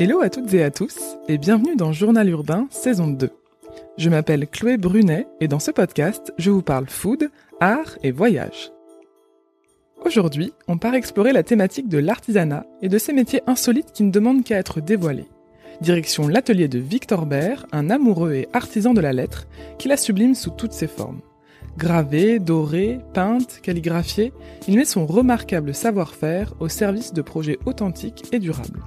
Hello 0.00 0.22
à 0.22 0.28
toutes 0.28 0.52
et 0.54 0.64
à 0.64 0.72
tous 0.72 0.98
et 1.28 1.38
bienvenue 1.38 1.76
dans 1.76 1.92
Journal 1.92 2.28
Urbain 2.28 2.66
saison 2.68 3.06
2. 3.06 3.30
Je 3.96 4.10
m'appelle 4.10 4.48
Chloé 4.48 4.76
Brunet 4.76 5.28
et 5.40 5.46
dans 5.46 5.60
ce 5.60 5.70
podcast, 5.70 6.34
je 6.36 6.50
vous 6.50 6.62
parle 6.62 6.88
food, 6.88 7.30
art 7.60 7.96
et 8.02 8.10
voyage. 8.10 8.72
Aujourd'hui, 10.04 10.52
on 10.66 10.78
part 10.78 10.96
explorer 10.96 11.32
la 11.32 11.44
thématique 11.44 11.88
de 11.88 11.98
l'artisanat 11.98 12.66
et 12.82 12.88
de 12.88 12.98
ces 12.98 13.12
métiers 13.12 13.42
insolites 13.46 13.92
qui 13.92 14.02
ne 14.02 14.10
demandent 14.10 14.42
qu'à 14.42 14.58
être 14.58 14.80
dévoilés. 14.80 15.28
Direction 15.80 16.26
l'atelier 16.26 16.66
de 16.66 16.80
Victor 16.80 17.24
Baer, 17.24 17.64
un 17.70 17.88
amoureux 17.88 18.32
et 18.32 18.48
artisan 18.52 18.94
de 18.94 19.00
la 19.00 19.12
lettre, 19.12 19.46
qui 19.78 19.86
la 19.86 19.96
sublime 19.96 20.34
sous 20.34 20.50
toutes 20.50 20.72
ses 20.72 20.88
formes. 20.88 21.20
Gravé, 21.78 22.40
doré, 22.40 22.98
peinte, 23.12 23.60
calligraphié, 23.62 24.32
il 24.66 24.74
met 24.74 24.86
son 24.86 25.06
remarquable 25.06 25.72
savoir-faire 25.72 26.52
au 26.58 26.66
service 26.66 27.12
de 27.12 27.22
projets 27.22 27.60
authentiques 27.64 28.24
et 28.32 28.40
durables. 28.40 28.82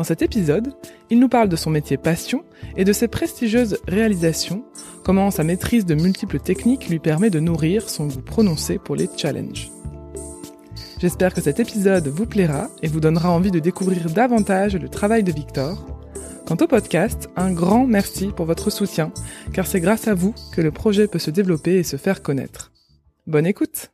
Dans 0.00 0.04
cet 0.04 0.22
épisode, 0.22 0.72
il 1.10 1.20
nous 1.20 1.28
parle 1.28 1.50
de 1.50 1.56
son 1.56 1.68
métier 1.68 1.98
passion 1.98 2.42
et 2.74 2.84
de 2.86 2.92
ses 2.94 3.06
prestigieuses 3.06 3.76
réalisations, 3.86 4.64
comment 5.04 5.30
sa 5.30 5.44
maîtrise 5.44 5.84
de 5.84 5.94
multiples 5.94 6.40
techniques 6.40 6.88
lui 6.88 6.98
permet 6.98 7.28
de 7.28 7.38
nourrir 7.38 7.90
son 7.90 8.06
goût 8.06 8.22
prononcé 8.22 8.78
pour 8.78 8.96
les 8.96 9.10
challenges. 9.14 9.70
J'espère 11.00 11.34
que 11.34 11.42
cet 11.42 11.60
épisode 11.60 12.08
vous 12.08 12.24
plaira 12.24 12.70
et 12.82 12.88
vous 12.88 13.00
donnera 13.00 13.30
envie 13.30 13.50
de 13.50 13.58
découvrir 13.58 14.08
davantage 14.08 14.74
le 14.74 14.88
travail 14.88 15.22
de 15.22 15.32
Victor. 15.32 15.86
Quant 16.46 16.56
au 16.62 16.66
podcast, 16.66 17.28
un 17.36 17.52
grand 17.52 17.86
merci 17.86 18.28
pour 18.28 18.46
votre 18.46 18.70
soutien, 18.70 19.12
car 19.52 19.66
c'est 19.66 19.80
grâce 19.80 20.08
à 20.08 20.14
vous 20.14 20.34
que 20.54 20.62
le 20.62 20.70
projet 20.70 21.08
peut 21.08 21.18
se 21.18 21.30
développer 21.30 21.74
et 21.74 21.84
se 21.84 21.98
faire 21.98 22.22
connaître. 22.22 22.72
Bonne 23.26 23.46
écoute 23.46 23.90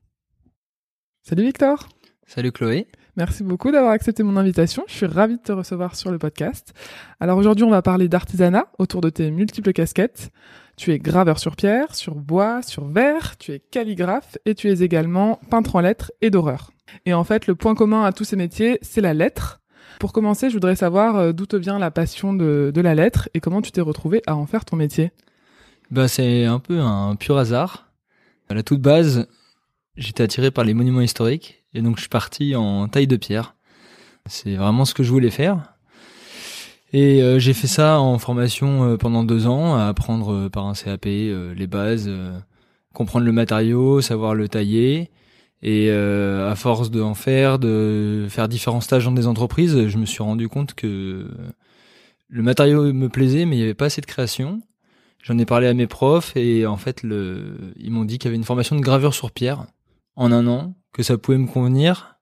Salut 1.24 1.42
Victor 1.42 1.88
Salut 2.28 2.52
Chloé 2.52 2.86
Merci 3.16 3.42
beaucoup 3.42 3.70
d'avoir 3.70 3.92
accepté 3.92 4.22
mon 4.22 4.36
invitation. 4.36 4.84
Je 4.88 4.92
suis 4.92 5.06
ravie 5.06 5.38
de 5.38 5.42
te 5.42 5.52
recevoir 5.52 5.96
sur 5.96 6.10
le 6.10 6.18
podcast. 6.18 6.74
Alors 7.18 7.38
aujourd'hui, 7.38 7.64
on 7.64 7.70
va 7.70 7.80
parler 7.80 8.08
d'artisanat 8.08 8.66
autour 8.78 9.00
de 9.00 9.08
tes 9.08 9.30
multiples 9.30 9.72
casquettes. 9.72 10.30
Tu 10.76 10.92
es 10.92 10.98
graveur 10.98 11.38
sur 11.38 11.56
pierre, 11.56 11.94
sur 11.94 12.14
bois, 12.14 12.60
sur 12.60 12.84
verre, 12.84 13.38
tu 13.38 13.52
es 13.52 13.58
calligraphe 13.58 14.36
et 14.44 14.54
tu 14.54 14.68
es 14.68 14.82
également 14.82 15.40
peintre 15.48 15.76
en 15.76 15.80
lettres 15.80 16.12
et 16.20 16.28
d'horreur. 16.28 16.72
Et 17.06 17.14
en 17.14 17.24
fait, 17.24 17.46
le 17.46 17.54
point 17.54 17.74
commun 17.74 18.04
à 18.04 18.12
tous 18.12 18.24
ces 18.24 18.36
métiers, 18.36 18.78
c'est 18.82 19.00
la 19.00 19.14
lettre. 19.14 19.62
Pour 19.98 20.12
commencer, 20.12 20.50
je 20.50 20.54
voudrais 20.54 20.76
savoir 20.76 21.16
euh, 21.16 21.32
d'où 21.32 21.46
te 21.46 21.56
vient 21.56 21.78
la 21.78 21.90
passion 21.90 22.34
de, 22.34 22.70
la 22.74 22.94
lettre 22.94 23.30
et 23.32 23.40
comment 23.40 23.62
tu 23.62 23.72
t'es 23.72 23.80
retrouvé 23.80 24.20
à 24.26 24.36
en 24.36 24.44
faire 24.44 24.66
ton 24.66 24.76
métier? 24.76 25.10
Bah, 25.90 26.06
c'est 26.06 26.44
un 26.44 26.58
peu 26.58 26.80
un 26.80 27.16
pur 27.16 27.38
hasard. 27.38 27.88
À 28.50 28.54
la 28.54 28.62
toute 28.62 28.82
base, 28.82 29.26
j'étais 29.96 30.22
attiré 30.22 30.50
par 30.50 30.64
les 30.64 30.74
monuments 30.74 31.00
historiques 31.00 31.64
et 31.74 31.82
donc 31.82 31.96
je 31.96 32.02
suis 32.02 32.08
parti 32.08 32.54
en 32.54 32.88
taille 32.88 33.06
de 33.06 33.16
pierre. 33.16 33.54
C'est 34.26 34.56
vraiment 34.56 34.84
ce 34.84 34.94
que 34.94 35.02
je 35.02 35.10
voulais 35.10 35.30
faire. 35.30 35.76
Et 36.92 37.22
euh, 37.22 37.38
j'ai 37.38 37.52
fait 37.52 37.66
ça 37.66 38.00
en 38.00 38.18
formation 38.18 38.84
euh, 38.84 38.96
pendant 38.96 39.24
deux 39.24 39.46
ans, 39.46 39.76
à 39.76 39.86
apprendre 39.86 40.32
euh, 40.32 40.48
par 40.48 40.66
un 40.66 40.74
CAP 40.74 41.04
les 41.04 41.66
bases, 41.66 42.10
comprendre 42.94 43.26
le 43.26 43.32
matériau, 43.32 44.00
savoir 44.00 44.34
le 44.34 44.48
tailler. 44.48 45.10
Et 45.62 45.90
à 45.90 46.54
force 46.54 46.90
de 46.90 47.00
en 47.00 47.14
faire, 47.14 47.58
de 47.58 48.26
faire 48.28 48.46
différents 48.46 48.82
stages 48.82 49.04
dans 49.06 49.12
des 49.12 49.26
entreprises, 49.26 49.88
je 49.88 49.98
me 49.98 50.04
suis 50.04 50.22
rendu 50.22 50.48
compte 50.48 50.74
que 50.74 51.28
le 52.28 52.42
matériau 52.42 52.92
me 52.92 53.08
plaisait, 53.08 53.46
mais 53.46 53.56
il 53.56 53.58
n'y 53.58 53.64
avait 53.64 53.74
pas 53.74 53.86
assez 53.86 54.00
de 54.00 54.06
création. 54.06 54.60
J'en 55.24 55.38
ai 55.38 55.46
parlé 55.46 55.66
à 55.66 55.74
mes 55.74 55.88
profs 55.88 56.36
et 56.36 56.66
en 56.66 56.76
fait, 56.76 57.02
le, 57.02 57.56
ils 57.76 57.90
m'ont 57.90 58.04
dit 58.04 58.18
qu'il 58.18 58.26
y 58.26 58.28
avait 58.28 58.36
une 58.36 58.44
formation 58.44 58.76
de 58.76 58.80
gravure 58.80 59.14
sur 59.14 59.32
pierre 59.32 59.66
en 60.16 60.32
un 60.32 60.46
an, 60.46 60.74
que 60.92 61.02
ça 61.02 61.18
pouvait 61.18 61.38
me 61.38 61.46
convenir. 61.46 62.18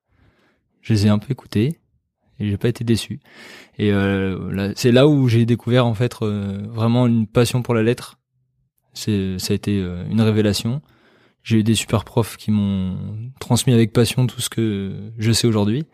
Je 0.83 0.93
les 0.93 1.07
ai 1.07 1.09
un 1.09 1.19
peu 1.19 1.33
écoutés 1.33 1.81
et 2.39 2.49
j'ai 2.49 2.57
pas 2.57 2.69
été 2.69 2.85
déçu. 2.85 3.21
Et 3.79 3.93
euh, 3.93 4.73
c'est 4.77 4.93
là 4.93 5.07
où 5.09 5.29
j'ai 5.29 5.47
découvert 5.47 5.87
en 5.87 5.95
fait 5.95 6.15
euh, 6.23 6.63
vraiment 6.69 7.07
une 7.07 7.27
passion 7.27 7.63
pour 7.63 7.75
la 7.75 7.83
lettre. 7.83 8.19
C'est 8.93 9.39
ça 9.39 9.53
a 9.53 9.55
été 9.55 9.81
euh, 9.81 10.05
une 10.11 10.21
révélation. 10.21 10.83
J'ai 11.43 11.59
eu 11.59 11.63
des 11.63 11.75
super 11.75 12.05
profs 12.05 12.37
qui 12.37 12.51
m'ont 12.51 12.97
transmis 13.39 13.73
avec 13.73 13.93
passion 13.93 14.27
tout 14.27 14.41
ce 14.41 14.49
que 14.49 15.11
je 15.19 15.33
sais 15.33 15.47
aujourd'hui 15.47 15.85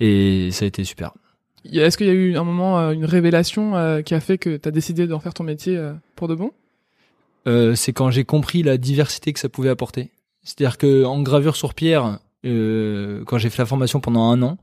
et 0.00 0.50
ça 0.52 0.64
a 0.64 0.68
été 0.68 0.84
super. 0.84 1.14
Est-ce 1.64 1.98
qu'il 1.98 2.06
y 2.06 2.10
a 2.10 2.14
eu 2.14 2.36
un 2.36 2.44
moment, 2.44 2.78
euh, 2.78 2.92
une 2.92 3.04
révélation 3.04 4.02
qui 4.04 4.14
a 4.14 4.20
fait 4.20 4.38
que 4.38 4.56
tu 4.56 4.68
as 4.68 4.72
décidé 4.72 5.06
d'en 5.06 5.18
faire 5.20 5.34
ton 5.34 5.44
métier 5.44 5.78
pour 6.14 6.28
de 6.28 6.34
bon? 6.34 6.52
C'est 7.74 7.94
quand 7.94 8.10
j'ai 8.10 8.24
compris 8.24 8.62
la 8.62 8.76
diversité 8.76 9.32
que 9.32 9.40
ça 9.40 9.48
pouvait 9.48 9.70
apporter. 9.70 10.10
C'est-à-dire 10.42 10.78
que 10.78 11.04
en 11.04 11.20
gravure 11.22 11.56
sur 11.56 11.74
pierre, 11.74 12.20
euh, 12.46 13.24
quand 13.26 13.38
j'ai 13.38 13.50
fait 13.50 13.58
la 13.62 13.66
formation 13.66 14.00
pendant 14.00 14.30
un 14.30 14.42
an, 14.42 14.58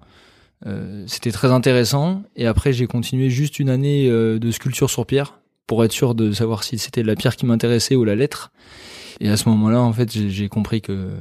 euh, 0.65 1.03
c'était 1.07 1.31
très 1.31 1.51
intéressant. 1.51 2.23
Et 2.35 2.47
après, 2.47 2.73
j'ai 2.73 2.87
continué 2.87 3.29
juste 3.29 3.59
une 3.59 3.69
année 3.69 4.07
euh, 4.09 4.39
de 4.39 4.51
sculpture 4.51 4.89
sur 4.89 5.05
pierre 5.05 5.39
pour 5.67 5.83
être 5.83 5.91
sûr 5.91 6.15
de 6.15 6.31
savoir 6.31 6.63
si 6.63 6.77
c'était 6.77 7.03
la 7.03 7.15
pierre 7.15 7.35
qui 7.35 7.45
m'intéressait 7.45 7.95
ou 7.95 8.03
la 8.03 8.15
lettre. 8.15 8.51
Et 9.19 9.29
à 9.29 9.37
ce 9.37 9.49
moment-là, 9.49 9.81
en 9.81 9.93
fait, 9.93 10.11
j'ai 10.11 10.49
compris 10.49 10.81
que 10.81 11.11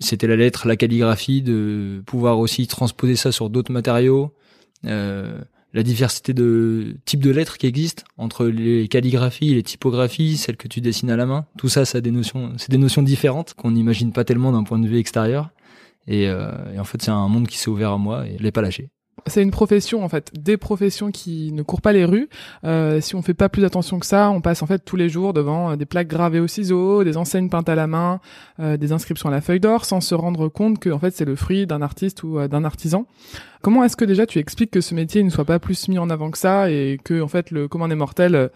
c'était 0.00 0.26
la 0.26 0.36
lettre, 0.36 0.66
la 0.66 0.76
calligraphie, 0.76 1.42
de 1.42 2.02
pouvoir 2.06 2.38
aussi 2.38 2.66
transposer 2.66 3.16
ça 3.16 3.30
sur 3.30 3.50
d'autres 3.50 3.72
matériaux. 3.72 4.34
La 5.74 5.82
diversité 5.82 6.34
de 6.34 6.96
types 7.06 7.22
de 7.22 7.30
lettres 7.30 7.56
qui 7.56 7.66
existent 7.66 8.04
entre 8.18 8.46
les 8.46 8.88
calligraphies, 8.88 9.54
les 9.54 9.62
typographies, 9.62 10.36
celles 10.36 10.58
que 10.58 10.68
tu 10.68 10.80
dessines 10.80 11.10
à 11.10 11.16
la 11.16 11.24
main. 11.24 11.46
Tout 11.56 11.68
ça, 11.68 11.84
ça 11.84 11.98
a 11.98 12.00
des 12.00 12.10
notions, 12.10 12.52
c'est 12.58 12.70
des 12.70 12.78
notions 12.78 13.02
différentes 13.02 13.54
qu'on 13.54 13.70
n'imagine 13.70 14.12
pas 14.12 14.24
tellement 14.24 14.52
d'un 14.52 14.64
point 14.64 14.78
de 14.78 14.86
vue 14.86 14.98
extérieur. 14.98 15.50
Et, 16.06 16.28
euh, 16.28 16.78
en 16.78 16.84
fait, 16.84 17.00
c'est 17.00 17.10
un 17.10 17.28
monde 17.28 17.46
qui 17.46 17.58
s'est 17.58 17.70
ouvert 17.70 17.92
à 17.92 17.98
moi 17.98 18.26
et 18.26 18.36
je 18.38 18.42
l'ai 18.42 18.52
pas 18.52 18.62
lâché 18.62 18.90
c'est 19.26 19.42
une 19.42 19.50
profession 19.50 20.04
en 20.04 20.08
fait, 20.08 20.32
des 20.34 20.56
professions 20.56 21.10
qui 21.10 21.52
ne 21.52 21.62
courent 21.62 21.80
pas 21.80 21.92
les 21.92 22.04
rues. 22.04 22.28
Euh, 22.64 23.00
si 23.00 23.14
on 23.14 23.22
fait 23.22 23.34
pas 23.34 23.48
plus 23.48 23.64
attention 23.64 23.98
que 23.98 24.06
ça, 24.06 24.30
on 24.30 24.40
passe 24.40 24.62
en 24.62 24.66
fait 24.66 24.80
tous 24.84 24.96
les 24.96 25.08
jours 25.08 25.32
devant 25.32 25.70
euh, 25.70 25.76
des 25.76 25.86
plaques 25.86 26.08
gravées 26.08 26.40
au 26.40 26.46
ciseau, 26.46 27.04
des 27.04 27.16
enseignes 27.16 27.48
peintes 27.48 27.68
à 27.68 27.74
la 27.74 27.86
main, 27.86 28.20
euh, 28.60 28.76
des 28.76 28.92
inscriptions 28.92 29.28
à 29.28 29.32
la 29.32 29.40
feuille 29.40 29.60
d'or, 29.60 29.84
sans 29.84 30.00
se 30.00 30.14
rendre 30.14 30.48
compte 30.48 30.78
que 30.78 30.90
en 30.90 30.98
fait 30.98 31.14
c'est 31.14 31.24
le 31.24 31.36
fruit 31.36 31.66
d'un 31.66 31.82
artiste 31.82 32.22
ou 32.22 32.46
d'un 32.48 32.64
artisan. 32.64 33.06
Comment 33.60 33.84
est-ce 33.84 33.96
que 33.96 34.04
déjà 34.04 34.26
tu 34.26 34.38
expliques 34.38 34.72
que 34.72 34.80
ce 34.80 34.94
métier 34.94 35.22
ne 35.22 35.30
soit 35.30 35.44
pas 35.44 35.58
plus 35.58 35.88
mis 35.88 35.98
en 35.98 36.10
avant 36.10 36.30
que 36.30 36.38
ça 36.38 36.70
et 36.70 36.98
que 37.02 37.20
en 37.20 37.28
fait 37.28 37.50
le 37.50 37.68
commun 37.68 37.88
des 37.88 37.94
mortels 37.94 38.50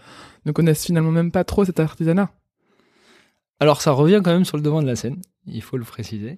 ne 0.47 0.53
connaissent 0.53 0.84
finalement 0.84 1.12
même 1.12 1.31
pas 1.31 1.45
trop 1.45 1.65
cet 1.65 1.78
artisanat? 1.78 2.31
Alors 3.61 3.81
ça 3.81 3.93
revient 3.93 4.21
quand 4.22 4.33
même 4.33 4.45
sur 4.45 4.56
le 4.56 4.62
devant 4.62 4.83
de 4.83 4.87
la 4.87 4.97
scène, 4.97 5.22
il 5.47 5.62
faut 5.62 5.77
le 5.77 5.84
préciser 5.84 6.37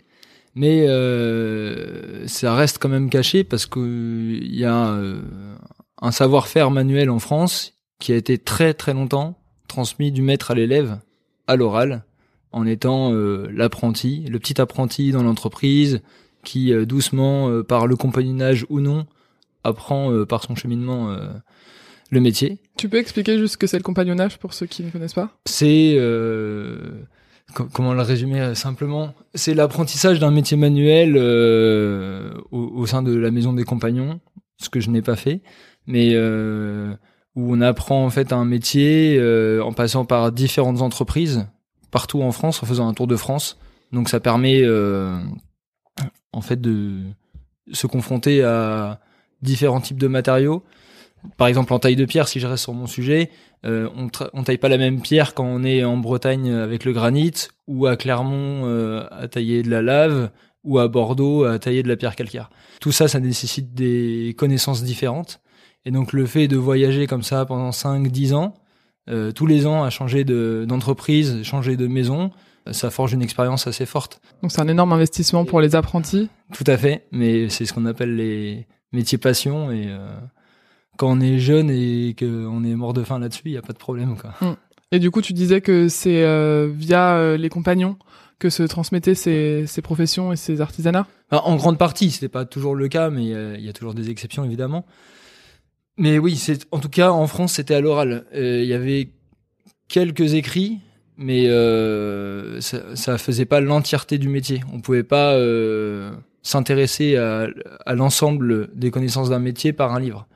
mais 0.55 0.87
euh, 0.89 2.27
ça 2.27 2.55
reste 2.55 2.79
quand 2.79 2.89
même 2.89 3.11
caché 3.11 3.45
parce 3.45 3.67
que 3.67 3.81
il 3.81 4.55
y 4.55 4.65
a 4.65 4.89
euh, 4.89 5.21
un 6.01 6.11
savoir-faire 6.11 6.71
manuel 6.71 7.11
en 7.11 7.19
France 7.19 7.75
qui 7.99 8.13
a 8.13 8.17
été 8.17 8.39
très 8.39 8.75
très 8.75 8.95
longtemps 8.95 9.39
transmis 9.67 10.13
du 10.13 10.23
maître 10.23 10.51
à 10.51 10.55
l'élève 10.55 10.99
à 11.47 11.57
l'oral 11.57 12.05
en 12.53 12.67
étant 12.67 13.13
euh, 13.13 13.49
l'apprenti, 13.53 14.25
le 14.29 14.39
petit 14.39 14.61
apprenti 14.61 15.13
dans 15.13 15.23
l'entreprise 15.23 16.01
qui 16.45 16.73
doucement 16.87 17.63
par 17.65 17.87
le 17.87 17.97
compagnonnage 17.97 18.65
ou 18.69 18.81
non 18.81 19.07
apprend 19.65 20.25
par 20.25 20.43
son 20.45 20.55
cheminement 20.55 21.15
le 22.11 22.21
métier. 22.21 22.59
Tu 22.79 22.89
peux 22.89 22.97
expliquer 22.97 23.37
juste 23.39 23.55
ce 23.55 23.59
que 23.59 23.67
c'est 23.67 23.77
le 23.77 23.83
compagnonnage 23.83 24.39
pour 24.39 24.55
ceux 24.55 24.67
qui 24.67 24.83
ne 24.83 24.91
connaissent 24.91 25.15
pas? 25.15 25.37
C'est 25.45 25.99
comment 27.55 27.95
le 27.95 28.03
résumer 28.03 28.41
euh, 28.41 28.55
simplement 28.55 29.15
C'est 29.35 29.55
l'apprentissage 29.55 30.19
d'un 30.19 30.31
métier 30.31 30.57
manuel 30.57 31.15
euh, 31.17 32.35
au, 32.51 32.87
sein 32.87 33.03
de 33.03 33.15
la 33.15 33.31
maison 33.31 33.53
des 33.53 33.65
compagnons, 33.65 34.21
ce 34.59 34.69
que 34.69 34.81
je 34.81 34.91
n'ai 34.91 35.03
pas 35.03 35.17
fait, 35.17 35.41
mais 35.87 36.11
euh, 36.13 36.95
où 37.35 37.55
on 37.55 37.61
apprend 37.61 38.05
en 38.05 38.11
fait 38.11 38.33
un 38.33 38.45
métier 38.45 39.21
en 39.63 39.73
passant 39.73 40.05
par 40.05 40.33
différentes 40.33 40.83
entreprises 40.83 41.47
partout 41.91 42.23
en 42.23 42.33
France, 42.33 42.63
en 42.63 42.67
faisant 42.67 42.89
un 42.89 42.95
tour 42.95 43.07
de 43.07 43.17
France. 43.17 43.59
Donc 43.93 44.09
ça 44.09 44.21
permet 44.21 44.63
en 46.33 46.41
fait 46.41 46.61
de 46.61 47.01
se 47.73 47.87
confronter 47.87 48.43
à 48.43 49.01
différents 49.43 49.81
types 49.81 49.99
de 49.99 50.09
matériaux. 50.09 50.65
Par 51.37 51.49
exemple 51.49 51.73
en 51.73 51.79
taille 51.79 51.97
de 51.97 52.05
pierre, 52.05 52.29
si 52.29 52.41
je 52.41 52.47
reste 52.47 52.63
sur 52.65 52.73
mon 52.73 52.87
sujet, 52.87 53.31
euh, 53.67 53.89
on, 53.97 54.09
on 54.33 54.43
taille 54.45 54.59
pas 54.59 54.69
la 54.69 54.79
même 54.79 55.01
pierre 55.01 55.35
quand 55.35 55.45
on 55.45 55.65
est 55.65 55.85
en 55.85 55.97
Bretagne 55.97 56.53
avec 56.53 56.85
le 56.85 56.93
granit 56.93 57.49
ou 57.67 57.87
à 57.87 57.97
Clermont 57.97 58.63
euh, 58.65 59.05
à 59.11 59.29
tailler 59.29 59.63
de 59.63 59.71
la 59.71 59.83
lave 59.83 60.31
ou 60.65 60.79
à 60.79 60.89
Bordeaux 60.89 61.45
à 61.45 61.59
tailler 61.59 61.83
de 61.83 61.89
la 61.89 61.97
pierre 61.97 62.15
calcaire. 62.15 62.51
Tout 62.81 62.93
ça, 62.93 63.09
ça 63.09 63.21
nécessite 63.21 63.75
des 63.75 64.35
connaissances 64.39 64.85
différentes. 64.85 65.41
Et 65.85 65.91
donc 65.91 66.13
le 66.13 66.27
fait 66.27 66.49
de 66.49 66.57
voyager 66.57 67.07
comme 67.07 67.23
ça 67.23 67.47
pendant 67.47 67.71
5-10 67.71 68.35
ans, 68.35 68.55
euh, 69.11 69.33
tous 69.33 69.47
les 69.47 69.67
ans 69.67 69.85
à 69.85 69.91
changer 69.91 70.25
d'entreprise, 70.25 71.43
changer 71.43 71.77
de 71.77 71.87
maison, 71.87 72.31
ça 72.71 72.91
forge 72.91 73.15
une 73.15 73.23
expérience 73.23 73.67
assez 73.67 73.87
forte. 73.87 74.21
Donc 74.43 74.53
c'est 74.53 74.61
un 74.61 74.69
énorme 74.69 74.93
investissement 74.93 75.45
pour 75.45 75.61
les 75.61 75.75
apprentis. 75.75 76.29
Tout 76.53 76.65
à 76.67 76.77
fait, 76.77 77.07
mais 77.13 77.49
c'est 77.49 77.65
ce 77.65 77.73
qu'on 77.73 77.87
appelle 77.87 78.17
les 78.17 78.67
métiers 78.93 79.19
passion 79.19 79.71
et 79.71 79.89
quand 80.99 81.11
on 81.17 81.21
est 81.21 81.39
jeune 81.39 81.71
et 81.71 82.15
qu'on 82.19 82.63
est 82.65 82.75
mort 82.75 82.93
de 82.93 83.03
faim 83.03 83.19
là-dessus, 83.19 83.45
il 83.47 83.53
n'y 83.53 83.57
a 83.57 83.63
pas 83.63 83.73
de 83.73 83.79
problème. 83.79 84.17
Quoi. 84.17 84.35
Mm. 84.47 84.57
Et 84.93 84.99
du 84.99 85.11
coup, 85.11 85.23
tu 85.23 85.33
disais 85.33 85.63
que 85.63 85.89
c'est 85.89 86.23
euh, 86.23 86.69
via 86.71 87.17
euh, 87.17 87.39
les 87.39 87.49
compagnons 87.49 87.97
que 88.39 88.51
se 88.51 88.63
transmettaient 88.63 89.15
ces, 89.15 89.65
ces 89.67 89.83
professions 89.83 90.33
et 90.33 90.37
ces 90.37 90.61
artisanats? 90.61 91.07
En 91.31 91.57
grande 91.57 91.79
partie, 91.79 92.11
ce 92.11 92.25
n'est 92.25 92.29
pas 92.29 92.45
toujours 92.45 92.75
le 92.75 92.89
cas, 92.89 93.11
mais 93.11 93.25
il 93.59 93.65
y 93.65 93.69
a 93.69 93.73
toujours 93.73 93.95
des 93.95 94.11
exceptions 94.11 94.45
évidemment. 94.45 94.85
Mais 95.99 96.19
oui, 96.19 96.37
c'est 96.37 96.65
en 96.71 96.79
tout 96.79 96.89
cas 96.89 97.11
en 97.11 97.27
France, 97.27 97.55
c'était 97.55 97.75
à 97.75 97.81
l'oral. 97.81 98.25
Euh, 98.35 98.63
Il 98.63 98.69
y 98.69 98.75
avait 98.75 99.11
quelques 99.89 100.35
écrits, 100.35 100.79
mais 101.17 101.49
euh, 101.49 102.61
ça, 102.61 102.95
ça 102.95 103.19
faisait 103.19 103.45
pas 103.45 103.61
l'entièreté 103.61 104.17
du 104.19 104.29
métier. 104.29 104.63
On 104.73 104.81
pouvait 104.81 105.03
pas 105.03 105.33
euh, 105.35 106.13
s'intéresser 106.43 107.17
à, 107.17 107.49
à 107.85 107.95
l'ensemble 107.95 108.71
des 108.75 108.93
connaissances 108.93 109.31
d'un 109.31 109.41
métier 109.41 109.73
par 109.73 109.93
un 109.93 109.99
livre. 109.99 110.29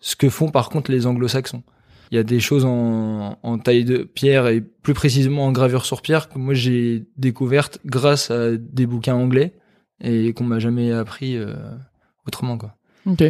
Ce 0.00 0.16
que 0.16 0.28
font 0.28 0.48
par 0.48 0.68
contre 0.68 0.90
les 0.90 1.06
anglo-saxons. 1.06 1.62
Il 2.10 2.16
y 2.16 2.18
a 2.18 2.24
des 2.24 2.40
choses 2.40 2.64
en, 2.64 3.38
en 3.42 3.58
taille 3.58 3.84
de 3.84 3.98
pierre 4.02 4.48
et 4.48 4.60
plus 4.60 4.94
précisément 4.94 5.46
en 5.46 5.52
gravure 5.52 5.84
sur 5.84 6.02
pierre 6.02 6.28
que 6.28 6.38
moi 6.38 6.54
j'ai 6.54 7.04
découvertes 7.16 7.78
grâce 7.84 8.30
à 8.30 8.56
des 8.56 8.86
bouquins 8.86 9.14
anglais 9.14 9.54
et 10.02 10.32
qu'on 10.32 10.44
m'a 10.44 10.58
jamais 10.58 10.90
appris 10.92 11.36
euh, 11.36 11.54
autrement 12.26 12.58
quoi. 12.58 12.74
Ok. 13.06 13.22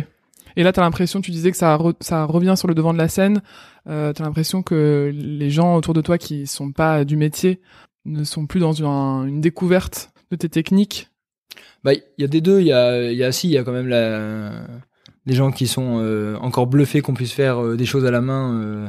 Et 0.56 0.64
là, 0.64 0.72
t'as 0.72 0.82
l'impression, 0.82 1.20
tu 1.20 1.30
disais 1.30 1.52
que 1.52 1.56
ça, 1.56 1.76
re- 1.76 1.94
ça 2.00 2.24
revient 2.24 2.54
sur 2.56 2.66
le 2.66 2.74
devant 2.74 2.92
de 2.92 2.98
la 2.98 3.06
scène. 3.08 3.40
Euh, 3.86 4.12
t'as 4.12 4.24
l'impression 4.24 4.62
que 4.62 5.12
les 5.14 5.50
gens 5.50 5.76
autour 5.76 5.94
de 5.94 6.00
toi 6.00 6.18
qui 6.18 6.48
sont 6.48 6.72
pas 6.72 7.04
du 7.04 7.16
métier 7.16 7.60
ne 8.04 8.24
sont 8.24 8.46
plus 8.46 8.58
dans 8.58 8.72
une, 8.72 8.86
une 9.28 9.40
découverte 9.40 10.10
de 10.32 10.36
tes 10.36 10.48
techniques? 10.48 11.08
Bah, 11.84 11.94
il 11.94 12.02
y 12.18 12.24
a 12.24 12.28
des 12.28 12.40
deux. 12.40 12.60
Il 12.60 12.66
y 12.66 12.72
a, 12.72 13.12
il 13.12 13.16
y 13.16 13.22
a 13.22 13.30
si, 13.30 13.48
il 13.48 13.52
y 13.52 13.58
a 13.58 13.62
quand 13.62 13.72
même 13.72 13.86
la, 13.86 14.66
des 15.30 15.36
gens 15.36 15.52
qui 15.52 15.68
sont 15.68 16.00
euh, 16.00 16.34
encore 16.40 16.66
bluffés 16.66 17.02
qu'on 17.02 17.14
puisse 17.14 17.32
faire 17.32 17.62
euh, 17.62 17.76
des 17.76 17.86
choses 17.86 18.04
à 18.04 18.10
la 18.10 18.20
main 18.20 18.52
euh, 18.52 18.88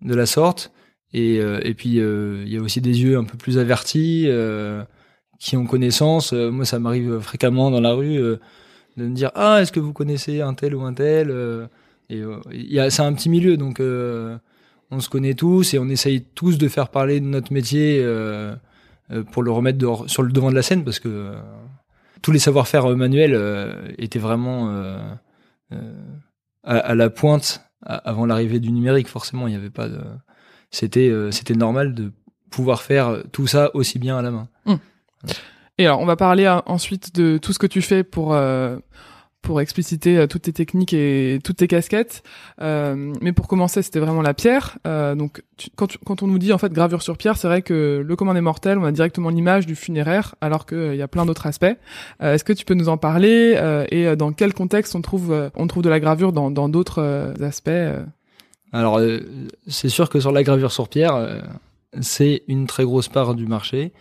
de 0.00 0.14
la 0.14 0.24
sorte. 0.24 0.72
Et, 1.12 1.36
et 1.36 1.72
puis 1.72 2.00
il 2.00 2.48
y 2.48 2.58
a 2.58 2.60
aussi 2.60 2.82
des 2.82 3.00
yeux 3.00 3.16
un 3.16 3.24
peu 3.24 3.38
plus 3.38 3.58
avertis 3.58 4.28
qui 5.38 5.56
ont 5.56 5.64
connaissance. 5.64 6.32
Moi, 6.34 6.66
ça 6.66 6.78
m'arrive 6.78 7.20
fréquemment 7.20 7.70
dans 7.70 7.80
la 7.80 7.94
rue 7.94 8.18
de 8.18 8.38
me 8.98 9.14
dire 9.14 9.30
ah 9.34 9.62
est-ce 9.62 9.72
que 9.72 9.80
vous 9.80 9.94
connaissez 9.94 10.42
un 10.42 10.52
tel 10.52 10.74
ou 10.74 10.82
un 10.82 10.92
tel 10.92 11.32
Et 12.10 12.20
c'est 12.90 13.02
un 13.02 13.12
petit 13.14 13.30
milieu, 13.30 13.56
donc 13.56 13.80
on 13.80 15.00
se 15.00 15.08
connaît 15.08 15.32
tous 15.32 15.72
et 15.72 15.78
on 15.78 15.88
essaye 15.88 16.22
tous 16.34 16.58
de 16.58 16.68
faire 16.68 16.88
parler 16.88 17.20
de 17.20 17.26
notre 17.26 17.50
métier 17.50 18.04
pour 19.30 19.42
le 19.42 19.50
remettre 19.52 20.10
sur 20.10 20.22
le 20.22 20.32
devant 20.32 20.50
de 20.50 20.56
la 20.56 20.62
scène 20.62 20.84
parce 20.84 20.98
que 20.98 21.32
tous 22.20 22.32
les 22.32 22.40
savoir-faire 22.40 22.94
manuels 22.94 23.94
étaient 23.96 24.18
vraiment 24.18 24.70
à, 25.70 26.76
à 26.78 26.94
la 26.94 27.10
pointe 27.10 27.62
avant 27.82 28.26
l'arrivée 28.26 28.60
du 28.60 28.72
numérique. 28.72 29.08
Forcément, 29.08 29.46
il 29.46 29.50
n'y 29.50 29.56
avait 29.56 29.70
pas 29.70 29.88
de. 29.88 30.00
C'était 30.70 31.08
euh, 31.08 31.30
c'était 31.30 31.54
normal 31.54 31.94
de 31.94 32.12
pouvoir 32.50 32.82
faire 32.82 33.22
tout 33.32 33.46
ça 33.46 33.70
aussi 33.74 33.98
bien 33.98 34.18
à 34.18 34.22
la 34.22 34.30
main. 34.30 34.48
Et 35.78 35.86
alors, 35.86 36.00
on 36.00 36.06
va 36.06 36.16
parler 36.16 36.44
euh, 36.44 36.60
ensuite 36.66 37.14
de 37.14 37.38
tout 37.38 37.52
ce 37.52 37.58
que 37.58 37.66
tu 37.66 37.82
fais 37.82 38.02
pour 38.02 38.34
euh, 38.34 38.78
pour 39.46 39.60
expliciter 39.60 40.18
euh, 40.18 40.26
toutes 40.26 40.42
tes 40.42 40.52
techniques 40.52 40.92
et 40.92 41.38
toutes 41.44 41.58
tes 41.58 41.68
casquettes. 41.68 42.22
Euh, 42.60 43.12
mais 43.22 43.32
pour 43.32 43.46
commencer, 43.46 43.80
c'était 43.82 44.00
vraiment 44.00 44.22
la 44.22 44.34
pierre. 44.34 44.76
Euh, 44.86 45.14
donc, 45.14 45.42
tu- 45.56 45.70
quand, 45.76 45.86
tu- 45.86 45.98
quand 46.04 46.22
on 46.22 46.26
nous 46.26 46.38
dit 46.38 46.52
en 46.52 46.58
fait 46.58 46.72
gravure 46.72 47.00
sur 47.00 47.16
pierre, 47.16 47.36
c'est 47.36 47.46
vrai 47.46 47.62
que 47.62 48.02
le 48.04 48.16
commande 48.16 48.36
est 48.36 48.40
mortel, 48.40 48.76
on 48.78 48.84
a 48.84 48.92
directement 48.92 49.30
l'image 49.30 49.64
du 49.66 49.76
funéraire, 49.76 50.34
alors 50.40 50.66
qu'il 50.66 50.96
y 50.96 51.02
a 51.02 51.08
plein 51.08 51.24
d'autres 51.26 51.46
aspects. 51.46 51.64
Euh, 52.22 52.34
Est-ce 52.34 52.42
que 52.44 52.52
tu 52.52 52.64
peux 52.64 52.74
nous 52.74 52.88
en 52.88 52.96
parler 52.98 53.54
euh, 53.56 53.86
et 53.90 54.06
euh, 54.08 54.16
dans 54.16 54.32
quel 54.32 54.52
contexte 54.52 54.94
on 54.96 55.00
trouve 55.02 55.32
euh, 55.32 55.48
on 55.54 55.66
trouve 55.68 55.84
de 55.84 55.88
la 55.90 56.00
gravure 56.00 56.32
dans 56.32 56.68
d'autres 56.68 57.00
euh, 57.00 57.32
aspects 57.40 57.68
euh? 57.68 58.04
Alors, 58.72 58.98
euh, 58.98 59.20
c'est 59.68 59.88
sûr 59.88 60.10
que 60.10 60.18
sur 60.18 60.32
la 60.32 60.42
gravure 60.42 60.72
sur 60.72 60.88
pierre, 60.88 61.14
euh, 61.14 61.40
c'est 62.00 62.42
une 62.48 62.66
très 62.66 62.82
grosse 62.84 63.08
part 63.08 63.34
du 63.36 63.46
marché. 63.46 63.92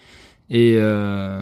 Et, 0.49 0.73
euh, 0.77 1.39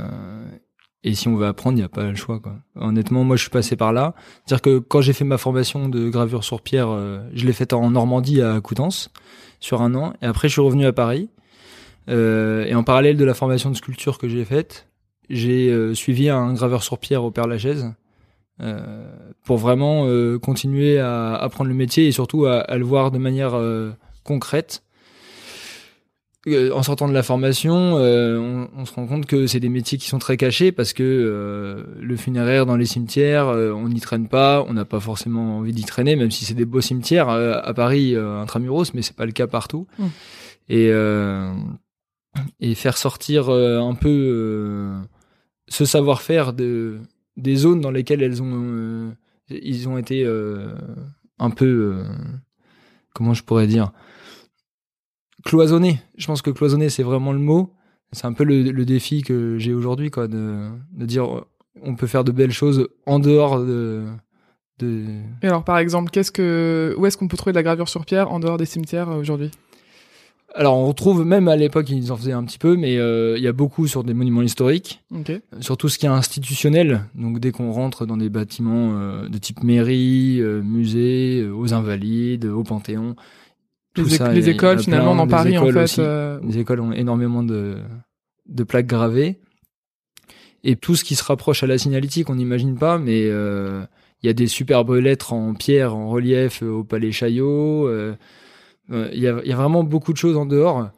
et 1.03 1.15
si 1.15 1.27
on 1.27 1.35
veut 1.35 1.47
apprendre, 1.47 1.77
il 1.77 1.81
n'y 1.81 1.85
a 1.85 1.89
pas 1.89 2.03
le 2.03 2.15
choix. 2.15 2.39
Quoi. 2.39 2.55
Honnêtement, 2.75 3.23
moi, 3.23 3.35
je 3.35 3.41
suis 3.41 3.49
passé 3.49 3.75
par 3.75 3.91
là. 3.91 4.13
C'est-à-dire 4.45 4.61
que 4.61 4.79
quand 4.79 5.01
j'ai 5.01 5.13
fait 5.13 5.25
ma 5.25 5.37
formation 5.37 5.89
de 5.89 6.09
gravure 6.09 6.43
sur 6.43 6.61
pierre, 6.61 6.89
euh, 6.89 7.19
je 7.33 7.45
l'ai 7.45 7.53
faite 7.53 7.73
en 7.73 7.89
Normandie 7.91 8.41
à 8.41 8.61
Coutances 8.61 9.09
sur 9.59 9.81
un 9.81 9.95
an. 9.95 10.13
Et 10.21 10.25
après, 10.25 10.47
je 10.47 10.53
suis 10.53 10.61
revenu 10.61 10.85
à 10.85 10.93
Paris. 10.93 11.29
Euh, 12.09 12.65
et 12.65 12.75
en 12.75 12.83
parallèle 12.83 13.17
de 13.17 13.25
la 13.25 13.33
formation 13.33 13.69
de 13.69 13.75
sculpture 13.75 14.17
que 14.17 14.27
j'ai 14.27 14.45
faite, 14.45 14.87
j'ai 15.29 15.69
euh, 15.69 15.93
suivi 15.93 16.29
un 16.29 16.53
graveur 16.53 16.83
sur 16.83 16.97
pierre 16.97 17.23
au 17.23 17.31
Père 17.31 17.47
Lachaise. 17.47 17.93
Euh, 18.61 19.11
pour 19.43 19.57
vraiment 19.57 20.07
continuer 20.37 20.99
à 20.99 21.33
apprendre 21.33 21.69
le 21.69 21.75
métier 21.75 22.07
et 22.07 22.11
surtout 22.11 22.45
à, 22.45 22.77
le 22.77 22.85
voir 22.85 23.11
de 23.11 23.17
manière 23.17 23.59
concrète. 24.23 24.83
Euh, 26.47 26.71
en 26.71 26.83
sortant 26.83 27.07
de 27.07 27.13
la 27.13 27.23
formation, 27.23 27.97
euh, 27.97 28.37
on, 28.37 28.69
on 28.75 28.85
se 28.85 28.93
rend 28.93 29.07
compte 29.07 29.25
que 29.25 29.47
c'est 29.47 29.61
des 29.61 29.69
métiers 29.69 29.97
qui 29.97 30.09
sont 30.09 30.19
très 30.19 30.35
cachés 30.35 30.73
parce 30.73 30.91
que 30.91 31.03
euh, 31.03 31.83
le 32.01 32.17
funéraire 32.17 32.65
dans 32.65 32.75
les 32.75 32.85
cimetières, 32.85 33.47
euh, 33.47 33.71
on 33.71 33.87
n'y 33.87 34.01
traîne 34.01 34.27
pas, 34.27 34.65
on 34.67 34.73
n'a 34.73 34.83
pas 34.83 34.99
forcément 34.99 35.59
envie 35.59 35.71
d'y 35.71 35.85
traîner, 35.85 36.17
même 36.17 36.31
si 36.31 36.43
c'est 36.43 36.53
des 36.53 36.65
beaux 36.65 36.81
cimetières 36.81 37.29
à 37.29 37.73
Paris, 37.73 38.15
intramuros, 38.15 38.93
mais 38.93 39.01
c'est 39.01 39.15
pas 39.15 39.25
le 39.25 39.31
cas 39.31 39.47
partout. 39.47 39.87
Mm. 39.97 40.05
Et 40.69 40.91
et 42.59 42.75
faire 42.75 42.97
sortir 42.97 43.49
un 43.49 43.95
peu 43.95 44.91
ce 45.67 45.85
savoir-faire 45.85 46.51
de 46.51 46.99
des 47.37 47.55
zones 47.55 47.79
dans 47.79 47.91
lesquelles 47.91 48.23
elles 48.23 48.41
ont 48.41 49.13
ils 49.49 49.87
ont 49.87 49.97
été 49.97 50.25
un 51.39 51.49
peu 51.51 52.03
comment 53.13 53.33
je 53.33 53.43
pourrais 53.43 53.67
dire? 53.67 53.91
Cloisonnés. 55.43 56.01
Je 56.17 56.27
pense 56.27 56.41
que 56.41 56.49
cloisonné 56.51 56.89
c'est 56.89 57.03
vraiment 57.03 57.33
le 57.33 57.39
mot. 57.39 57.73
C'est 58.11 58.25
un 58.25 58.33
peu 58.33 58.43
le, 58.43 58.61
le 58.61 58.85
défi 58.85 59.21
que 59.23 59.57
j'ai 59.57 59.73
aujourd'hui 59.73 60.11
quoi 60.11 60.27
de, 60.27 60.69
de 60.91 61.05
dire 61.05 61.25
euh, 61.25 61.45
on 61.81 61.95
peut 61.95 62.07
faire 62.07 62.23
de 62.23 62.31
belles 62.31 62.51
choses 62.51 62.87
en 63.05 63.19
dehors 63.19 63.59
de 63.59 64.03
de 64.79 65.05
Et 65.41 65.47
alors, 65.47 65.63
par 65.63 65.77
exemple, 65.77 66.09
qu'est-ce 66.11 66.31
que 66.31 66.95
où 66.97 67.05
est-ce 67.05 67.17
qu'on 67.17 67.27
peut 67.27 67.37
trouver 67.37 67.53
de 67.53 67.57
la 67.57 67.63
gravure 67.63 67.89
sur 67.89 68.05
pierre 68.05 68.31
en 68.31 68.39
dehors 68.39 68.57
des 68.57 68.65
cimetières 68.65 69.09
euh, 69.09 69.19
aujourd'hui? 69.19 69.51
Alors 70.55 70.77
on 70.77 70.85
retrouve 70.85 71.25
même 71.25 71.47
à 71.47 71.55
l'époque 71.55 71.89
ils 71.89 72.11
en 72.11 72.15
faisaient 72.15 72.31
un 72.31 72.43
petit 72.43 72.59
peu 72.59 72.75
mais 72.75 72.97
euh, 72.97 73.35
il 73.37 73.43
y 73.43 73.47
a 73.47 73.53
beaucoup 73.53 73.87
sur 73.87 74.03
des 74.03 74.13
monuments 74.13 74.43
historiques 74.43 75.03
sur 75.59 75.77
tout 75.77 75.89
ce 75.89 75.97
qui 75.97 76.05
est 76.05 76.09
institutionnel. 76.09 77.05
Donc 77.15 77.39
dès 77.39 77.51
qu'on 77.51 77.71
rentre 77.71 78.05
dans 78.05 78.17
des 78.17 78.29
bâtiments 78.29 78.93
euh, 78.93 79.27
de 79.27 79.37
type 79.39 79.63
mairie, 79.63 80.37
euh, 80.41 80.61
musée, 80.61 81.47
aux 81.49 81.73
Invalides, 81.73 82.45
au 82.45 82.61
Panthéon, 82.61 83.15
tout 83.93 84.03
Les, 84.05 84.09
ça, 84.17 84.33
écoles 84.33 84.79
finalement 84.79 85.15
dans 85.15 85.27
Paris 85.27 85.57
en 85.57 85.67
fait. 85.67 85.99
euh, 85.99 86.39
Les 86.47 86.57
écoles 86.59 86.79
ont 86.81 86.91
énormément 86.91 87.43
de, 87.43 87.77
de 88.47 88.63
plaques 88.63 88.87
gravées. 88.87 89.39
Et 90.63 90.75
tout 90.77 90.95
ce 90.95 91.03
qui 91.03 91.15
se 91.15 91.23
rapproche 91.23 91.61
à 91.63 91.67
la 91.67 91.77
signalétique, 91.77 92.29
on 92.29 92.35
n'imagine 92.35 92.77
pas, 92.77 92.97
mais 92.97 93.23
euh, 93.25 93.83
il 94.21 94.27
y 94.27 94.29
a 94.29 94.33
des 94.33 94.47
superbes 94.47 94.91
lettres 94.91 95.33
en 95.33 95.53
pierre, 95.53 95.93
en 95.95 96.09
relief 96.09 96.63
euh, 96.63 96.69
au 96.69 96.83
Palais 96.85 97.11
Chaillot. 97.11 97.87
euh, 97.87 98.15
euh, 98.91 99.09
Il 99.13 99.19
y, 99.21 99.27
a, 99.27 99.43
y 99.43 99.51
a 99.51 99.55
vraiment 99.55 99.83
beaucoup 99.83 100.13
de 100.13 100.17
choses 100.17 100.37
en 100.37 100.45
dehors. 100.45 100.89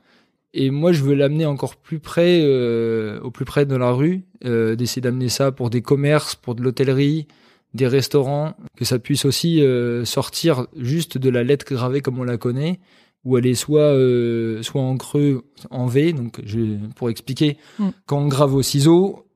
Et 0.53 0.69
moi, 0.69 0.91
je 0.93 1.03
veux 1.03 1.15
l'amener 1.15 1.45
encore 1.45 1.75
plus 1.75 1.99
près, 1.99 2.41
euh, 2.43 3.19
au 3.21 3.31
plus 3.31 3.43
près 3.43 3.65
de 3.65 3.75
la 3.75 3.91
rue, 3.91 4.23
euh, 4.45 4.75
d'essayer 4.75 5.01
d'amener 5.01 5.29
ça 5.29 5.51
pour 5.51 5.69
des 5.69 5.81
commerces, 5.81 6.35
pour 6.35 6.53
de 6.55 6.61
l'hôtellerie, 6.61 7.27
des 7.75 7.87
restaurants, 7.87 8.55
que 8.77 8.85
ça 8.85 8.97
puisse 8.99 9.25
aussi 9.25 9.61
euh, 9.61 10.03
sortir 10.05 10.65
juste 10.77 11.17
de 11.17 11.29
la 11.29 11.43
lettre 11.43 11.65
gravée 11.71 12.01
comme 12.01 12.17
on 12.19 12.23
la 12.23 12.37
connaît, 12.37 12.79
où 13.23 13.37
elle 13.37 13.45
est 13.45 13.55
soit 13.55 13.81
euh, 13.81 14.61
soit 14.63 14.81
en 14.81 14.97
creux, 14.97 15.43
en 15.69 15.85
V. 15.87 16.13
Donc, 16.13 16.41
je, 16.45 16.77
pour 16.95 17.09
expliquer, 17.09 17.57
Mm. 17.79 17.89
quand 18.05 18.19
on 18.19 18.27
grave 18.27 18.53
au 18.55 18.61
ciseau, 18.61 19.27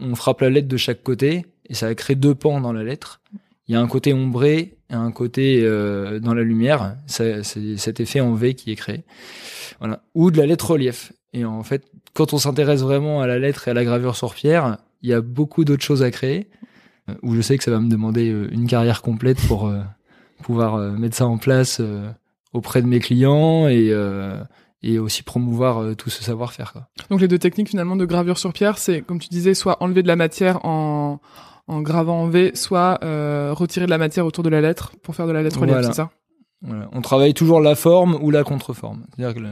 on 0.00 0.14
frappe 0.14 0.42
la 0.42 0.50
lettre 0.50 0.68
de 0.68 0.76
chaque 0.76 1.02
côté 1.02 1.46
et 1.68 1.74
ça 1.74 1.94
crée 1.94 2.14
deux 2.14 2.34
pans 2.34 2.60
dans 2.60 2.72
la 2.72 2.84
lettre. 2.84 3.20
Il 3.68 3.72
y 3.72 3.74
a 3.76 3.80
un 3.80 3.88
côté 3.88 4.12
ombré 4.12 4.76
et 4.90 4.94
un 4.94 5.10
côté 5.10 5.60
euh, 5.62 6.20
dans 6.20 6.34
la 6.34 6.42
lumière. 6.42 6.96
Ça- 7.06 7.42
C'est 7.42 7.76
cet 7.78 7.98
effet 8.00 8.20
en 8.20 8.34
V 8.34 8.54
qui 8.54 8.70
est 8.72 8.76
créé. 8.76 9.02
Voilà. 9.80 10.02
Ou 10.14 10.30
de 10.30 10.38
la 10.38 10.46
lettre 10.46 10.70
relief. 10.72 11.12
Et 11.32 11.44
en 11.44 11.62
fait, 11.62 11.84
quand 12.14 12.32
on 12.32 12.38
s'intéresse 12.38 12.82
vraiment 12.82 13.20
à 13.20 13.26
la 13.26 13.38
lettre 13.38 13.66
et 13.68 13.70
à 13.72 13.74
la 13.74 13.84
gravure 13.84 14.16
sur 14.16 14.34
pierre, 14.34 14.78
il 15.02 15.08
y 15.10 15.12
a 15.14 15.20
beaucoup 15.20 15.64
d'autres 15.64 15.82
choses 15.84 16.02
à 16.02 16.10
créer. 16.10 16.46
Où 17.22 17.34
je 17.34 17.40
sais 17.40 17.56
que 17.58 17.64
ça 17.64 17.70
va 17.70 17.80
me 17.80 17.88
demander 17.88 18.30
euh, 18.30 18.48
une 18.52 18.66
carrière 18.66 19.02
complète 19.02 19.40
pour 19.46 19.66
euh, 19.68 19.80
pouvoir 20.42 20.74
euh, 20.74 20.90
mettre 20.92 21.16
ça 21.16 21.26
en 21.26 21.38
place 21.38 21.80
auprès 22.52 22.82
de 22.82 22.86
mes 22.86 23.00
clients 23.00 23.68
et, 23.68 23.92
et 24.82 24.98
aussi 24.98 25.22
promouvoir 25.22 25.78
euh, 25.82 25.94
tout 25.94 26.10
ce 26.10 26.22
savoir-faire. 26.22 26.74
Donc 27.10 27.20
les 27.20 27.28
deux 27.28 27.38
techniques 27.38 27.68
finalement 27.68 27.96
de 27.96 28.04
gravure 28.04 28.38
sur 28.38 28.52
pierre, 28.52 28.78
c'est 28.78 29.02
comme 29.02 29.18
tu 29.18 29.28
disais, 29.28 29.54
soit 29.54 29.82
enlever 29.82 30.02
de 30.02 30.08
la 30.08 30.16
matière 30.16 30.64
en, 30.64 31.20
en 31.68 31.80
gravant 31.82 32.22
en 32.22 32.28
V, 32.28 32.52
soit 32.54 32.98
euh, 33.02 33.52
retirer 33.54 33.86
de 33.86 33.90
la 33.90 33.98
matière 33.98 34.24
autour 34.26 34.44
de 34.44 34.48
la 34.50 34.60
lettre 34.60 34.92
pour 35.02 35.14
faire 35.14 35.26
de 35.26 35.32
la 35.32 35.42
lettre 35.42 35.58
Voilà. 35.58 35.82
c'est 35.82 35.92
ça? 35.92 36.10
Voilà. 36.62 36.88
On 36.92 37.02
travaille 37.02 37.34
toujours 37.34 37.60
la 37.60 37.74
forme 37.74 38.16
ou 38.22 38.30
la 38.30 38.42
contreforme. 38.44 39.04
C'est-à-dire 39.16 39.34
que 39.34 39.40
le- 39.40 39.50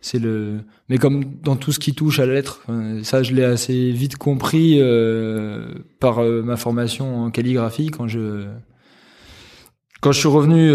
c'est 0.00 0.18
le, 0.18 0.60
mais 0.88 0.98
comme 0.98 1.24
dans 1.42 1.56
tout 1.56 1.72
ce 1.72 1.78
qui 1.78 1.94
touche 1.94 2.20
à 2.20 2.26
la 2.26 2.34
lettre, 2.34 2.62
euh, 2.68 3.02
ça 3.02 3.22
je 3.22 3.34
l'ai 3.34 3.44
assez 3.44 3.90
vite 3.90 4.16
compris 4.16 4.78
euh, 4.80 5.74
par 6.00 6.20
euh, 6.20 6.42
ma 6.42 6.56
formation 6.56 7.24
en 7.24 7.30
calligraphie 7.30 7.88
quand 7.88 8.06
je 8.06 8.46
quand 10.00 10.12
je 10.12 10.18
suis 10.20 10.28
revenu 10.28 10.70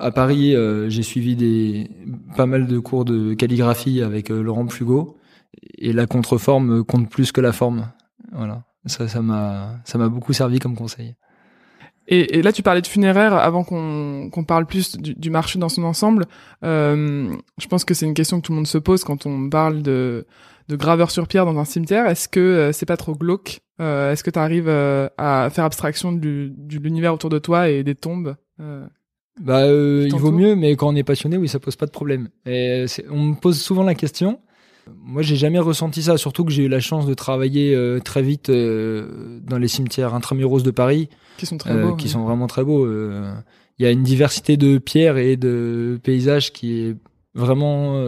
à 0.00 0.10
Paris, 0.12 0.54
j'ai 0.88 1.02
suivi 1.02 1.36
des 1.36 1.90
pas 2.36 2.46
mal 2.46 2.68
de 2.68 2.78
cours 2.78 3.04
de 3.04 3.34
calligraphie 3.34 4.00
avec 4.00 4.30
Laurent 4.30 4.66
Plugot 4.66 5.18
et 5.76 5.92
la 5.92 6.06
contreforme 6.06 6.84
compte 6.84 7.10
plus 7.10 7.32
que 7.32 7.42
la 7.42 7.52
forme. 7.52 7.90
Voilà. 8.32 8.62
Ça 8.86 9.08
ça 9.08 9.20
m'a 9.20 9.80
ça 9.84 9.98
m'a 9.98 10.08
beaucoup 10.08 10.32
servi 10.32 10.58
comme 10.58 10.76
conseil. 10.76 11.16
Et, 12.12 12.38
et, 12.38 12.42
là, 12.42 12.52
tu 12.52 12.64
parlais 12.64 12.82
de 12.82 12.88
funéraire 12.88 13.34
avant 13.34 13.62
qu'on 13.62 14.30
qu'on 14.32 14.42
parle 14.42 14.66
plus 14.66 14.96
du, 14.96 15.14
du, 15.14 15.30
marché 15.30 15.60
dans 15.60 15.68
son 15.68 15.84
ensemble. 15.84 16.26
Euh, 16.64 17.32
je 17.56 17.66
pense 17.68 17.84
que 17.84 17.94
c'est 17.94 18.04
une 18.04 18.14
question 18.14 18.40
que 18.40 18.46
tout 18.46 18.52
le 18.52 18.56
monde 18.56 18.66
se 18.66 18.78
pose 18.78 19.04
quand 19.04 19.26
on 19.26 19.48
parle 19.48 19.80
de, 19.80 20.26
de 20.68 20.76
graveur 20.76 21.12
sur 21.12 21.28
pierre 21.28 21.46
dans 21.46 21.56
un 21.56 21.64
cimetière. 21.64 22.06
Est-ce 22.06 22.28
que 22.28 22.40
euh, 22.40 22.72
c'est 22.72 22.84
pas 22.84 22.96
trop 22.96 23.14
glauque? 23.14 23.60
Euh, 23.80 24.10
Est-ce 24.10 24.24
que 24.24 24.30
tu 24.30 24.40
arrives 24.40 24.68
à 24.68 25.48
faire 25.52 25.64
abstraction 25.64 26.10
du, 26.10 26.50
de 26.50 26.78
l'univers 26.78 27.14
autour 27.14 27.30
de 27.30 27.38
toi 27.38 27.68
et 27.68 27.84
des 27.84 27.94
tombes 27.94 28.34
Bah, 29.40 29.66
il 29.68 30.12
vaut 30.16 30.32
mieux, 30.32 30.56
mais 30.56 30.74
quand 30.74 30.88
on 30.88 30.96
est 30.96 31.04
passionné, 31.04 31.36
oui, 31.36 31.46
ça 31.46 31.60
pose 31.60 31.76
pas 31.76 31.86
de 31.86 31.92
problème. 31.92 32.28
Et 32.44 32.86
on 33.08 33.20
me 33.20 33.34
pose 33.36 33.60
souvent 33.60 33.84
la 33.84 33.94
question. 33.94 34.40
Moi, 35.00 35.22
j'ai 35.22 35.36
jamais 35.36 35.60
ressenti 35.60 36.02
ça, 36.02 36.16
surtout 36.16 36.44
que 36.44 36.50
j'ai 36.50 36.64
eu 36.64 36.68
la 36.68 36.80
chance 36.80 37.06
de 37.06 37.14
travailler 37.14 38.00
très 38.04 38.22
vite 38.22 38.50
dans 38.50 39.58
les 39.58 39.68
cimetières 39.68 40.12
intramuros 40.12 40.64
de 40.64 40.72
Paris, 40.72 41.08
qui 41.40 41.46
sont 41.46 41.58
très 41.58 41.74
beaux, 41.74 41.96
qui 41.96 42.08
sont 42.08 42.24
vraiment 42.24 42.46
très 42.46 42.64
beaux. 42.64 42.86
Il 42.86 43.82
y 43.82 43.86
a 43.86 43.90
une 43.90 44.02
diversité 44.02 44.56
de 44.56 44.78
pierres 44.78 45.16
et 45.16 45.36
de 45.36 45.98
paysages 46.02 46.52
qui 46.52 46.80
est 46.80 46.96
vraiment 47.34 48.02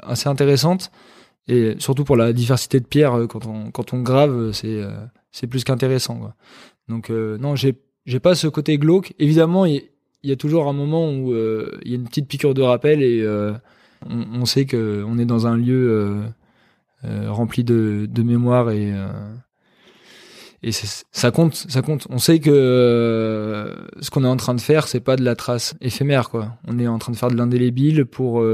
assez 0.00 0.28
intéressante, 0.28 0.90
et 1.48 1.74
surtout 1.78 2.04
pour 2.04 2.16
la 2.16 2.32
diversité 2.32 2.78
de 2.78 2.86
pierres 2.86 3.26
quand 3.28 3.46
on 3.46 3.70
quand 3.70 3.92
on 3.94 4.02
grave, 4.02 4.52
c'est 4.52 4.82
c'est 5.30 5.46
plus 5.46 5.64
qu'intéressant. 5.64 6.32
Donc 6.88 7.10
non, 7.10 7.56
j'ai 7.56 7.74
j'ai 8.06 8.20
pas 8.20 8.34
ce 8.34 8.46
côté 8.48 8.78
glauque. 8.78 9.14
Évidemment, 9.18 9.64
il 9.64 9.82
y, 10.22 10.28
y, 10.28 10.32
a 10.32 10.36
toujours 10.36 10.68
un 10.68 10.72
moment 10.72 11.10
où 11.10 11.34
il 11.34 11.90
y 11.90 11.92
a 11.92 11.96
une 11.96 12.04
petite 12.04 12.28
piqûre 12.28 12.54
de 12.54 12.62
rappel 12.62 13.02
et 13.02 13.26
on, 14.08 14.44
sait 14.44 14.64
que 14.64 15.04
on 15.06 15.18
est 15.18 15.24
dans 15.24 15.46
un 15.46 15.56
lieu 15.56 15.90
euh, 15.90 16.22
euh, 17.04 17.30
rempli 17.30 17.64
de, 17.64 18.06
de, 18.10 18.22
mémoire 18.22 18.70
et 18.70 18.92
euh, 18.92 19.08
et 20.62 20.70
ça 20.72 21.30
compte, 21.30 21.54
ça 21.54 21.82
compte. 21.82 22.06
On 22.10 22.18
sait 22.18 22.38
que 22.38 23.74
ce 24.00 24.10
qu'on 24.10 24.24
est 24.24 24.28
en 24.28 24.36
train 24.36 24.54
de 24.54 24.60
faire, 24.60 24.86
c'est 24.86 25.00
pas 25.00 25.16
de 25.16 25.24
la 25.24 25.34
trace 25.34 25.74
éphémère, 25.80 26.30
quoi. 26.30 26.56
On 26.68 26.78
est 26.78 26.86
en 26.86 26.98
train 26.98 27.12
de 27.12 27.16
faire 27.16 27.30
de 27.30 27.36
l'indélébile 27.36 28.04
pour 28.04 28.44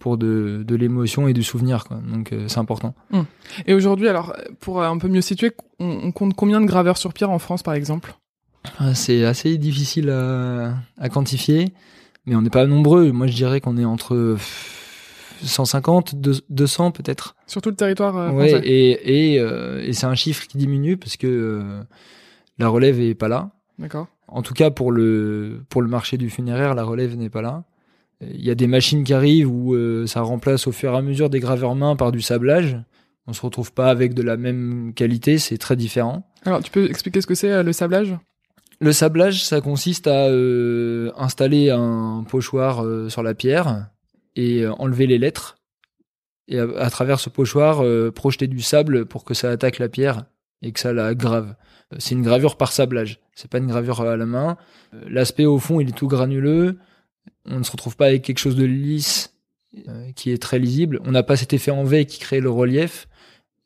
pour 0.00 0.18
de, 0.18 0.64
de 0.66 0.74
l'émotion 0.74 1.28
et 1.28 1.32
du 1.32 1.42
souvenir, 1.42 1.84
quoi. 1.84 1.98
Donc 2.06 2.34
c'est 2.48 2.58
important. 2.58 2.94
Hum. 3.12 3.24
Et 3.66 3.72
aujourd'hui, 3.72 4.08
alors 4.08 4.36
pour 4.60 4.82
un 4.82 4.98
peu 4.98 5.08
mieux 5.08 5.22
situer, 5.22 5.52
on, 5.80 6.00
on, 6.04 6.12
compte 6.12 6.34
combien 6.34 6.60
de 6.60 6.66
graveurs 6.66 6.98
sur 6.98 7.14
pierre 7.14 7.30
en 7.30 7.38
France, 7.38 7.62
par 7.62 7.74
exemple? 7.74 8.14
Ah, 8.78 8.94
C'est 8.94 9.24
assez 9.24 9.56
difficile 9.56 10.10
à, 10.10 10.74
à 10.98 11.08
quantifier 11.08 11.72
mais 12.26 12.34
on 12.36 12.42
n'est 12.42 12.50
pas 12.50 12.66
nombreux. 12.66 13.12
Moi, 13.12 13.26
je 13.26 13.34
dirais 13.34 13.60
qu'on 13.60 13.76
est 13.76 13.84
entre 13.84 14.36
150, 15.46 16.14
200 16.50 16.90
peut-être. 16.92 17.36
Sur 17.46 17.62
tout 17.62 17.70
le 17.70 17.76
territoire 17.76 18.16
euh, 18.16 18.30
ouais, 18.30 18.60
et, 18.64 19.34
et, 19.34 19.40
euh, 19.40 19.82
et 19.84 19.92
c'est 19.92 20.06
un 20.06 20.14
chiffre 20.14 20.46
qui 20.46 20.58
diminue 20.58 20.96
parce 20.96 21.16
que 21.16 21.26
euh, 21.26 21.82
la 22.58 22.68
relève 22.68 23.00
est 23.00 23.14
pas 23.14 23.28
là. 23.28 23.50
D'accord. 23.78 24.08
En 24.28 24.42
tout 24.42 24.54
cas, 24.54 24.70
pour 24.70 24.92
le, 24.92 25.62
pour 25.68 25.82
le 25.82 25.88
marché 25.88 26.16
du 26.16 26.30
funéraire, 26.30 26.74
la 26.74 26.84
relève 26.84 27.16
n'est 27.16 27.30
pas 27.30 27.42
là. 27.42 27.64
Il 28.20 28.42
y 28.44 28.50
a 28.50 28.54
des 28.54 28.66
machines 28.66 29.02
qui 29.04 29.12
arrivent 29.12 29.50
où 29.50 29.76
ça 30.06 30.20
remplace 30.20 30.68
au 30.68 30.72
fur 30.72 30.92
et 30.92 30.96
à 30.96 31.02
mesure 31.02 31.28
des 31.28 31.40
graveurs 31.40 31.74
mains 31.74 31.96
par 31.96 32.12
du 32.12 32.22
sablage. 32.22 32.78
On 33.26 33.32
se 33.32 33.42
retrouve 33.42 33.72
pas 33.72 33.90
avec 33.90 34.14
de 34.14 34.22
la 34.22 34.36
même 34.36 34.92
qualité, 34.94 35.38
c'est 35.38 35.58
très 35.58 35.74
différent. 35.74 36.30
Alors, 36.44 36.62
tu 36.62 36.70
peux 36.70 36.88
expliquer 36.88 37.20
ce 37.20 37.26
que 37.26 37.34
c'est 37.34 37.62
le 37.62 37.72
sablage? 37.72 38.16
Le 38.80 38.92
sablage, 38.92 39.44
ça 39.44 39.60
consiste 39.60 40.06
à 40.06 40.28
installer 41.16 41.70
un 41.70 42.24
pochoir 42.28 42.86
sur 43.10 43.24
la 43.24 43.34
pierre 43.34 43.88
et 44.36 44.62
euh, 44.62 44.72
enlever 44.74 45.06
les 45.06 45.18
lettres. 45.18 45.56
Et 46.48 46.58
à, 46.58 46.90
travers 46.90 47.20
ce 47.20 47.30
pochoir, 47.30 47.84
projeter 48.12 48.48
du 48.48 48.60
sable 48.60 49.06
pour 49.06 49.24
que 49.24 49.32
ça 49.32 49.48
attaque 49.50 49.78
la 49.78 49.88
pierre 49.88 50.24
et 50.60 50.72
que 50.72 50.80
ça 50.80 50.92
la 50.92 51.14
grave. 51.14 51.54
C'est 51.98 52.14
une 52.14 52.22
gravure 52.22 52.56
par 52.56 52.72
sablage. 52.72 53.20
C'est 53.34 53.48
pas 53.48 53.58
une 53.58 53.68
gravure 53.68 54.00
à 54.00 54.16
la 54.16 54.26
main. 54.26 54.56
L'aspect 55.06 55.46
au 55.46 55.58
fond, 55.58 55.78
il 55.78 55.90
est 55.90 55.96
tout 55.96 56.08
granuleux. 56.08 56.78
On 57.46 57.58
ne 57.58 57.62
se 57.62 57.70
retrouve 57.70 57.96
pas 57.96 58.06
avec 58.06 58.22
quelque 58.22 58.40
chose 58.40 58.56
de 58.56 58.64
lisse 58.64 59.34
qui 60.16 60.32
est 60.32 60.42
très 60.42 60.58
lisible. 60.58 61.00
On 61.04 61.12
n'a 61.12 61.22
pas 61.22 61.36
cet 61.36 61.52
effet 61.52 61.70
en 61.70 61.84
V 61.84 62.04
qui 62.06 62.18
crée 62.18 62.40
le 62.40 62.50
relief 62.50 63.08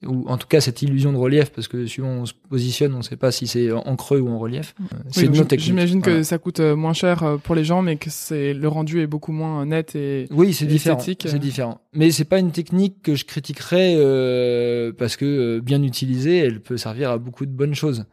ou 0.04 0.28
en 0.28 0.36
tout 0.36 0.46
cas 0.46 0.60
cette 0.60 0.82
illusion 0.82 1.12
de 1.12 1.16
relief, 1.16 1.50
parce 1.50 1.68
que 1.68 1.86
suivant 1.86 2.08
on 2.08 2.26
se 2.26 2.34
positionne, 2.34 2.92
on 2.94 2.98
ne 2.98 3.02
sait 3.02 3.16
pas 3.16 3.32
si 3.32 3.46
c'est 3.46 3.72
en 3.72 3.96
creux 3.96 4.20
ou 4.20 4.28
en 4.28 4.38
relief. 4.38 4.74
Euh, 4.80 4.96
c'est 5.10 5.58
J'imagine 5.58 6.02
que 6.02 6.22
ça 6.22 6.38
coûte 6.38 6.60
euh, 6.60 6.76
moins 6.76 6.92
cher 6.92 7.22
euh, 7.22 7.36
pour 7.38 7.54
les 7.54 7.64
gens, 7.64 7.80
mais 7.80 7.96
que 7.96 8.10
c'est 8.10 8.52
le 8.52 8.68
rendu 8.68 9.00
est 9.00 9.06
beaucoup 9.06 9.32
moins 9.32 9.64
net 9.64 9.96
et 9.96 10.26
oui, 10.30 10.52
c'est 10.52 10.66
différent. 10.66 10.98
C'est 10.98 11.38
différent. 11.38 11.80
Mais 11.94 12.10
c'est 12.10 12.24
pas 12.24 12.38
une 12.38 12.52
technique 12.52 13.02
que 13.02 13.14
je 13.14 13.24
critiquerais 13.24 13.94
euh, 13.96 14.92
parce 14.92 15.16
que 15.16 15.60
bien 15.60 15.82
utilisée, 15.82 16.38
elle 16.38 16.60
peut 16.60 16.76
servir 16.76 17.10
à 17.10 17.18
beaucoup 17.18 17.46
de 17.46 17.52
bonnes 17.52 17.74
choses. 17.74 18.04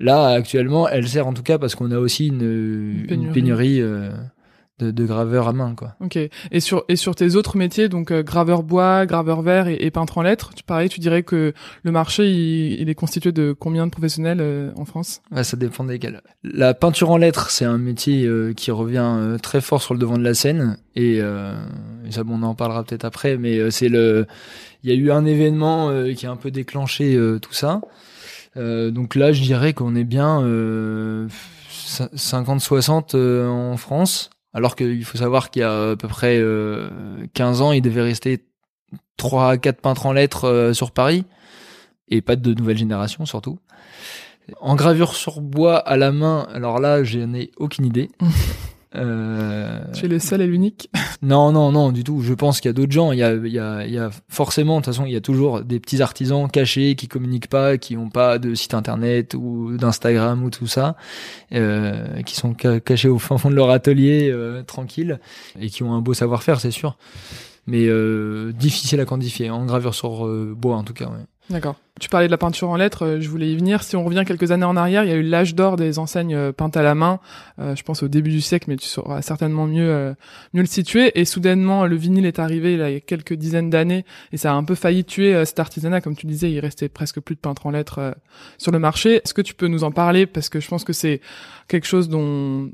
Là, 0.00 0.26
actuellement, 0.30 0.88
elle 0.88 1.08
sert 1.08 1.28
en 1.28 1.34
tout 1.34 1.44
cas 1.44 1.58
parce 1.58 1.76
qu'on 1.76 1.92
a 1.92 1.98
aussi 1.98 2.26
une, 2.26 2.42
une 2.42 3.06
pénurie, 3.06 3.26
une 3.26 3.32
pénurie 3.32 3.82
de, 4.80 4.90
de, 4.90 5.06
graveur 5.06 5.46
à 5.46 5.52
main 5.52 5.74
quoi. 5.76 5.94
Ok. 6.00 6.16
Et 6.16 6.60
sur 6.60 6.84
et 6.88 6.96
sur 6.96 7.14
tes 7.14 7.36
autres 7.36 7.56
métiers 7.56 7.88
donc 7.88 8.10
euh, 8.10 8.24
graveur 8.24 8.64
bois, 8.64 9.06
graveur 9.06 9.42
verre 9.42 9.68
et, 9.68 9.90
peintre 9.90 10.18
en 10.18 10.22
lettres, 10.22 10.50
tu 10.54 10.64
pareil, 10.64 10.88
tu 10.88 10.98
dirais 10.98 11.22
que 11.22 11.52
le 11.82 11.92
marché 11.92 12.28
il, 12.30 12.88
est 12.88 12.94
constitué 12.94 13.30
de 13.30 13.54
combien 13.56 13.86
de 13.86 13.92
professionnels 13.92 14.40
euh, 14.40 14.72
en 14.76 14.84
France? 14.84 15.22
Ouais, 15.30 15.44
ça 15.44 15.56
dépend 15.56 15.84
desquels. 15.84 16.22
La 16.42 16.74
peinture 16.74 17.10
en 17.10 17.16
lettres, 17.18 17.50
c'est 17.50 17.64
un 17.64 17.78
métier 17.78 18.26
euh, 18.26 18.52
qui 18.52 18.72
revient 18.72 19.36
très 19.40 19.60
fort 19.60 19.80
sur 19.80 19.94
le 19.94 20.00
devant 20.00 20.18
de 20.18 20.24
la 20.24 20.34
scène 20.34 20.76
et, 20.96 21.18
et 21.18 22.10
ça 22.10 22.24
bon, 22.24 22.40
on 22.40 22.42
en 22.42 22.54
parlera 22.54 22.84
peut-être 22.84 23.04
après 23.04 23.36
mais 23.36 23.70
c'est 23.70 23.88
le 23.88 24.26
il 24.82 24.90
y 24.90 24.92
a 24.92 24.96
eu 24.96 25.10
un 25.10 25.24
événement 25.24 25.90
qui 26.14 26.26
a 26.26 26.30
un 26.30 26.36
peu 26.36 26.50
déclenché 26.50 27.18
tout 27.40 27.52
ça. 27.54 27.80
donc 28.56 29.14
là, 29.14 29.32
je 29.32 29.42
dirais 29.42 29.72
qu'on 29.72 29.94
est 29.94 30.04
bien 30.04 30.42
50-60 31.96 33.16
en 33.46 33.76
France. 33.76 34.30
Alors 34.54 34.76
qu'il 34.76 35.04
faut 35.04 35.18
savoir 35.18 35.50
qu'il 35.50 35.60
y 35.60 35.64
a 35.64 35.90
à 35.90 35.96
peu 35.96 36.08
près 36.08 36.36
15 36.36 36.40
euh, 36.40 37.64
ans, 37.64 37.72
il 37.72 37.82
devait 37.82 38.02
rester 38.02 38.44
3 39.16 39.50
à 39.50 39.58
4 39.58 39.80
peintres 39.80 40.06
en 40.06 40.12
lettres 40.12 40.44
euh, 40.44 40.72
sur 40.72 40.92
Paris, 40.92 41.24
et 42.08 42.22
pas 42.22 42.36
de 42.36 42.54
nouvelle 42.54 42.78
génération 42.78 43.26
surtout. 43.26 43.58
En 44.60 44.76
gravure 44.76 45.14
sur 45.14 45.40
bois 45.40 45.78
à 45.78 45.96
la 45.96 46.12
main, 46.12 46.46
alors 46.52 46.78
là, 46.78 47.02
je 47.02 47.18
ai 47.18 47.50
aucune 47.56 47.86
idée. 47.86 48.10
Euh... 48.96 49.80
Tu 49.92 50.04
es 50.04 50.08
le 50.08 50.18
seul 50.18 50.40
et 50.40 50.46
l'unique? 50.46 50.88
Non, 51.22 51.52
non, 51.52 51.72
non, 51.72 51.90
du 51.90 52.04
tout. 52.04 52.20
Je 52.20 52.34
pense 52.34 52.60
qu'il 52.60 52.68
y 52.68 52.70
a 52.70 52.72
d'autres 52.72 52.92
gens. 52.92 53.12
Il 53.12 53.18
y 53.18 53.22
a, 53.22 53.34
il 53.34 53.52
y 53.52 53.58
a, 53.58 53.86
il 53.86 53.92
y 53.92 53.98
a 53.98 54.10
forcément, 54.28 54.80
de 54.80 54.84
toute 54.84 54.94
façon, 54.94 55.06
il 55.06 55.12
y 55.12 55.16
a 55.16 55.20
toujours 55.20 55.62
des 55.62 55.80
petits 55.80 56.02
artisans 56.02 56.48
cachés 56.50 56.94
qui 56.94 57.08
communiquent 57.08 57.48
pas, 57.48 57.78
qui 57.78 57.96
ont 57.96 58.10
pas 58.10 58.38
de 58.38 58.54
site 58.54 58.74
internet 58.74 59.34
ou 59.34 59.76
d'Instagram 59.76 60.44
ou 60.44 60.50
tout 60.50 60.66
ça, 60.66 60.96
euh, 61.52 62.22
qui 62.22 62.36
sont 62.36 62.54
cachés 62.54 63.08
au 63.08 63.18
fin 63.18 63.38
fond 63.38 63.50
de 63.50 63.56
leur 63.56 63.70
atelier, 63.70 64.30
euh, 64.30 64.62
tranquille, 64.62 65.18
et 65.60 65.68
qui 65.68 65.82
ont 65.82 65.94
un 65.94 66.00
beau 66.00 66.14
savoir-faire, 66.14 66.60
c'est 66.60 66.70
sûr. 66.70 66.96
Mais 67.66 67.86
euh, 67.86 68.52
difficile 68.52 69.00
à 69.00 69.06
quantifier, 69.06 69.50
en 69.50 69.64
gravure 69.64 69.94
sur 69.94 70.26
euh, 70.26 70.54
bois 70.56 70.76
en 70.76 70.84
tout 70.84 70.92
cas. 70.92 71.06
Ouais. 71.06 71.24
D'accord. 71.50 71.76
Tu 72.00 72.08
parlais 72.08 72.26
de 72.26 72.30
la 72.30 72.38
peinture 72.38 72.70
en 72.70 72.76
lettres, 72.76 73.04
euh, 73.04 73.20
je 73.20 73.28
voulais 73.28 73.52
y 73.52 73.56
venir. 73.56 73.82
Si 73.82 73.94
on 73.96 74.04
revient 74.04 74.24
quelques 74.26 74.50
années 74.50 74.64
en 74.64 74.76
arrière, 74.76 75.04
il 75.04 75.10
y 75.10 75.12
a 75.12 75.16
eu 75.16 75.22
l'âge 75.22 75.54
d'or 75.54 75.76
des 75.76 75.98
enseignes 75.98 76.34
euh, 76.34 76.52
peintes 76.52 76.76
à 76.76 76.82
la 76.82 76.94
main. 76.94 77.20
Euh, 77.60 77.76
je 77.76 77.82
pense 77.82 78.02
au 78.02 78.08
début 78.08 78.30
du 78.30 78.40
siècle, 78.40 78.64
mais 78.68 78.76
tu 78.76 78.88
sauras 78.88 79.22
certainement 79.22 79.66
mieux 79.66 80.14
mieux 80.54 80.62
le 80.62 80.66
situer. 80.66 81.18
Et 81.20 81.24
soudainement, 81.24 81.86
le 81.86 81.96
vinyle 81.96 82.26
est 82.26 82.38
arrivé 82.38 82.74
il 82.74 82.78
y 82.78 82.82
a 82.82 83.00
quelques 83.00 83.34
dizaines 83.34 83.70
d'années 83.70 84.04
et 84.32 84.38
ça 84.38 84.52
a 84.52 84.54
un 84.54 84.64
peu 84.64 84.74
failli 84.74 85.04
tuer 85.04 85.44
cet 85.44 85.60
artisanat. 85.60 86.00
Comme 86.00 86.16
tu 86.16 86.26
disais, 86.26 86.50
il 86.50 86.58
restait 86.60 86.88
presque 86.88 87.20
plus 87.20 87.34
de 87.36 87.40
peintres 87.40 87.66
en 87.66 87.70
lettres 87.70 88.16
sur 88.58 88.72
le 88.72 88.78
marché. 88.78 89.16
Est-ce 89.16 89.34
que 89.34 89.42
tu 89.42 89.54
peux 89.54 89.68
nous 89.68 89.84
en 89.84 89.92
parler? 89.92 90.26
Parce 90.26 90.48
que 90.48 90.60
je 90.60 90.68
pense 90.68 90.82
que 90.82 90.92
c'est 90.92 91.20
quelque 91.68 91.86
chose 91.86 92.08
dont 92.08 92.70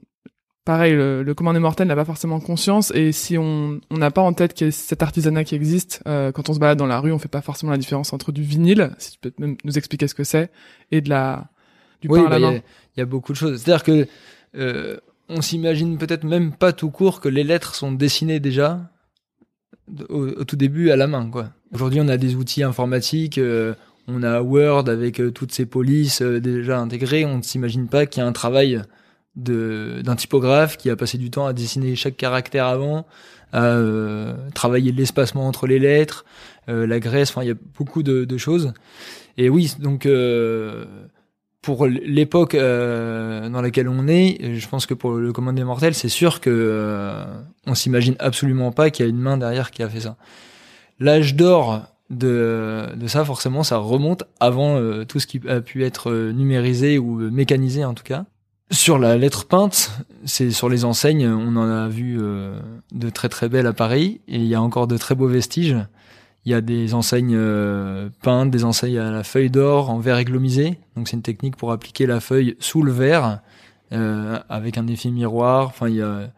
pareil, 0.65 0.95
le, 0.95 1.23
le 1.23 1.35
commandé 1.35 1.59
mortel 1.59 1.89
n'a 1.89 1.97
pas 1.97 2.05
forcément 2.05 2.41
conscience 2.41 2.93
et 2.95 3.13
si 3.13 3.39
on 3.39 3.81
n'a 3.91 4.11
pas 4.11 4.23
en 4.23 4.33
tête 4.33 4.55
qu'il 4.55 4.67
y 4.67 4.69
a 4.69 4.73
cet 4.73 5.03
artisanat 5.03 5.45
qui 5.45 5.55
existe, 5.55 6.03
euh, 6.07 6.33
quand 6.33 6.49
on 6.49 6.55
se 6.55 6.59
balade 6.59 6.79
dans 6.79 6.87
la 6.87 7.01
rue, 7.01 7.13
on 7.13 7.19
fait 7.19 7.29
pas 7.29 7.43
forcément 7.43 7.73
la 7.73 7.79
différence 7.79 8.13
entre 8.13 8.33
du 8.33 8.43
vinyle, 8.43 8.91
si 8.99 9.13
tu 9.13 9.19
peux 9.19 9.33
même 9.39 9.57
nous 9.65 9.79
expliquer 9.79 10.09
ce 10.09 10.15
que 10.15 10.25
c'est, 10.25 10.51
et 10.91 11.01
de 11.01 11.09
la 11.09 11.51
du 12.01 12.09
oui, 12.09 12.21
bah, 12.29 12.39
Il 12.39 12.63
y, 12.99 13.01
a 13.01 13.05
beaucoup 13.05 13.33
de 13.33 13.37
choses. 13.37 13.61
C'est-à-dire 13.61 13.85
que 13.85 14.07
euh, 14.57 14.97
on 15.29 15.43
s'imagine 15.43 15.99
peut-être 15.99 16.25
même 16.25 16.53
pas 16.53 16.73
tout 16.73 16.91
court 16.91 17.21
que 17.21 17.29
les 17.29 17.45
lettres 17.45 17.75
sont 17.75 17.93
dessinées 17.93 18.41
déjà 18.41 18.91
au, 20.09 20.45
tout 20.45 20.57
début 20.57 20.91
à 20.91 20.97
la 20.97 21.07
main. 21.07 21.29
quoi. 21.31 21.51
Aujourd'hui, 21.73 22.01
on 22.01 22.09
a 22.09 22.17
des 22.17 22.37
outils 22.37 22.63
informatiques. 22.63 23.39
Euh, 23.39 23.75
on 24.09 24.23
a 24.23 24.41
Word 24.41 24.89
avec 24.89 25.21
euh, 25.21 25.31
toutes 25.31 25.53
ces 25.53 25.67
polices 25.67 26.23
déjà 26.23 26.81
intégrées. 26.81 27.25
On 27.25 27.39
ne 27.39 27.43
s'imagine 27.43 27.87
pas 27.87 28.07
qu'il 28.07 28.23
y 28.23 28.25
a 28.25 28.27
un 28.27 28.33
travail 28.33 28.83
d'un 29.43 30.17
typographe 30.17 30.77
qui 30.77 30.91
a 30.91 30.97
passé 30.97 31.19
du 31.19 31.31
temps 31.31 31.47
à 31.47 31.53
dessiner 31.53 31.97
chaque 31.97 32.17
caractère 32.17 32.67
avant, 32.67 33.07
à 33.53 33.65
euh, 33.65 34.35
travailler 34.55 34.93
l'espacement 34.93 35.47
entre 35.47 35.67
les 35.67 35.79
lettres, 35.79 36.25
euh, 36.69 36.87
la 36.87 37.01
graisse, 37.01 37.31
enfin 37.31 37.43
il 37.43 37.49
y 37.49 37.53
a 37.53 37.57
beaucoup 37.79 38.03
de, 38.03 38.39
choses. 38.39 38.73
Et 39.37 39.49
oui, 39.49 39.75
donc 39.79 40.07
euh, 40.07 40.85
pour 41.63 41.87
l'époque 41.87 42.55
dans 42.55 43.61
laquelle 43.63 43.89
on 43.89 44.07
est, 44.09 44.57
je 44.59 44.69
pense 44.69 44.87
que 44.87 44.95
pour 44.95 45.13
le 45.13 45.33
commandé 45.33 45.65
mortel, 45.65 45.95
c'est 45.95 46.09
sûr 46.09 46.41
que 46.41 47.25
on 47.67 47.75
s'imagine 47.75 48.17
absolument 48.19 48.73
pas 48.73 48.91
qu'il 48.91 49.05
y 49.05 49.09
a 49.09 49.11
une 49.11 49.19
main 49.21 49.37
derrière 49.37 49.71
qui 49.71 49.83
a 49.83 49.89
fait 49.89 50.01
ça. 50.01 50.17
L'âge 50.99 51.35
d'or 51.35 51.83
de, 52.11 52.89
ça, 53.07 53.25
forcément, 53.25 53.63
ça 53.63 53.79
remonte 53.79 54.25
avant 54.41 55.05
tout 55.05 55.21
ce 55.21 55.27
qui 55.27 55.41
a 55.49 55.61
pu 55.61 55.85
être 55.85 56.13
numérisé 56.13 56.99
ou 56.99 57.15
mécanisé 57.31 57.85
en 57.85 57.95
tout 57.95 58.05
cas. 58.05 58.27
Sur 58.73 58.99
la 59.01 59.17
lettre 59.17 59.47
peinte, 59.47 59.91
c'est 60.25 60.53
sur 60.53 60.69
les 60.69 60.85
enseignes, 60.85 61.27
on 61.27 61.57
en 61.57 61.69
a 61.69 61.89
vu 61.89 62.19
de 62.19 63.11
très 63.11 63.29
très 63.29 63.49
belles 63.49 63.67
à 63.67 63.73
Paris 63.73 64.21
et 64.29 64.37
il 64.37 64.47
y 64.47 64.55
a 64.55 64.63
encore 64.63 64.87
de 64.87 64.97
très 64.97 65.17
beaux 65.17 65.27
vestiges. 65.27 65.77
Il 66.45 66.53
y 66.53 66.55
a 66.55 66.61
des 66.61 66.95
enseignes 66.95 67.39
peintes, 68.23 68.51
des 68.51 68.65
enseignes 68.65 68.99
à 68.99 69.11
la 69.11 69.25
feuille 69.25 69.51
d'or 69.51 69.91
en 69.91 69.99
verre 69.99 70.19
églomisé. 70.19 70.79
Donc 70.97 71.09
c'est 71.09 71.17
une 71.17 71.23
technique 71.23 71.57
pour 71.57 71.73
appliquer 71.73 72.07
la 72.07 72.21
feuille 72.21 72.57
sous 72.61 72.83
le 72.83 72.93
verre 72.93 73.41
avec 73.91 74.79
un 74.79 74.87
effet 74.87 75.11
miroir. 75.11 75.67
Enfin, 75.67 75.89
il 75.89 75.97
y 75.97 76.03
a 76.03 76.31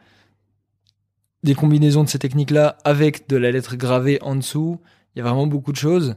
des 1.42 1.54
combinaisons 1.54 2.02
de 2.02 2.08
ces 2.08 2.18
techniques-là 2.18 2.78
avec 2.84 3.28
de 3.28 3.36
la 3.36 3.50
lettre 3.50 3.76
gravée 3.76 4.18
en 4.22 4.36
dessous. 4.36 4.80
Il 5.14 5.18
y 5.18 5.20
a 5.20 5.24
vraiment 5.24 5.46
beaucoup 5.46 5.72
de 5.72 5.76
choses. 5.76 6.16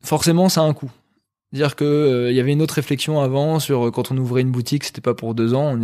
Forcément, 0.00 0.48
ça 0.48 0.62
a 0.62 0.64
un 0.64 0.74
coût. 0.74 0.90
Dire 1.52 1.76
que 1.76 1.84
euh, 1.84 2.30
il 2.30 2.36
y 2.36 2.40
avait 2.40 2.52
une 2.52 2.62
autre 2.62 2.74
réflexion 2.74 3.20
avant 3.20 3.60
sur 3.60 3.88
euh, 3.88 3.90
quand 3.90 4.10
on 4.10 4.16
ouvrait 4.16 4.40
une 4.40 4.50
boutique, 4.50 4.84
c'était 4.84 5.00
pas 5.02 5.14
pour 5.14 5.34
deux 5.34 5.54
ans. 5.54 5.76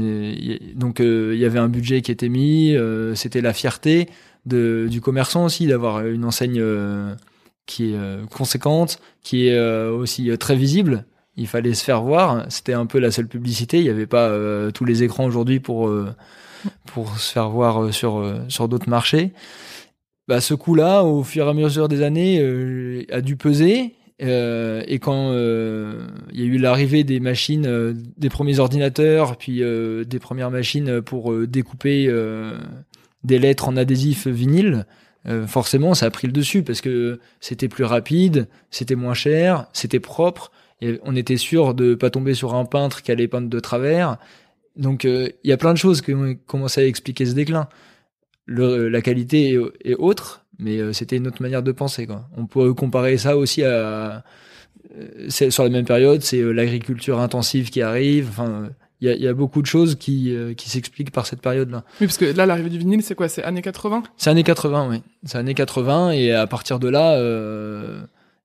Donc 0.74 1.00
euh, 1.00 1.32
il 1.34 1.40
y 1.40 1.44
avait 1.44 1.58
un 1.58 1.68
budget 1.68 2.00
qui 2.02 2.10
était 2.10 2.28
mis. 2.28 2.76
c'était 3.14 3.40
la 3.40 3.52
fierté 3.52 4.08
du 4.46 5.00
commerçant 5.02 5.44
aussi 5.44 5.66
d'avoir 5.66 6.06
une 6.06 6.24
enseigne 6.24 6.62
qui 7.66 7.92
est 7.92 7.98
conséquente, 8.30 8.98
qui 9.22 9.48
est 9.48 9.88
aussi 9.88 10.30
très 10.38 10.56
visible. 10.56 11.04
Il 11.36 11.46
fallait 11.46 11.74
se 11.74 11.84
faire 11.84 12.02
voir. 12.02 12.46
C'était 12.48 12.72
un 12.72 12.86
peu 12.86 12.98
la 12.98 13.10
seule 13.10 13.28
publicité. 13.28 13.78
Il 13.78 13.84
n'y 13.84 13.90
avait 13.90 14.06
pas 14.06 14.32
tous 14.72 14.86
les 14.86 15.02
écrans 15.02 15.26
aujourd'hui 15.26 15.60
pour 15.60 15.90
pour 16.86 17.18
se 17.18 17.32
faire 17.32 17.48
voir 17.50 17.82
euh, 17.82 17.92
sur, 17.92 18.18
euh, 18.18 18.40
sur 18.48 18.68
d'autres 18.68 18.88
marchés. 18.88 19.32
Bah, 20.26 20.40
ce 20.40 20.54
coup-là, 20.54 21.04
au 21.04 21.22
fur 21.24 21.46
et 21.46 21.50
à 21.50 21.54
mesure 21.54 21.88
des 21.88 22.02
années, 22.02 22.38
euh, 22.40 23.04
a 23.10 23.20
dû 23.20 23.36
peser. 23.36 23.94
Et 24.20 24.98
quand 25.00 25.32
il 25.32 26.40
y 26.40 26.42
a 26.42 26.46
eu 26.46 26.58
l'arrivée 26.58 27.04
des 27.04 27.20
machines, 27.20 27.94
des 28.16 28.28
premiers 28.28 28.58
ordinateurs, 28.58 29.36
puis 29.36 29.60
des 29.60 30.18
premières 30.18 30.50
machines 30.50 31.02
pour 31.02 31.32
découper 31.46 32.12
des 33.22 33.38
lettres 33.38 33.68
en 33.68 33.76
adhésif 33.76 34.26
vinyle, 34.26 34.86
forcément, 35.46 35.94
ça 35.94 36.06
a 36.06 36.10
pris 36.10 36.26
le 36.26 36.32
dessus 36.32 36.62
parce 36.62 36.80
que 36.80 37.20
c'était 37.40 37.68
plus 37.68 37.84
rapide, 37.84 38.48
c'était 38.70 38.96
moins 38.96 39.14
cher, 39.14 39.66
c'était 39.72 40.00
propre. 40.00 40.50
Et 40.80 41.00
on 41.02 41.16
était 41.16 41.36
sûr 41.36 41.74
de 41.74 41.94
pas 41.94 42.10
tomber 42.10 42.34
sur 42.34 42.54
un 42.54 42.64
peintre 42.64 43.02
qui 43.02 43.10
allait 43.10 43.28
peindre 43.28 43.48
de 43.48 43.60
travers. 43.60 44.18
Donc 44.76 45.04
euh, 45.04 45.28
il 45.44 45.50
y 45.50 45.52
a 45.52 45.56
plein 45.56 45.72
de 45.72 45.78
choses 45.78 46.00
qui 46.00 46.14
ont 46.14 46.36
commencé 46.46 46.80
à 46.80 46.86
expliquer 46.86 47.26
ce 47.26 47.32
déclin. 47.32 47.68
La 48.46 49.02
qualité 49.02 49.60
est, 49.84 49.94
autre, 49.96 50.46
mais 50.58 50.78
euh, 50.78 50.92
c'était 50.92 51.16
une 51.16 51.26
autre 51.26 51.42
manière 51.42 51.62
de 51.62 51.72
penser. 51.72 52.06
Quoi. 52.06 52.28
On 52.36 52.46
peut 52.46 52.74
comparer 52.74 53.18
ça 53.18 53.36
aussi 53.36 53.62
à 53.64 54.24
euh, 54.96 55.28
sur 55.28 55.62
la 55.62 55.70
même 55.70 55.84
période, 55.84 56.22
c'est 56.22 56.42
l'agriculture 56.42 57.20
intensive 57.20 57.70
qui 57.70 57.82
arrive. 57.82 58.28
Enfin, 58.30 58.70
il 59.00 59.08
y 59.08 59.10
a, 59.12 59.14
y 59.14 59.28
a, 59.28 59.34
beaucoup 59.34 59.62
de 59.62 59.66
choses 59.66 59.94
qui, 59.94 60.34
qui 60.56 60.68
s'expliquent 60.68 61.12
par 61.12 61.24
cette 61.24 61.40
période-là. 61.40 61.84
Oui, 62.00 62.06
parce 62.08 62.18
que 62.18 62.24
là, 62.24 62.46
l'arrivée 62.46 62.70
du 62.70 62.78
vinyle, 62.78 63.02
c'est 63.02 63.14
quoi? 63.14 63.28
C'est 63.28 63.44
années 63.44 63.62
80 63.62 64.02
C'est 64.16 64.30
années 64.30 64.42
80, 64.42 64.88
oui. 64.90 65.02
C'est 65.24 65.38
années 65.38 65.54
80, 65.54 66.10
et 66.12 66.32
à 66.32 66.48
partir 66.48 66.80
de 66.80 66.88
là, 66.88 67.16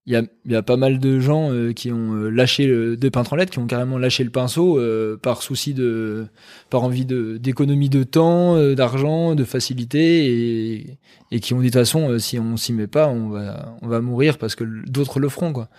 il 0.05 0.13
y 0.13 0.15
a, 0.17 0.23
y 0.45 0.55
a, 0.55 0.61
pas 0.61 0.75
mal 0.75 0.99
de 0.99 1.19
gens 1.19 1.51
euh, 1.51 1.71
qui 1.71 1.89
ont 1.91 2.13
euh, 2.13 2.29
lâché 2.29 2.67
le, 2.67 2.97
des 2.97 3.09
peintres 3.09 3.33
en 3.33 3.35
lettres, 3.37 3.53
qui 3.53 3.59
ont 3.59 3.67
carrément 3.67 3.97
lâché 3.97 4.25
le 4.25 4.31
pinceau 4.31 4.77
euh, 4.77 5.15
par 5.15 5.41
souci 5.41 5.73
de, 5.73 6.27
par 6.69 6.83
envie 6.83 7.05
de 7.05 7.37
d'économie 7.37 7.89
de 7.89 8.03
temps, 8.03 8.57
d'argent, 8.73 9.33
de 9.35 9.45
facilité, 9.45 10.25
et, 10.25 10.97
et 11.31 11.39
qui 11.39 11.53
ont 11.53 11.59
dit 11.61 11.67
de 11.67 11.71
toute 11.71 11.79
façon, 11.79 12.19
si 12.19 12.37
on 12.37 12.57
s'y 12.57 12.73
met 12.73 12.87
pas, 12.87 13.07
on 13.07 13.29
va, 13.29 13.77
on 13.81 13.87
va 13.87 14.01
mourir 14.01 14.37
parce 14.37 14.55
que 14.55 14.65
d'autres 14.87 15.19
le 15.19 15.29
feront, 15.29 15.53
quoi. 15.53 15.69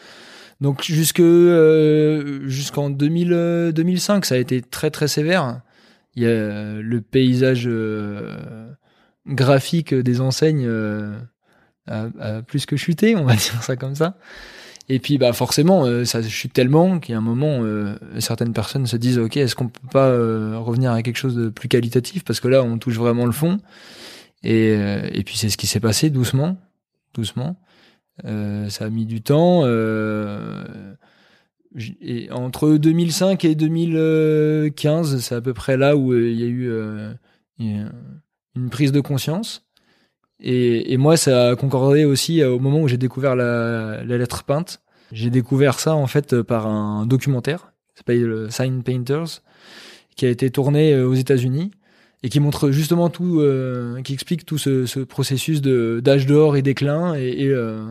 Donc 0.61 0.83
jusque 0.83 1.23
jusqu'en 2.47 2.89
2000, 2.89 3.73
2005, 3.75 4.25
ça 4.25 4.37
a 4.37 4.39
été 4.39 4.63
très 4.63 4.91
très 4.91 5.09
sévère. 5.09 5.61
Il 6.15 6.23
y 6.23 6.27
a 6.27 6.81
le 6.81 7.01
paysage 7.03 7.69
graphique 9.27 9.95
des 9.95 10.21
enseignes 10.21 10.69
plus 12.47 12.67
que 12.67 12.77
chuté, 12.77 13.17
on 13.17 13.25
va 13.25 13.35
dire 13.37 13.63
ça 13.63 13.77
comme 13.77 13.95
ça. 13.95 14.17
Et 14.89 14.99
puis 14.99 15.17
bah 15.17 15.33
forcément, 15.33 15.87
euh, 15.87 16.05
ça 16.05 16.23
chute 16.23 16.53
tellement 16.53 16.99
a 17.09 17.17
un 17.17 17.21
moment, 17.23 17.61
euh, 17.63 17.97
certaines 18.19 18.53
personnes 18.53 18.87
se 18.87 18.97
disent 18.97 19.19
ok, 19.19 19.39
est-ce 19.39 19.55
qu'on 19.55 19.69
peut 19.69 19.89
pas 19.91 20.09
euh, 20.09 20.59
revenir 20.59 20.93
à 20.93 21.03
quelque 21.03 21.17
chose 21.17 21.35
de 21.35 21.49
plus 21.49 21.69
qualitatif? 21.69 22.23
Parce 22.25 22.39
que 22.41 22.49
là 22.49 22.63
on 22.63 22.77
touche 22.79 22.97
vraiment 22.97 23.25
le 23.25 23.33
fond. 23.33 23.59
Et, 24.43 24.75
et 24.75 25.25
puis 25.25 25.39
c'est 25.39 25.49
ce 25.49 25.57
qui 25.57 25.67
s'est 25.67 25.81
passé 25.81 26.11
doucement, 26.11 26.59
doucement. 27.15 27.57
ça 28.23 28.85
a 28.85 28.91
mis 28.91 29.07
du 29.07 29.23
temps. 29.23 29.67
et 31.77 32.31
entre 32.31 32.77
2005 32.77 33.43
et 33.47 33.55
2015, 33.55 35.21
c'est 35.21 35.35
à 35.35 35.41
peu 35.41 35.55
près 35.55 35.79
là 35.79 35.97
où 35.97 36.15
il 36.15 36.39
y 36.39 36.43
a 36.43 36.47
eu 36.47 36.71
une 37.59 38.71
prise 38.71 38.93
de 38.93 39.01
conscience. 39.01 39.64
Et, 40.41 40.97
moi, 40.97 41.17
ça 41.17 41.51
a 41.51 41.57
concordé 41.57 42.05
aussi 42.05 42.43
euh, 42.43 42.51
au 42.51 42.59
moment 42.59 42.81
où 42.81 42.89
j'ai 42.89 42.99
découvert 42.99 43.37
la, 43.37 44.05
lettre 44.05 44.45
peinte. 44.45 44.81
J'ai 45.13 45.31
découvert 45.31 45.79
ça 45.79 45.95
en 45.95 46.07
fait 46.07 46.43
par 46.43 46.67
un 46.67 47.07
documentaire 47.07 47.73
qui 47.95 47.99
s'appelle 47.99 48.47
Sign 48.51 48.83
Painters, 48.83 49.43
qui 50.17 50.27
a 50.27 50.29
été 50.31 50.51
tourné 50.51 50.93
euh, 50.93 51.07
aux 51.07 51.15
États-Unis 51.15 51.71
et 52.23 52.29
qui 52.29 52.41
montre 52.41 52.71
justement 52.71 53.11
tout, 53.11 53.41
euh, 53.41 54.01
qui 54.03 54.15
explique 54.15 54.47
tout 54.47 54.59
ce, 54.59 54.87
ce 54.87 55.01
processus 55.01 55.61
d'âge 55.61 56.27
d'or 56.27 56.57
et 56.57 56.63
déclin 56.63 57.15
et, 57.15 57.49
euh, 57.49 57.85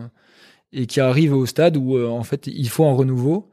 qui 0.88 1.00
arrive 1.00 1.34
au 1.34 1.46
stade 1.46 1.76
où 1.76 1.96
en 2.04 2.24
fait 2.24 2.48
il 2.48 2.68
faut 2.68 2.84
un 2.84 2.92
renouveau. 2.92 3.48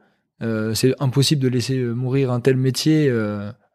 c'est 0.74 0.92
impossible 1.00 1.40
de 1.40 1.46
laisser 1.46 1.78
mourir 1.78 2.32
un 2.32 2.40
tel 2.40 2.56
métier 2.56 3.08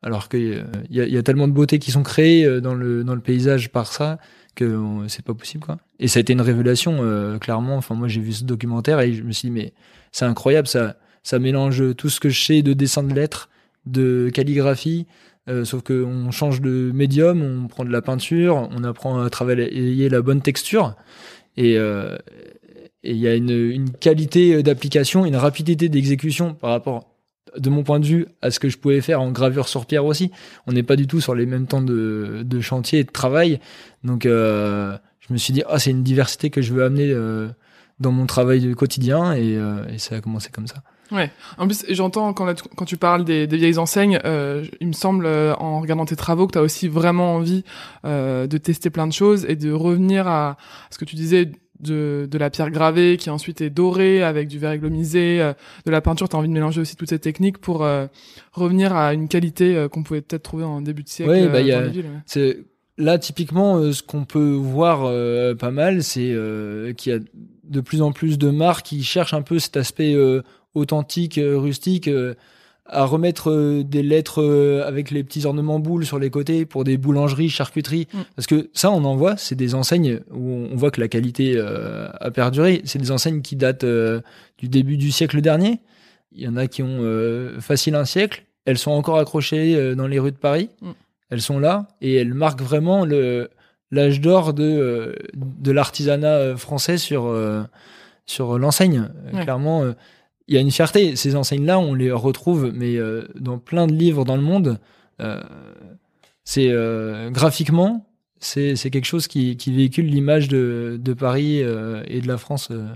alors 0.02 0.28
qu'il 0.28 0.66
y, 0.90 1.00
a, 1.00 1.08
y 1.08 1.18
a 1.18 1.24
tellement 1.24 1.48
de 1.48 1.54
beautés 1.54 1.80
qui 1.80 1.92
sont 1.92 2.04
créées 2.04 2.60
dans 2.60 2.74
le 2.74 3.06
dans 3.06 3.16
le 3.16 3.22
paysage 3.22 3.72
par 3.72 3.94
ça 3.94 4.18
que 4.58 5.06
c'est 5.08 5.24
pas 5.24 5.34
possible 5.34 5.64
quoi. 5.64 5.78
Et 6.00 6.08
ça 6.08 6.20
a 6.20 6.22
été 6.22 6.34
une 6.34 6.42
révélation 6.42 6.98
euh, 7.02 7.38
clairement. 7.38 7.78
Enfin 7.78 7.96
moi 7.96 8.08
j'ai 8.08 8.20
vu 8.20 8.34
ce 8.34 8.44
documentaire 8.44 9.00
et 9.00 9.14
je 9.14 9.24
me 9.24 9.32
suis 9.32 9.48
dit 9.48 9.54
mais 9.54 9.74
c'est 10.12 10.26
incroyable 10.26 10.68
ça 10.68 10.98
ça 11.24 11.40
mélange 11.40 11.96
tout 11.96 12.10
ce 12.10 12.20
que 12.20 12.30
je 12.30 12.44
sais 12.44 12.62
de 12.62 12.74
dessin 12.74 13.04
de 13.04 13.14
lettres, 13.14 13.50
de 13.86 14.30
calligraphie, 14.34 15.06
euh, 15.50 15.66
sauf 15.66 15.84
que 15.84 16.04
on 16.04 16.32
change 16.32 16.62
de 16.62 16.92
médium, 16.94 17.42
on 17.42 17.68
prend 17.68 17.86
de 17.86 17.92
la 17.92 18.02
peinture, 18.02 18.70
on 18.72 18.84
apprend 18.84 19.22
à 19.22 19.30
travailler 19.30 20.10
la 20.10 20.22
bonne 20.22 20.42
texture 20.42 20.96
et 21.56 21.78
euh, 21.78 22.18
il 23.04 23.18
y 23.18 23.28
a 23.28 23.36
une, 23.36 23.50
une 23.50 23.92
qualité 23.92 24.64
d'application, 24.64 25.26
une 25.26 25.36
rapidité 25.36 25.90
d'exécution 25.90 26.54
par 26.54 26.72
rapport 26.72 27.17
de 27.58 27.70
mon 27.70 27.84
point 27.84 28.00
de 28.00 28.06
vue, 28.06 28.28
à 28.42 28.52
ce 28.52 28.60
que 28.60 28.70
je 28.70 28.78
pouvais 28.78 29.02
faire 29.02 29.22
en 29.22 29.32
gravure 29.32 29.68
sur 29.68 29.86
pierre 29.86 30.06
aussi. 30.06 30.32
On 30.66 30.72
n'est 30.72 30.84
pas 30.84 30.96
du 30.96 31.08
tout 31.08 31.22
sur 31.22 31.36
les 31.36 31.46
mêmes 31.46 31.68
temps 31.68 31.82
de, 31.82 32.44
de 32.44 32.62
chantier 32.62 33.00
et 33.00 33.04
de 33.04 33.12
travail. 33.12 33.60
Donc, 34.04 34.26
euh, 34.26 34.98
je 35.28 35.34
me 35.34 35.38
suis 35.38 35.54
dit, 35.54 35.64
ah, 35.68 35.80
c'est 35.80 35.92
une 35.92 36.04
diversité 36.04 36.50
que 36.50 36.62
je 36.62 36.74
veux 36.74 36.84
amener 36.84 37.10
euh, 37.12 37.50
dans 38.00 38.12
mon 38.12 38.26
travail 38.26 38.74
quotidien 38.74 39.34
et, 39.34 39.58
euh, 39.58 39.86
et, 39.90 39.98
ça 39.98 40.16
a 40.16 40.22
commencé 40.22 40.50
comme 40.52 40.68
ça. 40.68 40.78
Ouais. 41.12 41.32
En 41.58 41.68
plus, 41.68 41.86
j'entends 41.90 42.34
quand, 42.34 42.54
tu 42.86 42.98
parles 42.98 43.24
des, 43.24 43.48
des 43.48 43.58
vieilles 43.58 43.78
enseignes, 43.78 44.20
euh, 44.26 44.66
il 44.82 44.88
me 44.88 44.94
semble, 44.94 45.26
en 45.26 45.80
regardant 45.80 46.06
tes 46.06 46.18
travaux, 46.18 46.48
que 46.48 46.54
tu 46.54 46.58
as 46.58 46.62
aussi 46.62 46.88
vraiment 46.88 47.36
envie 47.36 47.64
de 48.04 48.58
tester 48.58 48.90
plein 48.90 49.08
de 49.08 49.14
choses 49.14 49.46
et 49.48 49.56
de 49.56 49.72
revenir 49.72 50.28
à 50.28 50.58
ce 50.90 50.98
que 50.98 51.06
tu 51.06 51.16
disais 51.16 51.52
de, 51.80 52.28
de 52.30 52.38
la 52.38 52.50
pierre 52.50 52.72
gravée 52.72 53.18
qui 53.18 53.30
ensuite 53.30 53.62
est 53.62 53.70
dorée 53.70 54.24
avec 54.24 54.48
du 54.48 54.60
verre 54.60 54.72
églomisé, 54.72 55.42
euh, 55.42 55.54
de 55.86 55.92
la 55.92 56.02
peinture. 56.02 56.30
Tu 56.30 56.36
as 56.36 56.40
envie 56.40 56.48
de 56.48 56.54
mélanger 56.54 56.82
aussi 56.82 56.96
toutes 56.96 57.10
ces 57.10 57.20
techniques 57.20 57.58
pour 57.58 57.84
euh, 57.84 58.08
revenir 58.54 58.96
à 58.96 59.14
une 59.14 59.28
qualité 59.28 59.76
euh, 59.76 59.88
qu'on 59.88 60.04
pouvait 60.04 60.22
peut-être 60.22 60.44
trouver 60.44 60.64
en 60.64 60.82
début 60.82 61.04
de 61.04 61.10
siècle 61.10 61.32
ouais, 61.32 61.48
bah, 61.48 61.62
y 61.62 61.72
a, 61.72 61.84
C'est 62.26 62.60
là 62.98 63.18
typiquement 63.18 63.92
ce 63.92 64.02
qu'on 64.02 64.26
peut 64.26 64.54
voir 64.54 65.12
pas 65.58 65.70
mal, 65.70 66.02
c'est 66.02 66.36
qu'il 66.98 67.14
y 67.14 67.16
a 67.16 67.20
de 67.64 67.82
plus 67.82 68.02
en 68.02 68.12
plus 68.12 68.40
de 68.40 68.50
marques 68.50 68.88
qui 68.88 69.04
cherchent 69.04 69.36
un 69.36 69.44
peu 69.44 69.60
cet 69.60 69.78
aspect 69.78 70.16
authentique, 70.74 71.40
rustique 71.40 72.10
à 72.90 73.06
remettre 73.06 73.52
euh, 73.52 73.84
des 73.84 74.02
lettres 74.02 74.42
euh, 74.42 74.88
avec 74.88 75.12
les 75.12 75.24
petits 75.24 75.46
ornements 75.46 75.80
boules 75.80 76.06
sur 76.06 76.20
les 76.20 76.30
côtés 76.30 76.66
pour 76.66 76.84
des 76.84 76.98
boulangeries, 76.98 77.50
charcuteries. 77.50 78.08
Mm. 78.14 78.20
Parce 78.36 78.48
que 78.48 78.70
ça, 78.74 78.92
on 78.92 79.04
en 79.04 79.16
voit, 79.16 79.38
c'est 79.38 79.56
des 79.56 79.76
enseignes 79.76 80.22
où 80.32 80.68
on 80.72 80.76
voit 80.76 80.92
que 80.92 81.02
la 81.02 81.08
qualité 81.08 81.54
euh, 81.58 82.08
a 82.20 82.32
perduré. 82.32 82.82
C'est 82.86 83.00
des 83.00 83.12
enseignes 83.12 83.42
qui 83.42 83.56
datent 83.56 83.86
du 83.86 84.70
début 84.70 84.98
du 84.98 85.12
siècle 85.12 85.42
dernier. 85.42 85.80
Il 86.32 86.42
y 86.42 86.48
en 86.48 86.56
a 86.56 86.68
qui 86.68 86.84
ont 86.84 87.02
facile 87.60 87.96
un 87.96 88.06
siècle. 88.06 88.44
Elles 88.66 88.78
sont 88.78 88.92
encore 88.92 89.18
accrochées 89.18 89.96
dans 89.96 90.08
les 90.08 90.20
rues 90.20 90.32
de 90.32 90.38
Paris. 90.38 90.70
Mm. 90.82 90.92
Elles 91.30 91.42
sont 91.42 91.60
là 91.60 91.88
et 92.02 92.16
elles 92.16 92.34
marquent 92.34 92.62
vraiment 92.62 93.06
le 93.06 93.50
l'âge 93.90 94.20
d'or 94.20 94.54
de 94.54 95.16
de 95.34 95.72
l'artisanat 95.72 96.58
français 96.58 96.98
sur 96.98 97.34
sur 98.26 98.60
l'enseigne. 98.60 99.10
Clairement 99.42 99.94
il 100.48 100.56
y 100.56 100.58
a 100.58 100.62
une 100.62 100.72
fierté. 100.72 101.16
Ces 101.16 101.36
enseignes-là, 101.36 101.80
on 101.80 101.94
les 101.94 102.12
retrouve, 102.12 102.72
mais 102.74 102.98
euh, 102.98 103.28
dans 103.40 103.58
plein 103.58 103.88
de 103.88 103.94
livres 103.94 104.26
dans 104.26 104.36
le 104.36 104.42
monde. 104.42 104.80
Euh, 105.20 105.42
c'est 106.48 106.70
euh, 106.70 107.30
graphiquement, 107.30 108.06
c'est 108.40 108.78
c'est 108.78 108.90
quelque 108.90 109.04
chose 109.04 109.28
qui, 109.28 109.58
qui 109.58 109.74
véhicule 109.74 110.06
l'image 110.06 110.48
de, 110.48 110.98
de 110.98 111.14
Paris 111.14 111.62
euh, 111.62 112.04
et 112.08 112.22
de 112.22 112.28
la 112.30 112.38
France 112.38 112.70
euh, 112.72 112.88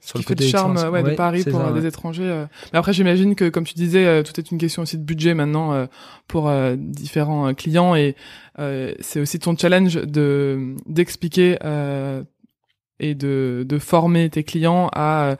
sur 0.00 0.18
le 0.18 0.24
côté 0.24 0.48
charme 0.48 0.78
ouais, 0.90 1.02
de 1.02 1.10
Paris 1.10 1.44
pour 1.44 1.62
des 1.72 1.84
étrangers. 1.84 2.46
Mais 2.72 2.78
après, 2.78 2.94
j'imagine 2.94 3.34
que, 3.34 3.50
comme 3.50 3.64
tu 3.64 3.74
disais, 3.74 4.22
tout 4.22 4.32
est 4.40 4.50
une 4.50 4.56
question 4.56 4.80
aussi 4.80 4.96
de 4.96 5.02
budget 5.02 5.34
maintenant 5.34 5.86
pour 6.26 6.50
différents 6.78 7.52
clients 7.52 7.94
et 7.94 8.16
c'est 8.56 9.20
aussi 9.20 9.38
ton 9.38 9.54
challenge 9.54 9.96
de 9.96 10.74
d'expliquer 10.86 11.58
et 12.98 13.14
de, 13.14 13.66
de 13.68 13.78
former 13.78 14.30
tes 14.30 14.42
clients 14.42 14.88
à 14.94 15.36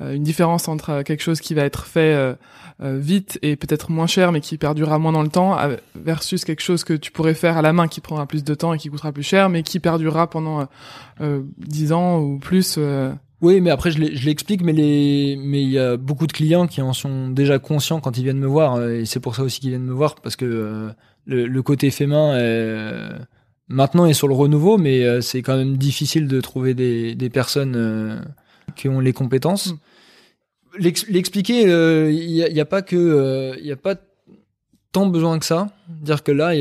une 0.00 0.22
différence 0.22 0.68
entre 0.68 1.02
quelque 1.02 1.22
chose 1.22 1.40
qui 1.40 1.54
va 1.54 1.62
être 1.62 1.86
fait 1.86 2.34
euh, 2.82 2.98
vite 2.98 3.38
et 3.42 3.54
peut-être 3.54 3.92
moins 3.92 4.08
cher 4.08 4.32
mais 4.32 4.40
qui 4.40 4.58
perdurera 4.58 4.98
moins 4.98 5.12
dans 5.12 5.22
le 5.22 5.28
temps 5.28 5.56
versus 5.94 6.44
quelque 6.44 6.62
chose 6.62 6.82
que 6.82 6.94
tu 6.94 7.12
pourrais 7.12 7.34
faire 7.34 7.56
à 7.56 7.62
la 7.62 7.72
main 7.72 7.86
qui 7.86 8.00
prendra 8.00 8.26
plus 8.26 8.42
de 8.42 8.54
temps 8.54 8.74
et 8.74 8.78
qui 8.78 8.88
coûtera 8.88 9.12
plus 9.12 9.22
cher 9.22 9.48
mais 9.50 9.62
qui 9.62 9.78
perdurera 9.78 10.28
pendant 10.28 10.66
euh, 11.20 11.42
10 11.58 11.92
ans 11.92 12.18
ou 12.18 12.38
plus 12.38 12.76
euh. 12.78 13.12
oui, 13.40 13.60
mais 13.60 13.70
après 13.70 13.92
je 13.92 14.00
l'explique, 14.00 14.64
mais 14.64 14.72
les, 14.72 15.38
mais 15.38 15.62
il 15.62 15.68
y 15.68 15.78
a 15.78 15.96
beaucoup 15.96 16.26
de 16.26 16.32
clients 16.32 16.66
qui 16.66 16.82
en 16.82 16.92
sont 16.92 17.28
déjà 17.28 17.60
conscients 17.60 18.00
quand 18.00 18.16
ils 18.18 18.24
viennent 18.24 18.38
me 18.38 18.48
voir, 18.48 18.76
euh, 18.76 19.00
et 19.00 19.04
c'est 19.04 19.20
pour 19.20 19.36
ça 19.36 19.42
aussi 19.42 19.60
qu'ils 19.60 19.70
viennent 19.70 19.84
me 19.84 19.92
voir 19.92 20.16
parce 20.16 20.34
que 20.34 20.90
le, 21.26 21.46
le, 21.46 21.62
côté 21.62 21.90
fait 21.90 22.06
main 22.06 22.36
est, 22.36 23.10
maintenant 23.68 24.06
est 24.06 24.14
sur 24.14 24.26
le 24.26 24.34
renouveau, 24.34 24.76
mais 24.76 25.20
c'est 25.20 25.42
quand 25.42 25.56
même 25.56 25.76
difficile 25.76 26.26
de 26.26 26.40
trouver 26.40 26.74
des, 26.74 27.14
des 27.14 27.30
personnes 27.30 28.24
qui 28.76 28.88
ont 28.88 29.00
les 29.00 29.12
compétences. 29.12 29.72
Mm 29.72 29.78
l'expliquer, 30.78 31.62
il 31.62 31.70
euh, 31.70 32.12
n'y 32.12 32.60
a, 32.60 32.62
a, 32.62 32.66
pas 32.66 32.82
que, 32.82 33.56
il 33.60 33.70
euh, 33.70 33.72
a 33.72 33.76
pas 33.76 33.94
tant 34.92 35.06
besoin 35.06 35.38
que 35.38 35.44
ça. 35.44 35.68
Dire 35.88 36.22
que 36.22 36.32
là, 36.32 36.52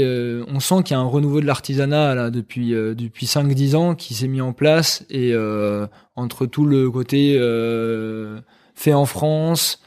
on 0.48 0.60
sent 0.60 0.84
qu'il 0.84 0.96
y 0.96 0.98
a 0.98 1.00
un 1.00 1.06
renouveau 1.06 1.42
de 1.42 1.46
l'artisanat 1.46 2.16
là 2.16 2.30
depuis 2.30 2.74
euh, 2.74 2.94
depuis 2.96 3.26
5-10 3.26 3.76
ans 3.76 3.96
qui 3.96 4.14
s'est 4.14 4.28
mis 4.28 4.42
en 4.42 4.54
place 4.54 5.06
et 5.10 5.34
entre 6.16 6.46
tout 6.46 6.66
le 6.66 6.90
côté 6.90 7.38
fait 8.76 8.94
en 8.94 9.06
France, 9.06 9.82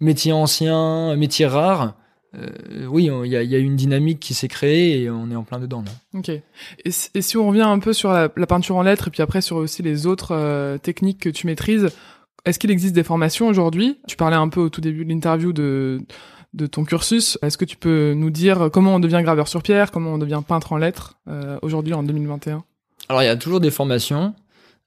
métier 0.00 0.32
ancien, 0.32 1.16
métier 1.16 1.46
rare. 1.46 1.94
Oui, 2.88 3.10
il 3.24 3.30
y 3.30 3.36
a, 3.36 3.42
y 3.42 3.54
a, 3.54 3.58
une 3.58 3.76
dynamique 3.76 4.20
qui 4.20 4.34
s'est 4.34 4.48
créée 4.48 5.02
et 5.02 5.10
on 5.10 5.30
est 5.30 5.36
en 5.36 5.44
plein 5.44 5.58
dedans. 5.58 5.82
Là. 5.82 6.18
Ok. 6.18 6.30
Et, 6.84 6.90
si 6.90 7.36
on 7.36 7.48
revient 7.48 7.62
un 7.62 7.78
peu 7.78 7.92
sur 7.92 8.12
la, 8.12 8.28
la, 8.36 8.46
peinture 8.46 8.76
en 8.76 8.82
lettres 8.82 9.08
et 9.08 9.10
puis 9.10 9.22
après 9.22 9.40
sur 9.40 9.56
aussi 9.56 9.82
les 9.82 10.06
autres 10.06 10.78
techniques 10.78 11.20
que 11.20 11.28
tu 11.28 11.46
maîtrises, 11.46 11.88
est-ce 12.44 12.58
qu'il 12.58 12.70
existe 12.70 12.94
des 12.94 13.02
formations 13.02 13.48
aujourd'hui? 13.48 13.98
Tu 14.06 14.16
parlais 14.16 14.36
un 14.36 14.48
peu 14.48 14.60
au 14.60 14.68
tout 14.68 14.80
début 14.80 15.04
de 15.04 15.10
l'interview 15.10 15.52
de, 15.52 16.00
de 16.54 16.66
ton 16.66 16.84
cursus. 16.84 17.38
Est-ce 17.42 17.58
que 17.58 17.64
tu 17.64 17.76
peux 17.76 18.14
nous 18.14 18.30
dire 18.30 18.70
comment 18.72 18.94
on 18.94 19.00
devient 19.00 19.20
graveur 19.22 19.48
sur 19.48 19.62
pierre, 19.62 19.90
comment 19.90 20.14
on 20.14 20.18
devient 20.18 20.42
peintre 20.46 20.72
en 20.72 20.76
lettres 20.76 21.18
euh, 21.28 21.58
aujourd'hui 21.62 21.94
en 21.94 22.02
2021 22.02 22.64
Alors 23.08 23.22
il 23.22 23.26
y 23.26 23.30
a 23.30 23.36
toujours 23.36 23.60
des 23.60 23.70
formations, 23.70 24.34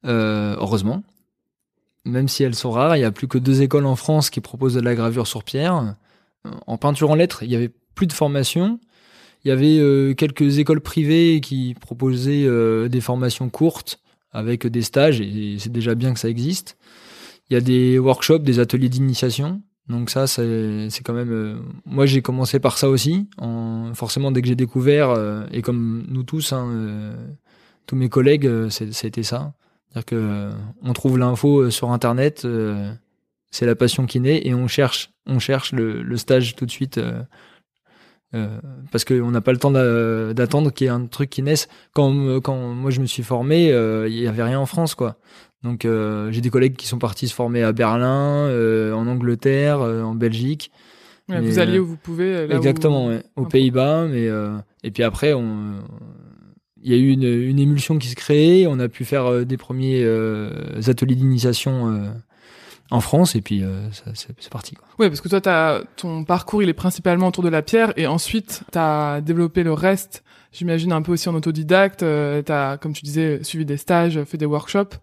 euh, 0.06 0.56
heureusement. 0.58 1.04
Même 2.04 2.28
si 2.28 2.44
elles 2.44 2.56
sont 2.56 2.72
rares, 2.72 2.98
il 2.98 3.02
y 3.02 3.06
a 3.06 3.12
plus 3.12 3.28
que 3.28 3.38
deux 3.38 3.62
écoles 3.62 3.86
en 3.86 3.96
France 3.96 4.30
qui 4.30 4.42
proposent 4.42 4.74
de 4.74 4.82
la 4.82 4.96
gravure 4.96 5.28
sur 5.28 5.44
pierre. 5.44 5.96
En 6.68 6.78
peinture 6.78 7.12
en 7.12 7.16
lettres, 7.16 7.44
il 7.44 7.52
y 7.52 7.56
avait 7.56 7.72
plus 7.96 8.08
de 8.08 8.14
formations. 8.14 8.80
Il 9.44 9.50
y 9.50 9.52
avait 9.52 9.78
euh, 9.80 10.14
quelques 10.14 10.60
écoles 10.60 10.82
privées 10.82 11.42
qui 11.42 11.76
proposaient 11.80 12.48
des 12.90 13.02
formations 13.02 13.50
courtes 13.50 14.00
avec 14.32 14.66
des 14.68 14.82
stages 14.82 15.20
et 15.20 15.58
c'est 15.60 15.72
déjà 15.72 15.96
bien 15.96 16.14
que 16.14 16.20
ça 16.20 16.30
existe. 16.30 16.78
Il 17.50 17.54
y 17.54 17.58
a 17.58 17.62
des 17.62 18.00
workshops, 18.00 18.44
des 18.44 18.60
ateliers 18.60 18.88
d'initiation. 18.88 19.62
Donc 19.90 20.10
ça, 20.10 20.26
c'est 20.26 21.02
quand 21.04 21.14
même. 21.14 21.32
Euh, 21.32 21.56
moi, 21.86 22.06
j'ai 22.06 22.22
commencé 22.22 22.60
par 22.60 22.78
ça 22.78 22.90
aussi. 22.90 23.28
En, 23.38 23.94
forcément, 23.94 24.32
dès 24.32 24.42
que 24.42 24.48
j'ai 24.48 24.56
découvert, 24.56 25.10
euh, 25.10 25.44
et 25.52 25.62
comme 25.62 26.06
nous 26.08 26.24
tous, 26.24 26.54
hein, 26.54 26.68
euh, 26.72 27.14
tous 27.88 27.96
mes 27.96 28.10
collègues, 28.10 28.70
c'était 28.70 29.24
ça. 29.24 29.54
C'est-à-dire 29.90 30.06
que 30.06 30.50
on 30.82 30.94
trouve 30.94 31.18
l'info 31.18 31.70
sur 31.70 31.92
Internet, 31.92 32.48
c'est 33.50 33.66
la 33.66 33.76
passion 33.76 34.06
qui 34.06 34.22
naît, 34.22 34.48
et 34.48 34.54
on 34.54 34.70
cherche, 34.70 35.11
on 35.26 35.40
cherche 35.40 35.72
le, 35.72 36.02
le 36.02 36.18
stage 36.18 36.56
tout 36.56 36.66
de 36.66 36.72
suite. 36.72 37.00
parce 38.92 39.06
qu'on 39.06 39.32
n'a 39.32 39.42
pas 39.42 39.52
le 39.52 39.58
temps 39.58 39.72
d'attendre 39.72 40.72
qu'il 40.72 40.86
y 40.86 40.88
ait 40.88 40.94
un 40.94 41.06
truc 41.06 41.30
qui 41.30 41.42
naisse. 41.44 41.68
Quand, 41.94 42.40
quand 42.42 42.74
moi 42.74 42.92
je 42.92 43.02
me 43.02 43.06
suis 43.06 43.24
formé, 43.24 43.68
il 44.08 44.14
y 44.14 44.28
avait 44.28 44.44
rien 44.44 44.60
en 44.60 44.66
France, 44.66 44.96
quoi. 44.96 45.18
Donc 45.64 45.86
euh, 45.86 46.32
j'ai 46.32 46.42
des 46.42 46.50
collègues 46.50 46.76
qui 46.76 46.88
sont 46.88 46.98
partis 46.98 47.28
se 47.28 47.36
former 47.36 47.62
à 47.64 47.72
Berlin, 47.72 48.48
euh, 48.48 48.94
en 48.94 49.08
Angleterre, 49.08 49.82
euh, 49.82 50.02
en 50.02 50.16
Belgique. 50.16 50.72
vous 51.28 51.60
alliez 51.60 51.80
où 51.80 51.86
vous 51.86 51.98
pouvez. 51.98 52.48
Là 52.48 52.56
exactement, 52.56 53.08
ouais, 53.08 53.24
aux 53.36 53.46
Pays-Bas, 53.46 54.08
mais 54.10 54.28
et 54.84 54.92
puis 54.92 55.04
après 55.04 55.34
il 56.84 56.92
y 56.92 56.96
a 56.96 56.98
eu 56.98 57.12
une, 57.12 57.24
une, 57.24 57.60
émulsion 57.60 58.00
qui 58.00 58.08
se 58.08 58.16
crée, 58.16 58.66
on 58.68 58.80
a 58.80 58.90
pu 58.90 59.06
faire 59.06 59.46
des 59.46 59.58
premiers 59.58 60.04
ateliers 60.88 61.16
d'initiation 61.16 62.12
en 62.92 63.02
France 63.02 63.36
et 63.36 63.42
puis 63.42 63.64
c'est 64.14 64.50
parti. 64.50 64.76
Quoi. 64.76 64.88
Ouais, 65.00 65.10
parce 65.10 65.22
que 65.22 65.30
toi, 65.30 65.42
as, 65.46 65.82
ton 65.98 66.24
parcours 66.24 66.62
il 66.62 66.70
est 66.70 66.74
principalement 66.74 67.28
autour 67.28 67.44
de 67.44 67.50
la 67.50 67.62
pierre 67.62 67.94
et 67.98 68.06
ensuite 68.06 68.64
tu 68.72 68.78
as 68.78 69.22
développé 69.22 69.64
le 69.64 69.74
reste 69.74 70.24
J'imagine 70.54 70.92
un 70.92 71.02
peu 71.02 71.14
aussi 71.14 71.30
en 71.30 71.36
autodidacte. 71.36 72.04
Euh, 72.04 72.42
tu 72.44 72.52
as, 72.52 72.78
comme 72.78 72.94
tu 72.94 73.04
disais, 73.04 73.42
suivi 73.44 73.66
des 73.66 73.78
stages, 73.78 74.22
fait 74.26 74.38
des 74.38 74.46
workshops. 74.46 74.98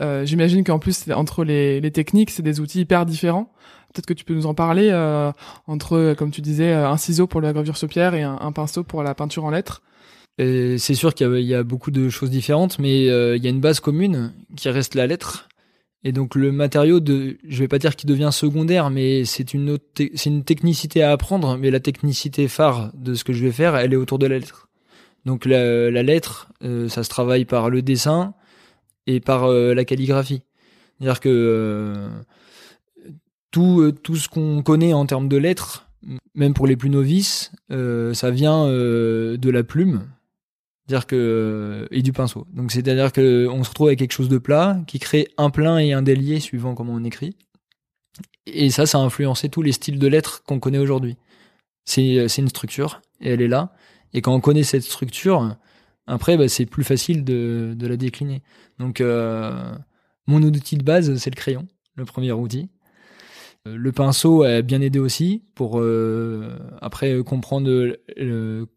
Euh, 0.00 0.26
J'imagine 0.26 0.62
qu'en 0.62 0.78
plus, 0.78 1.10
entre 1.10 1.42
les, 1.42 1.80
les 1.80 1.90
techniques, 1.90 2.30
c'est 2.30 2.42
des 2.42 2.60
outils 2.60 2.80
hyper 2.80 3.06
différents. 3.06 3.50
Peut-être 3.92 4.06
que 4.06 4.14
tu 4.14 4.24
peux 4.24 4.34
nous 4.34 4.46
en 4.46 4.54
parler 4.54 4.88
euh, 4.90 5.32
entre, 5.66 6.14
comme 6.16 6.30
tu 6.30 6.42
disais, 6.42 6.72
un 6.72 6.96
ciseau 6.96 7.26
pour 7.26 7.40
la 7.40 7.52
gravure 7.52 7.76
sur 7.76 7.88
pierre 7.88 8.14
et 8.14 8.22
un, 8.22 8.52
pinceau 8.52 8.84
pour 8.84 9.02
la 9.02 9.14
peinture 9.14 9.44
en 9.44 9.50
lettres. 9.50 9.82
C'est 10.38 10.94
sûr 10.94 11.12
qu'il 11.12 11.38
y, 11.38 11.46
y, 11.46 11.54
a 11.54 11.62
beaucoup 11.62 11.90
de 11.90 12.08
choses 12.08 12.30
différentes, 12.30 12.78
mais 12.78 13.08
euh, 13.08 13.36
il 13.36 13.44
y 13.44 13.46
a 13.46 13.50
une 13.50 13.60
base 13.60 13.80
commune 13.80 14.32
qui 14.56 14.70
reste 14.70 14.94
la 14.94 15.06
lettre. 15.06 15.48
Et 16.02 16.12
donc 16.12 16.34
le 16.34 16.50
matériau 16.50 16.98
de, 17.00 17.36
je 17.46 17.58
vais 17.58 17.68
pas 17.68 17.78
dire 17.78 17.94
qu'il 17.94 18.08
devient 18.08 18.30
secondaire, 18.32 18.88
mais 18.88 19.24
c'est 19.26 19.52
une 19.52 19.78
c'est 19.96 20.30
une 20.30 20.44
technicité 20.44 21.02
à 21.02 21.12
apprendre, 21.12 21.58
mais 21.58 21.70
la 21.70 21.80
technicité 21.80 22.48
phare 22.48 22.90
de 22.94 23.14
ce 23.14 23.22
que 23.22 23.34
je 23.34 23.44
vais 23.44 23.52
faire, 23.52 23.76
elle 23.76 23.92
est 23.92 23.96
autour 23.96 24.18
de 24.18 24.26
la 24.26 24.38
lettre. 24.38 24.70
Donc 25.26 25.44
la, 25.44 25.90
lettre, 26.02 26.50
euh, 26.62 26.88
ça 26.88 27.04
se 27.04 27.10
travaille 27.10 27.44
par 27.44 27.68
le 27.68 27.82
dessin 27.82 28.32
et 29.06 29.20
par 29.20 29.44
euh, 29.44 29.74
la 29.74 29.84
calligraphie. 29.84 30.42
C'est-à-dire 30.98 31.20
que 31.20 31.28
euh, 31.28 32.08
tout, 33.50 33.92
tout 34.02 34.16
ce 34.16 34.28
qu'on 34.30 34.62
connaît 34.62 34.94
en 34.94 35.04
termes 35.04 35.28
de 35.28 35.36
lettres, 35.36 35.86
même 36.34 36.54
pour 36.54 36.66
les 36.66 36.76
plus 36.76 36.88
novices, 36.88 37.52
ça 37.68 38.30
vient 38.30 38.66
de 38.66 39.50
la 39.50 39.62
plume, 39.62 40.06
dire 40.90 41.06
que 41.06 41.88
et 41.90 42.02
du 42.02 42.12
pinceau. 42.12 42.46
Donc 42.52 42.72
c'est-à-dire 42.72 43.12
que 43.12 43.48
on 43.48 43.64
se 43.64 43.70
retrouve 43.70 43.88
avec 43.88 43.98
quelque 43.98 44.12
chose 44.12 44.28
de 44.28 44.38
plat 44.38 44.78
qui 44.86 44.98
crée 44.98 45.28
un 45.38 45.50
plein 45.50 45.78
et 45.78 45.92
un 45.92 46.02
délié 46.02 46.40
suivant 46.40 46.74
comment 46.74 46.94
on 46.94 47.04
écrit. 47.04 47.36
Et 48.46 48.70
ça, 48.70 48.86
ça 48.86 48.98
a 48.98 49.02
influencé 49.02 49.48
tous 49.48 49.62
les 49.62 49.72
styles 49.72 49.98
de 49.98 50.06
lettres 50.06 50.42
qu'on 50.44 50.60
connaît 50.60 50.78
aujourd'hui. 50.78 51.16
C'est 51.84 52.28
c'est 52.28 52.42
une 52.42 52.48
structure 52.48 53.00
et 53.20 53.30
elle 53.30 53.42
est 53.42 53.48
là. 53.48 53.72
Et 54.12 54.22
quand 54.22 54.34
on 54.34 54.40
connaît 54.40 54.64
cette 54.64 54.82
structure, 54.82 55.56
après, 56.06 56.36
bah, 56.36 56.48
c'est 56.48 56.66
plus 56.66 56.84
facile 56.84 57.24
de, 57.24 57.74
de, 57.76 57.86
la 57.86 57.96
décliner. 57.96 58.42
Donc, 58.80 59.00
euh, 59.00 59.72
mon 60.26 60.42
outil 60.42 60.76
de 60.76 60.82
base, 60.82 61.16
c'est 61.18 61.30
le 61.30 61.36
crayon, 61.36 61.68
le 61.94 62.04
premier 62.04 62.32
outil. 62.32 62.68
Euh, 63.68 63.76
le 63.76 63.92
pinceau 63.92 64.42
a 64.42 64.62
bien 64.62 64.80
aidé 64.80 64.98
aussi 64.98 65.42
pour 65.54 65.80
euh, 65.80 66.58
après 66.80 67.22
comprendre 67.22 67.96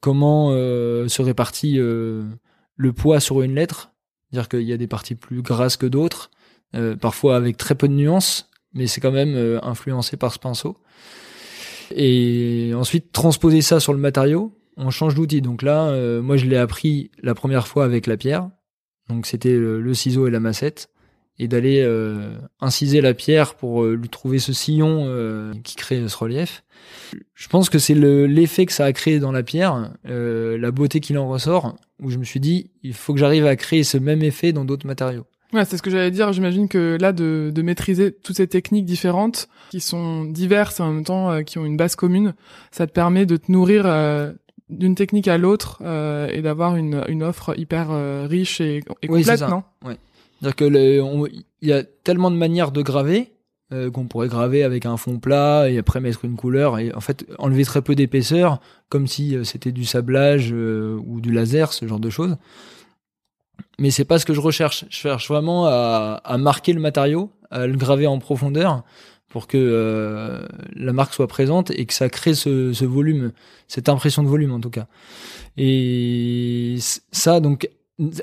comment 0.01 0.51
se 0.51 1.21
répartit 1.21 1.75
le 1.77 2.93
poids 2.93 3.19
sur 3.19 3.41
une 3.41 3.55
lettre. 3.55 3.91
Dire 4.31 4.49
qu'il 4.49 4.63
y 4.63 4.73
a 4.73 4.77
des 4.77 4.87
parties 4.87 5.15
plus 5.15 5.41
grasses 5.41 5.77
que 5.77 5.85
d'autres, 5.85 6.31
parfois 6.99 7.35
avec 7.35 7.57
très 7.57 7.75
peu 7.75 7.87
de 7.87 7.93
nuances, 7.93 8.49
mais 8.73 8.87
c'est 8.87 8.99
quand 8.99 9.11
même 9.11 9.59
influencé 9.61 10.17
par 10.17 10.33
ce 10.33 10.39
pinceau. 10.39 10.77
Et 11.95 12.71
ensuite 12.75 13.11
transposer 13.11 13.61
ça 13.61 13.79
sur 13.79 13.93
le 13.93 13.99
matériau, 13.99 14.57
on 14.77 14.89
change 14.89 15.15
d'outil. 15.15 15.41
Donc 15.41 15.61
là, 15.61 15.87
euh, 15.89 16.21
moi, 16.21 16.37
je 16.37 16.45
l'ai 16.45 16.57
appris 16.57 17.11
la 17.21 17.35
première 17.35 17.67
fois 17.67 17.85
avec 17.85 18.07
la 18.07 18.17
pierre. 18.17 18.49
Donc 19.09 19.25
c'était 19.25 19.57
le, 19.57 19.93
ciseau 19.93 20.27
et 20.27 20.31
la 20.31 20.39
massette. 20.39 20.89
Et 21.39 21.47
d'aller 21.47 21.81
euh, 21.81 22.37
inciser 22.61 23.01
la 23.01 23.13
pierre 23.13 23.55
pour 23.55 23.83
euh, 23.83 23.95
lui 23.95 24.09
trouver 24.09 24.39
ce 24.39 24.53
sillon 24.53 25.53
qui 25.63 25.75
crée 25.75 26.07
ce 26.07 26.15
relief. 26.15 26.63
Je 27.33 27.47
pense 27.47 27.69
que 27.69 27.79
c'est 27.79 27.95
l'effet 27.95 28.65
que 28.65 28.71
ça 28.71 28.85
a 28.85 28.93
créé 28.93 29.19
dans 29.19 29.31
la 29.31 29.43
pierre, 29.43 29.91
la 30.03 30.71
beauté 30.71 30.99
qu'il 30.99 31.17
en 31.17 31.27
ressort, 31.27 31.75
où 31.99 32.09
je 32.09 32.17
me 32.17 32.23
suis 32.23 32.39
dit, 32.39 32.71
il 32.83 32.93
faut 32.93 33.13
que 33.13 33.19
j'arrive 33.19 33.45
à 33.45 33.55
créer 33.55 33.83
ce 33.83 33.97
même 33.97 34.21
effet 34.23 34.51
dans 34.51 34.65
d'autres 34.65 34.87
matériaux. 34.87 35.25
Ouais, 35.53 35.65
c'est 35.65 35.77
ce 35.77 35.83
que 35.83 35.91
j'allais 35.91 36.11
dire. 36.11 36.33
J'imagine 36.33 36.67
que 36.67 36.97
là, 36.99 37.13
de, 37.13 37.51
de, 37.53 37.61
maîtriser 37.61 38.11
toutes 38.11 38.37
ces 38.37 38.47
techniques 38.47 38.85
différentes, 38.85 39.47
qui 39.69 39.79
sont 39.79 40.25
diverses 40.25 40.79
et 40.79 40.83
en 40.83 40.91
même 40.91 41.03
temps 41.03 41.43
qui 41.43 41.59
ont 41.59 41.65
une 41.65 41.77
base 41.77 41.95
commune, 41.95 42.33
ça 42.71 42.87
te 42.87 42.91
permet 42.91 43.25
de 43.25 43.37
te 43.37 43.51
nourrir 43.51 43.85
d'une 44.69 44.95
technique 44.95 45.27
à 45.27 45.37
l'autre 45.37 45.79
euh, 45.83 46.27
et 46.31 46.41
d'avoir 46.41 46.75
une, 46.75 47.03
une 47.07 47.23
offre 47.23 47.57
hyper 47.57 47.87
euh, 47.91 48.25
riche 48.29 48.61
et, 48.61 48.81
et 49.01 49.07
complète, 49.07 49.41
non? 49.41 49.63
Ouais. 49.85 49.97
C'est-à-dire 50.43 50.55
que 50.57 51.29
il 51.61 51.69
y 51.69 51.71
a 51.71 51.83
tellement 51.83 52.29
de 52.29 52.35
manières 52.35 52.73
de 52.73 52.81
graver 52.81 53.31
euh, 53.71 53.89
qu'on 53.89 54.07
pourrait 54.07 54.27
graver 54.27 54.63
avec 54.63 54.85
un 54.85 54.97
fond 54.97 55.17
plat 55.17 55.69
et 55.69 55.77
après 55.77 56.01
mettre 56.01 56.25
une 56.25 56.35
couleur 56.35 56.79
et 56.79 56.93
en 56.93 56.99
fait 56.99 57.25
enlever 57.39 57.63
très 57.63 57.81
peu 57.81 57.95
d'épaisseur 57.95 58.59
comme 58.89 59.07
si 59.07 59.37
euh, 59.37 59.45
c'était 59.45 59.71
du 59.71 59.85
sablage 59.85 60.49
euh, 60.51 60.99
ou 61.05 61.21
du 61.21 61.31
laser 61.31 61.71
ce 61.71 61.87
genre 61.87 62.01
de 62.01 62.09
choses. 62.09 62.35
Mais 63.79 63.89
c'est 63.89 64.03
pas 64.03 64.19
ce 64.19 64.25
que 64.25 64.33
je 64.33 64.41
recherche. 64.41 64.83
Je 64.89 64.95
cherche 64.97 65.29
vraiment 65.29 65.65
à, 65.67 66.19
à, 66.25 66.37
marquer 66.37 66.73
le 66.73 66.81
matériau 66.81 67.31
à 67.49 67.65
le 67.65 67.77
graver 67.77 68.07
en 68.07 68.19
profondeur 68.19 68.83
pour 69.29 69.47
que 69.47 69.57
euh, 69.57 70.45
la 70.75 70.91
marque 70.91 71.13
soit 71.13 71.27
présente 71.27 71.71
et 71.71 71.85
que 71.85 71.93
ça 71.93 72.09
crée 72.09 72.33
ce, 72.33 72.73
ce 72.73 72.83
volume 72.83 73.31
cette 73.69 73.87
impression 73.87 74.23
de 74.23 74.27
volume 74.27 74.51
en 74.51 74.59
tout 74.59 74.69
cas. 74.69 74.87
Et 75.55 76.75
ça 77.11 77.39
donc 77.39 77.69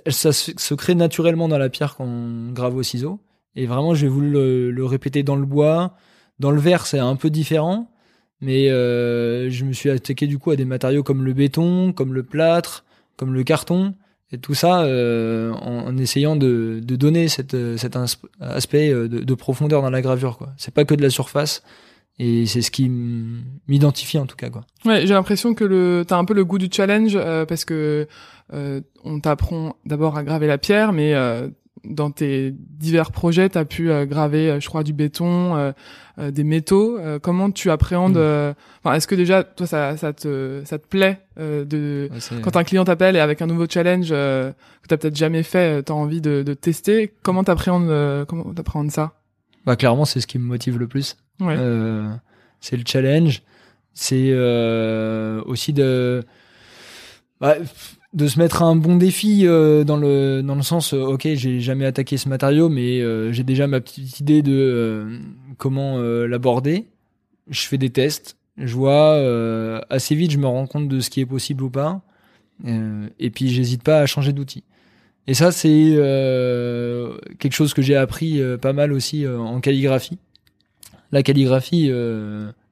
ça 0.06 0.32
se 0.32 0.74
crée 0.74 0.94
naturellement 0.94 1.48
dans 1.48 1.58
la 1.58 1.68
pierre 1.68 1.96
quand 1.96 2.04
on 2.04 2.52
grave 2.52 2.76
au 2.76 2.82
ciseau 2.82 3.20
et 3.56 3.66
vraiment, 3.66 3.94
j'ai 3.94 4.08
voulu 4.08 4.30
le, 4.30 4.70
le, 4.70 4.84
répéter 4.84 5.22
dans 5.22 5.36
le 5.36 5.46
bois. 5.46 5.94
Dans 6.38 6.50
le 6.50 6.60
verre, 6.60 6.86
c'est 6.86 6.98
un 6.98 7.16
peu 7.16 7.30
différent. 7.30 7.90
Mais 8.40 8.70
euh, 8.70 9.50
je 9.50 9.64
me 9.64 9.72
suis 9.72 9.90
attaqué 9.90 10.26
du 10.26 10.38
coup 10.38 10.50
à 10.50 10.56
des 10.56 10.64
matériaux 10.64 11.02
comme 11.02 11.24
le 11.24 11.32
béton, 11.34 11.92
comme 11.92 12.14
le 12.14 12.22
plâtre, 12.22 12.84
comme 13.16 13.34
le 13.34 13.42
carton. 13.42 13.94
Et 14.32 14.38
tout 14.38 14.54
ça 14.54 14.84
euh, 14.84 15.52
en, 15.52 15.96
essayant 15.98 16.36
de, 16.36 16.80
donner 16.82 17.28
cette, 17.28 17.56
cet 17.76 17.96
aspect 18.40 18.90
euh, 18.90 19.08
de, 19.08 19.18
de, 19.18 19.34
profondeur 19.34 19.82
dans 19.82 19.90
la 19.90 20.00
gravure. 20.00 20.38
C'est 20.56 20.72
pas 20.72 20.84
que 20.84 20.94
de 20.94 21.02
la 21.02 21.10
surface. 21.10 21.62
Et 22.22 22.44
c'est 22.44 22.60
ce 22.60 22.70
qui 22.70 22.90
m'identifie 23.66 24.18
en 24.18 24.26
tout 24.26 24.36
cas. 24.36 24.50
Quoi. 24.50 24.60
Ouais, 24.84 25.06
j'ai 25.06 25.14
l'impression 25.14 25.54
que 25.54 25.64
le, 25.64 26.04
t'as 26.06 26.18
un 26.18 26.26
peu 26.26 26.34
le 26.34 26.44
goût 26.44 26.58
du 26.58 26.68
challenge 26.70 27.12
euh, 27.16 27.46
parce 27.46 27.64
que 27.64 28.06
euh, 28.52 28.82
on 29.04 29.20
t'apprend 29.20 29.76
d'abord 29.86 30.18
à 30.18 30.22
graver 30.22 30.46
la 30.46 30.58
pierre, 30.58 30.92
mais 30.92 31.14
euh, 31.14 31.48
dans 31.82 32.10
tes 32.10 32.52
divers 32.54 33.10
projets, 33.10 33.48
tu 33.48 33.56
as 33.56 33.64
pu 33.64 33.90
euh, 33.90 34.04
graver, 34.04 34.50
euh, 34.50 34.60
je 34.60 34.68
crois, 34.68 34.82
du 34.82 34.92
béton, 34.92 35.56
euh, 35.56 35.72
des 36.30 36.44
métaux. 36.44 36.98
comment 37.22 37.50
tu 37.50 37.70
appréhendes 37.70 38.18
mm. 38.18 38.54
Enfin, 38.84 38.94
est-ce 38.96 39.06
que 39.06 39.14
déjà, 39.14 39.42
toi, 39.42 39.66
ça, 39.66 39.96
ça 39.96 40.12
te, 40.12 40.60
ça 40.66 40.78
te 40.78 40.86
plaît 40.86 41.22
de 41.38 42.10
quand 42.42 42.56
un 42.56 42.64
client 42.64 42.84
t'appelle 42.84 43.16
et 43.16 43.20
avec 43.20 43.40
un 43.40 43.46
nouveau 43.46 43.64
challenge 43.66 44.10
que 44.10 44.52
t'as 44.86 44.98
peut-être 44.98 45.16
jamais 45.16 45.42
fait, 45.42 45.82
t'as 45.84 45.94
envie 45.94 46.20
de, 46.20 46.42
de 46.42 46.52
tester. 46.52 47.14
Comment 47.22 47.44
t'appréhendes, 47.44 48.26
comment 48.26 48.52
t'appréhendes 48.52 48.90
ça? 48.90 49.14
Bah 49.64 49.76
clairement, 49.76 50.04
c'est 50.04 50.20
ce 50.20 50.26
qui 50.26 50.38
me 50.38 50.44
motive 50.44 50.78
le 50.78 50.86
plus. 50.86 51.16
Ouais. 51.40 51.56
c'est 52.60 52.76
le 52.76 52.84
challenge. 52.86 53.42
C'est 53.94 54.32
aussi 55.46 55.72
de 55.72 56.24
bah, 57.40 57.56
de 58.12 58.26
se 58.26 58.38
mettre 58.38 58.62
un 58.62 58.76
bon 58.76 58.96
défi 58.96 59.46
euh, 59.46 59.84
dans 59.84 59.96
le 59.96 60.42
dans 60.42 60.56
le 60.56 60.62
sens 60.62 60.92
euh, 60.94 61.02
ok 61.02 61.28
j'ai 61.34 61.60
jamais 61.60 61.86
attaqué 61.86 62.16
ce 62.16 62.28
matériau 62.28 62.68
mais 62.68 63.00
euh, 63.00 63.32
j'ai 63.32 63.44
déjà 63.44 63.66
ma 63.68 63.80
petite 63.80 64.18
idée 64.20 64.42
de 64.42 65.20
comment 65.58 65.98
l'aborder. 65.98 66.86
Je 67.48 67.62
fais 67.62 67.78
des 67.78 67.90
tests. 67.90 68.36
Je 68.56 68.74
vois 68.74 69.14
assez 69.90 70.14
vite 70.14 70.32
je 70.32 70.38
me 70.38 70.46
rends 70.46 70.66
compte 70.66 70.88
de 70.88 71.00
ce 71.00 71.10
qui 71.10 71.20
est 71.20 71.26
possible 71.26 71.62
ou 71.62 71.70
pas. 71.70 72.02
Et 72.66 73.30
puis 73.30 73.48
j'hésite 73.48 73.82
pas 73.82 74.00
à 74.00 74.06
changer 74.06 74.32
d'outil. 74.32 74.64
Et 75.26 75.34
ça 75.34 75.52
c'est 75.52 75.96
quelque 77.38 77.54
chose 77.54 77.74
que 77.74 77.82
j'ai 77.82 77.96
appris 77.96 78.40
pas 78.60 78.72
mal 78.72 78.92
aussi 78.92 79.26
en 79.26 79.60
calligraphie 79.60 80.18
la 81.12 81.22
calligraphie 81.22 81.90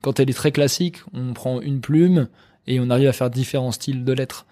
quand 0.01 0.20
elle 0.20 0.31
est 0.31 0.35
très 0.35 0.53
classique 0.53 0.98
on 1.12 1.33
prend 1.33 1.61
une 1.61 1.81
plume 1.81 2.29
et 2.68 2.79
on 2.81 2.90
arrive 2.90 3.09
à 3.09 3.12
faire 3.12 3.31
différents 3.31 3.72
styles 3.72 4.05
de 4.05 4.12
lettres 4.12 4.46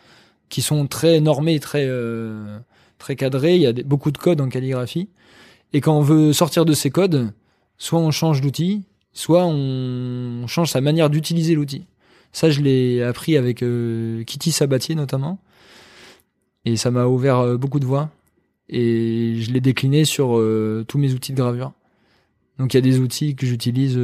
qui 0.49 0.63
sont 0.63 0.87
très 0.87 1.21
normés, 1.21 1.61
très 1.61 1.85
euh, 1.87 2.59
très 2.99 3.15
cadrés. 3.15 3.57
Il 3.57 3.63
y 3.63 3.67
a 3.67 3.73
beaucoup 3.73 4.11
de 4.11 4.19
codes 4.19 4.41
en 4.41 4.49
calligraphie. 4.49 5.09
Et 5.73 5.81
quand 5.81 5.97
on 5.97 6.03
veut 6.03 6.33
sortir 6.33 6.65
de 6.65 6.73
ces 6.73 6.91
codes, 6.91 7.33
soit 7.79 7.99
on 7.99 8.11
change 8.11 8.41
d'outil, 8.41 8.85
soit 9.13 9.45
on 9.45 10.47
change 10.47 10.71
sa 10.71 10.81
manière 10.81 11.11
d'utiliser 11.11 11.55
l'outil. 11.55 11.85
Ça, 12.33 12.51
je 12.51 12.61
l'ai 12.61 13.03
appris 13.03 13.37
avec 13.37 13.63
euh, 13.63 14.23
Kitty 14.25 14.53
Sabatier 14.53 14.95
notamment, 14.95 15.39
et 16.65 16.77
ça 16.77 16.91
m'a 16.91 17.07
ouvert 17.07 17.39
euh, 17.39 17.57
beaucoup 17.57 17.81
de 17.81 17.87
voies. 17.87 18.11
Et 18.69 19.37
je 19.41 19.53
l'ai 19.53 19.61
décliné 19.61 20.05
sur 20.05 20.43
tous 20.89 20.99
mes 20.99 21.13
outils 21.13 21.33
de 21.33 21.37
gravure. 21.37 21.73
Donc 22.59 22.75
il 22.75 22.77
y 22.77 22.79
a 22.79 22.83
des 22.83 22.99
outils 22.99 23.35
que 23.35 23.47
j'utilise 23.47 23.99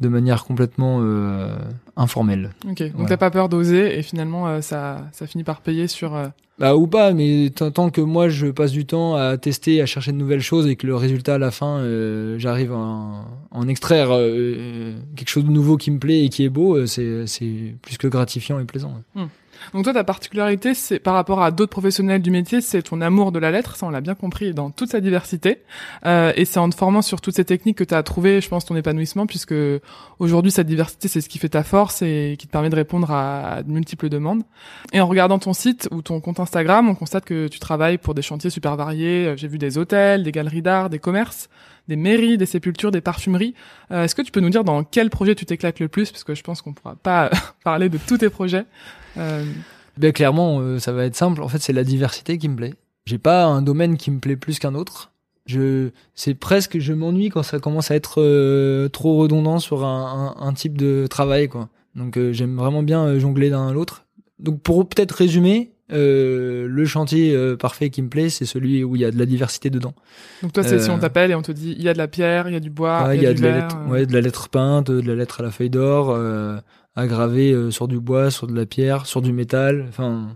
de 0.00 0.08
manière 0.08 0.44
complètement 0.44 0.98
euh, 1.00 1.56
informelle. 1.96 2.50
Ok, 2.68 2.82
donc 2.92 3.08
t'as 3.08 3.16
pas 3.16 3.30
peur 3.30 3.48
d'oser 3.48 3.98
et 3.98 4.02
finalement 4.02 4.46
euh, 4.46 4.60
ça, 4.60 5.08
ça 5.12 5.26
finit 5.26 5.44
par 5.44 5.60
payer 5.60 5.88
sur... 5.88 6.14
Euh... 6.14 6.28
Bah 6.58 6.74
ou 6.74 6.86
pas, 6.86 7.12
mais 7.12 7.50
tant 7.50 7.90
que 7.90 8.00
moi 8.00 8.28
je 8.30 8.46
passe 8.46 8.72
du 8.72 8.86
temps 8.86 9.14
à 9.14 9.36
tester, 9.36 9.82
à 9.82 9.86
chercher 9.86 10.12
de 10.12 10.16
nouvelles 10.16 10.40
choses 10.40 10.66
et 10.66 10.76
que 10.76 10.86
le 10.86 10.96
résultat 10.96 11.34
à 11.34 11.38
la 11.38 11.50
fin, 11.50 11.80
euh, 11.80 12.38
j'arrive 12.38 12.72
à 12.72 12.76
en 13.50 13.68
extraire 13.68 14.08
euh, 14.10 14.94
quelque 15.16 15.28
chose 15.28 15.44
de 15.44 15.50
nouveau 15.50 15.76
qui 15.76 15.90
me 15.90 15.98
plaît 15.98 16.24
et 16.24 16.30
qui 16.30 16.44
est 16.44 16.48
beau, 16.48 16.86
c'est 16.86 17.26
plus 17.82 17.98
que 17.98 18.06
gratifiant 18.06 18.58
et 18.58 18.64
plaisant. 18.64 18.94
Hmm. 19.14 19.26
Donc 19.72 19.84
toi, 19.84 19.92
ta 19.92 20.04
particularité, 20.04 20.74
c'est 20.74 20.98
par 20.98 21.14
rapport 21.14 21.42
à 21.42 21.50
d'autres 21.50 21.70
professionnels 21.70 22.22
du 22.22 22.30
métier, 22.30 22.60
c'est 22.60 22.82
ton 22.82 23.00
amour 23.00 23.32
de 23.32 23.38
la 23.38 23.50
lettre, 23.50 23.76
ça 23.76 23.86
on 23.86 23.90
l'a 23.90 24.00
bien 24.00 24.14
compris 24.14 24.54
dans 24.54 24.70
toute 24.70 24.90
sa 24.90 25.00
diversité, 25.00 25.62
euh, 26.04 26.32
et 26.36 26.44
c'est 26.44 26.58
en 26.58 26.70
te 26.70 26.74
formant 26.74 27.02
sur 27.02 27.20
toutes 27.20 27.36
ces 27.36 27.44
techniques 27.44 27.78
que 27.78 27.84
tu 27.84 27.94
as 27.94 28.02
trouvé, 28.02 28.40
je 28.40 28.48
pense, 28.48 28.64
ton 28.64 28.76
épanouissement, 28.76 29.26
puisque 29.26 29.54
aujourd'hui 30.18 30.50
cette 30.50 30.66
diversité, 30.66 31.08
c'est 31.08 31.20
ce 31.20 31.28
qui 31.28 31.38
fait 31.38 31.48
ta 31.48 31.62
force 31.62 32.02
et 32.02 32.36
qui 32.38 32.46
te 32.46 32.52
permet 32.52 32.70
de 32.70 32.76
répondre 32.76 33.10
à, 33.10 33.62
de 33.62 33.70
multiples 33.70 34.08
demandes. 34.08 34.42
Et 34.92 35.00
en 35.00 35.06
regardant 35.06 35.38
ton 35.38 35.52
site 35.52 35.88
ou 35.90 36.02
ton 36.02 36.20
compte 36.20 36.40
Instagram, 36.40 36.88
on 36.88 36.94
constate 36.94 37.24
que 37.24 37.48
tu 37.48 37.58
travailles 37.58 37.98
pour 37.98 38.14
des 38.14 38.22
chantiers 38.22 38.50
super 38.50 38.76
variés. 38.76 39.34
J'ai 39.36 39.48
vu 39.48 39.58
des 39.58 39.78
hôtels, 39.78 40.22
des 40.22 40.32
galeries 40.32 40.62
d'art, 40.62 40.90
des 40.90 40.98
commerces 40.98 41.48
des 41.88 41.96
mairies, 41.96 42.38
des 42.38 42.46
sépultures, 42.46 42.90
des 42.90 43.00
parfumeries. 43.00 43.54
Euh, 43.90 44.04
Est-ce 44.04 44.14
que 44.14 44.22
tu 44.22 44.32
peux 44.32 44.40
nous 44.40 44.50
dire 44.50 44.64
dans 44.64 44.84
quel 44.84 45.10
projet 45.10 45.34
tu 45.34 45.46
t'éclates 45.46 45.80
le 45.80 45.88
plus? 45.88 46.10
Parce 46.10 46.24
que 46.24 46.34
je 46.34 46.42
pense 46.42 46.62
qu'on 46.62 46.72
pourra 46.72 46.96
pas 46.96 47.30
parler 47.64 47.88
de 47.88 47.98
tous 47.98 48.18
tes 48.18 48.30
projets. 48.30 48.64
Euh... 49.18 49.44
Ben 49.98 50.12
clairement, 50.12 50.60
euh, 50.60 50.78
ça 50.78 50.92
va 50.92 51.04
être 51.04 51.16
simple. 51.16 51.42
En 51.42 51.48
fait, 51.48 51.58
c'est 51.58 51.72
la 51.72 51.84
diversité 51.84 52.38
qui 52.38 52.48
me 52.48 52.56
plaît. 52.56 52.74
J'ai 53.06 53.18
pas 53.18 53.46
un 53.46 53.62
domaine 53.62 53.96
qui 53.96 54.10
me 54.10 54.18
plaît 54.18 54.36
plus 54.36 54.58
qu'un 54.58 54.74
autre. 54.74 55.12
Je, 55.46 55.90
c'est 56.14 56.34
presque, 56.34 56.78
je 56.80 56.92
m'ennuie 56.92 57.28
quand 57.28 57.44
ça 57.44 57.60
commence 57.60 57.90
à 57.90 57.94
être 57.94 58.20
euh, 58.20 58.88
trop 58.88 59.16
redondant 59.16 59.60
sur 59.60 59.84
un, 59.84 60.34
un, 60.36 60.46
un, 60.46 60.52
type 60.52 60.76
de 60.76 61.06
travail, 61.08 61.48
quoi. 61.48 61.68
Donc, 61.94 62.18
euh, 62.18 62.32
j'aime 62.32 62.56
vraiment 62.56 62.82
bien 62.82 63.18
jongler 63.18 63.48
d'un 63.48 63.68
à 63.68 63.72
l'autre. 63.72 64.06
Donc, 64.40 64.60
pour 64.60 64.88
peut-être 64.88 65.12
résumer, 65.12 65.70
le 65.88 66.84
chantier 66.84 67.54
parfait 67.60 67.90
qui 67.90 68.02
me 68.02 68.08
plaît, 68.08 68.28
c'est 68.28 68.44
celui 68.44 68.82
où 68.82 68.96
il 68.96 69.02
y 69.02 69.04
a 69.04 69.12
de 69.12 69.18
la 69.18 69.24
diversité 69.24 69.70
dedans. 69.70 69.94
Donc 70.42 70.52
toi, 70.52 70.64
c'est 70.64 70.80
si 70.80 70.90
on 70.90 70.98
t'appelle 70.98 71.30
et 71.30 71.36
on 71.36 71.42
te 71.42 71.52
dit, 71.52 71.76
il 71.78 71.84
y 71.84 71.88
a 71.88 71.92
de 71.92 71.98
la 71.98 72.08
pierre, 72.08 72.48
il 72.48 72.54
y 72.54 72.56
a 72.56 72.60
du 72.60 72.70
bois, 72.70 73.14
il 73.14 73.22
y 73.22 73.26
a, 73.26 73.32
de 73.32 73.40
la 73.40 73.60
lettre, 73.60 73.76
ouais, 73.88 74.04
de 74.04 74.12
la 74.12 74.20
lettre 74.20 74.48
peinte, 74.48 74.90
de 74.90 75.00
la 75.00 75.14
lettre 75.14 75.40
à 75.40 75.44
la 75.44 75.52
feuille 75.52 75.70
d'or 75.70 76.12
à 76.96 77.06
graver 77.06 77.52
euh, 77.52 77.70
sur 77.70 77.88
du 77.88 78.00
bois, 78.00 78.30
sur 78.30 78.46
de 78.46 78.54
la 78.54 78.66
pierre, 78.66 79.06
sur 79.06 79.20
du 79.20 79.32
métal. 79.32 79.84
Enfin, 79.88 80.34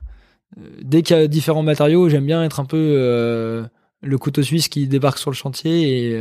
euh, 0.59 0.62
dès 0.83 1.03
qu'il 1.03 1.16
y 1.16 1.18
a 1.18 1.27
différents 1.27 1.62
matériaux, 1.62 2.09
j'aime 2.09 2.27
bien 2.27 2.44
être 2.44 2.61
un 2.61 2.66
peu 2.66 2.77
euh, 2.77 3.64
le 4.03 4.18
couteau 4.18 4.42
suisse 4.42 4.68
qui 4.68 4.87
débarque 4.87 5.18
sur 5.18 5.31
le 5.31 5.37
chantier 5.37 6.12
et, 6.12 6.20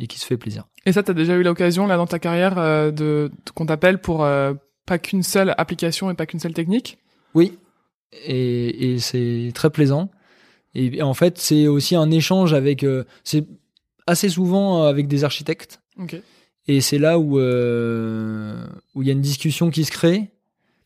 et 0.00 0.06
qui 0.06 0.18
se 0.18 0.26
fait 0.26 0.36
plaisir. 0.36 0.64
Et 0.86 0.92
ça, 0.92 1.02
t'as 1.02 1.12
déjà 1.12 1.34
eu 1.34 1.42
l'occasion 1.42 1.86
là 1.86 1.96
dans 1.96 2.06
ta 2.06 2.18
carrière 2.18 2.92
de, 2.92 3.30
qu'on 3.54 3.66
t'appelle 3.66 3.98
pour 3.98 4.18
pas 4.86 4.98
qu'une 4.98 5.24
seule 5.24 5.54
application 5.58 6.10
et 6.10 6.14
pas 6.14 6.26
qu'une 6.26 6.38
seule 6.38 6.54
technique? 6.54 6.98
Oui, 7.34 7.58
et, 8.12 8.92
et 8.92 8.98
c'est 9.00 9.50
très 9.54 9.70
plaisant. 9.70 10.08
Et, 10.76 11.02
en 11.02 11.14
fait, 11.14 11.38
c'est 11.38 11.66
aussi 11.66 11.96
un 11.96 12.12
échange 12.12 12.54
avec. 12.54 12.86
c'est 13.24 13.44
assez 14.06 14.28
souvent 14.28 14.84
avec 14.84 15.08
des 15.08 15.24
architectes. 15.24 15.80
Okay. 16.00 16.22
Et 16.66 16.80
c'est 16.80 16.98
là 16.98 17.18
où 17.18 17.38
euh, 17.38 18.66
où 18.94 19.02
il 19.02 19.08
y 19.08 19.10
a 19.10 19.14
une 19.14 19.20
discussion 19.20 19.70
qui 19.70 19.84
se 19.84 19.90
crée. 19.90 20.30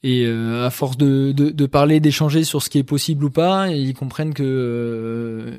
Et 0.04 0.26
euh, 0.26 0.64
à 0.64 0.70
force 0.70 0.96
de, 0.96 1.32
de, 1.32 1.50
de 1.50 1.66
parler, 1.66 1.98
d'échanger 1.98 2.44
sur 2.44 2.62
ce 2.62 2.70
qui 2.70 2.78
est 2.78 2.84
possible 2.84 3.24
ou 3.24 3.30
pas, 3.30 3.68
ils 3.68 3.94
comprennent 3.94 4.32
que 4.32 4.44
euh, 4.44 5.56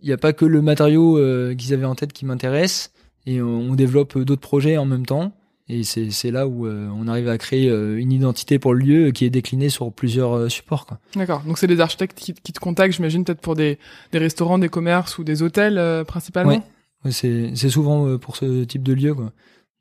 il 0.00 0.06
n'y 0.06 0.12
a 0.12 0.16
pas 0.16 0.32
que 0.32 0.46
le 0.46 0.62
matériau 0.62 1.18
euh, 1.18 1.54
qu'ils 1.54 1.74
avaient 1.74 1.84
en 1.84 1.94
tête 1.94 2.12
qui 2.12 2.24
m'intéresse. 2.24 2.92
Et 3.26 3.42
on, 3.42 3.74
développe 3.74 4.16
d'autres 4.18 4.40
projets 4.40 4.78
en 4.78 4.86
même 4.86 5.04
temps. 5.04 5.32
Et 5.68 5.84
c'est 5.84 6.30
là 6.32 6.48
où 6.48 6.66
on 6.66 7.06
arrive 7.06 7.28
à 7.28 7.38
créer 7.38 7.68
une 7.68 8.10
identité 8.10 8.58
pour 8.58 8.74
le 8.74 8.80
lieu 8.80 9.10
qui 9.12 9.24
est 9.24 9.30
déclinée 9.30 9.68
sur 9.68 9.92
plusieurs 9.92 10.50
supports. 10.50 10.86
D'accord. 11.14 11.42
Donc 11.46 11.58
c'est 11.58 11.68
des 11.68 11.80
architectes 11.80 12.18
qui, 12.18 12.32
qui 12.32 12.52
te 12.52 12.58
contactent, 12.58 12.94
j'imagine, 12.96 13.22
peut-être 13.24 13.40
pour 13.40 13.54
des, 13.54 13.78
des 14.10 14.18
restaurants, 14.18 14.58
des 14.58 14.70
commerces 14.70 15.18
ou 15.18 15.22
des 15.22 15.42
hôtels 15.42 16.04
principalement? 16.06 16.64
C'est 17.08 17.52
c'est 17.54 17.70
souvent 17.70 18.06
euh, 18.06 18.18
pour 18.18 18.36
ce 18.36 18.64
type 18.64 18.82
de 18.82 18.92
lieu 18.92 19.14
quoi. 19.14 19.32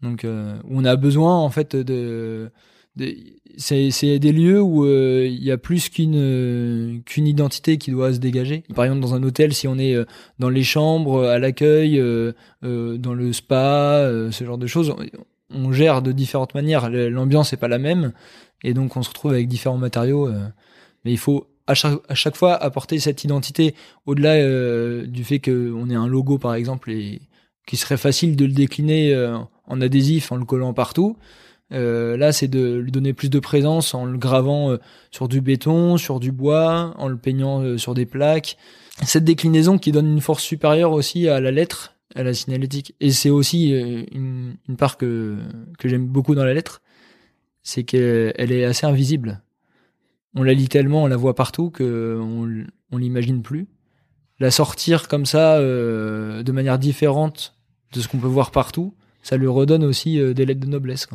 Donc 0.01 0.23
euh, 0.23 0.57
on 0.69 0.85
a 0.85 0.95
besoin 0.95 1.35
en 1.35 1.49
fait 1.49 1.75
de, 1.75 2.49
de 2.95 3.15
c'est 3.57 3.91
c'est 3.91 4.19
des 4.19 4.31
lieux 4.31 4.61
où 4.61 4.85
euh, 4.85 5.27
il 5.29 5.43
y 5.43 5.51
a 5.51 5.57
plus 5.57 5.89
qu'une 5.89 7.01
qu'une 7.05 7.27
identité 7.27 7.77
qui 7.77 7.91
doit 7.91 8.13
se 8.13 8.19
dégager. 8.19 8.63
Par 8.73 8.85
exemple 8.85 9.01
dans 9.01 9.15
un 9.15 9.23
hôtel 9.23 9.53
si 9.53 9.67
on 9.67 9.77
est 9.77 9.97
dans 10.39 10.49
les 10.49 10.63
chambres, 10.63 11.25
à 11.25 11.39
l'accueil, 11.39 12.01
dans 12.61 13.13
le 13.13 13.33
spa, 13.33 14.09
ce 14.31 14.43
genre 14.45 14.57
de 14.57 14.67
choses, 14.67 14.95
on 15.49 15.73
gère 15.73 16.01
de 16.01 16.13
différentes 16.13 16.53
manières. 16.53 16.89
L'ambiance 16.89 17.51
est 17.51 17.57
pas 17.57 17.67
la 17.67 17.79
même 17.79 18.13
et 18.63 18.73
donc 18.73 18.95
on 18.95 19.03
se 19.03 19.09
retrouve 19.09 19.31
avec 19.31 19.47
différents 19.49 19.77
matériaux. 19.77 20.29
mais 21.03 21.11
il 21.11 21.17
faut 21.17 21.47
à 21.69 21.75
chaque, 21.75 21.99
à 22.09 22.15
chaque 22.15 22.35
fois 22.35 22.55
apporter 22.55 22.99
cette 22.99 23.23
identité 23.23 23.75
au-delà 24.05 24.33
euh, 24.33 25.05
du 25.05 25.23
fait 25.23 25.39
qu'on 25.39 25.89
ait 25.89 25.95
un 25.95 26.07
logo 26.07 26.37
par 26.37 26.55
exemple 26.55 26.91
et 26.91 27.21
qui 27.67 27.77
serait 27.77 27.97
facile 27.97 28.35
de 28.35 28.45
le 28.45 28.51
décliner 28.51 29.15
en 29.67 29.79
adhésif 29.79 30.31
en 30.31 30.37
le 30.37 30.45
collant 30.45 30.73
partout. 30.73 31.17
là, 31.69 32.31
c'est 32.31 32.47
de 32.47 32.77
lui 32.77 32.91
donner 32.91 33.13
plus 33.13 33.29
de 33.29 33.37
présence 33.37 33.93
en 33.93 34.05
le 34.05 34.17
gravant 34.17 34.75
sur 35.11 35.27
du 35.27 35.39
béton, 35.39 35.97
sur 35.97 36.19
du 36.19 36.31
bois, 36.31 36.95
en 36.97 37.07
le 37.07 37.17
peignant 37.17 37.77
sur 37.77 37.93
des 37.93 38.07
plaques. 38.07 38.57
Cette 39.03 39.23
déclinaison 39.23 39.77
qui 39.77 39.91
donne 39.91 40.07
une 40.07 40.19
force 40.19 40.43
supérieure 40.43 40.93
aussi 40.93 41.29
à 41.29 41.39
la 41.39 41.51
lettre, 41.51 41.93
à 42.15 42.23
la 42.23 42.33
signalétique. 42.33 42.95
Et 43.01 43.11
c'est 43.11 43.29
aussi 43.29 43.69
une, 43.69 44.55
une, 44.67 44.75
part 44.75 44.97
que, 44.97 45.37
que 45.77 45.87
j'aime 45.87 46.07
beaucoup 46.07 46.33
dans 46.33 46.45
la 46.45 46.55
lettre, 46.55 46.81
c'est 47.61 47.83
qu'elle 47.83 48.51
est 48.51 48.65
assez 48.65 48.87
invisible. 48.87 49.43
On 50.35 50.43
la 50.43 50.53
lit 50.53 50.69
tellement, 50.69 51.03
on 51.03 51.07
la 51.07 51.17
voit 51.17 51.35
partout 51.35 51.69
que 51.69 52.19
on, 52.21 52.65
on 52.91 52.97
l'imagine 52.97 53.41
plus. 53.41 53.67
La 54.39 54.51
sortir 54.51 55.07
comme 55.07 55.25
ça, 55.25 55.57
euh, 55.57 56.43
de 56.43 56.51
manière 56.51 56.79
différente 56.79 57.55
de 57.93 57.99
ce 57.99 58.07
qu'on 58.07 58.19
peut 58.19 58.27
voir 58.27 58.51
partout, 58.51 58.95
ça 59.21 59.37
lui 59.37 59.47
redonne 59.47 59.83
aussi 59.83 60.19
euh, 60.19 60.33
des 60.33 60.45
lettres 60.45 60.61
de 60.61 60.67
noblesse. 60.67 61.07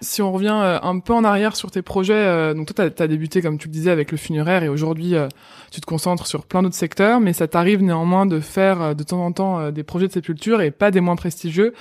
Si 0.00 0.22
on 0.22 0.30
revient 0.30 0.54
euh, 0.54 0.78
un 0.80 1.00
peu 1.00 1.12
en 1.12 1.24
arrière 1.24 1.56
sur 1.56 1.72
tes 1.72 1.82
projets, 1.82 2.14
euh, 2.14 2.54
donc 2.54 2.72
toi, 2.72 2.88
tu 2.88 3.02
as, 3.02 3.08
débuté, 3.08 3.42
comme 3.42 3.58
tu 3.58 3.66
le 3.66 3.72
disais, 3.72 3.90
avec 3.90 4.12
le 4.12 4.16
funéraire 4.16 4.62
et 4.62 4.68
aujourd'hui, 4.68 5.16
euh, 5.16 5.26
tu 5.72 5.80
te 5.80 5.86
concentres 5.86 6.28
sur 6.28 6.46
plein 6.46 6.62
d'autres 6.62 6.76
secteurs, 6.76 7.18
mais 7.18 7.32
ça 7.32 7.48
t'arrive 7.48 7.82
néanmoins 7.82 8.24
de 8.24 8.38
faire 8.38 8.94
de 8.94 9.02
temps 9.02 9.24
en 9.24 9.32
temps 9.32 9.70
des 9.70 9.82
projets 9.82 10.06
de 10.06 10.12
sépulture 10.12 10.60
et 10.60 10.70
pas 10.70 10.90
des 10.90 11.00
moins 11.00 11.16
prestigieux. 11.16 11.74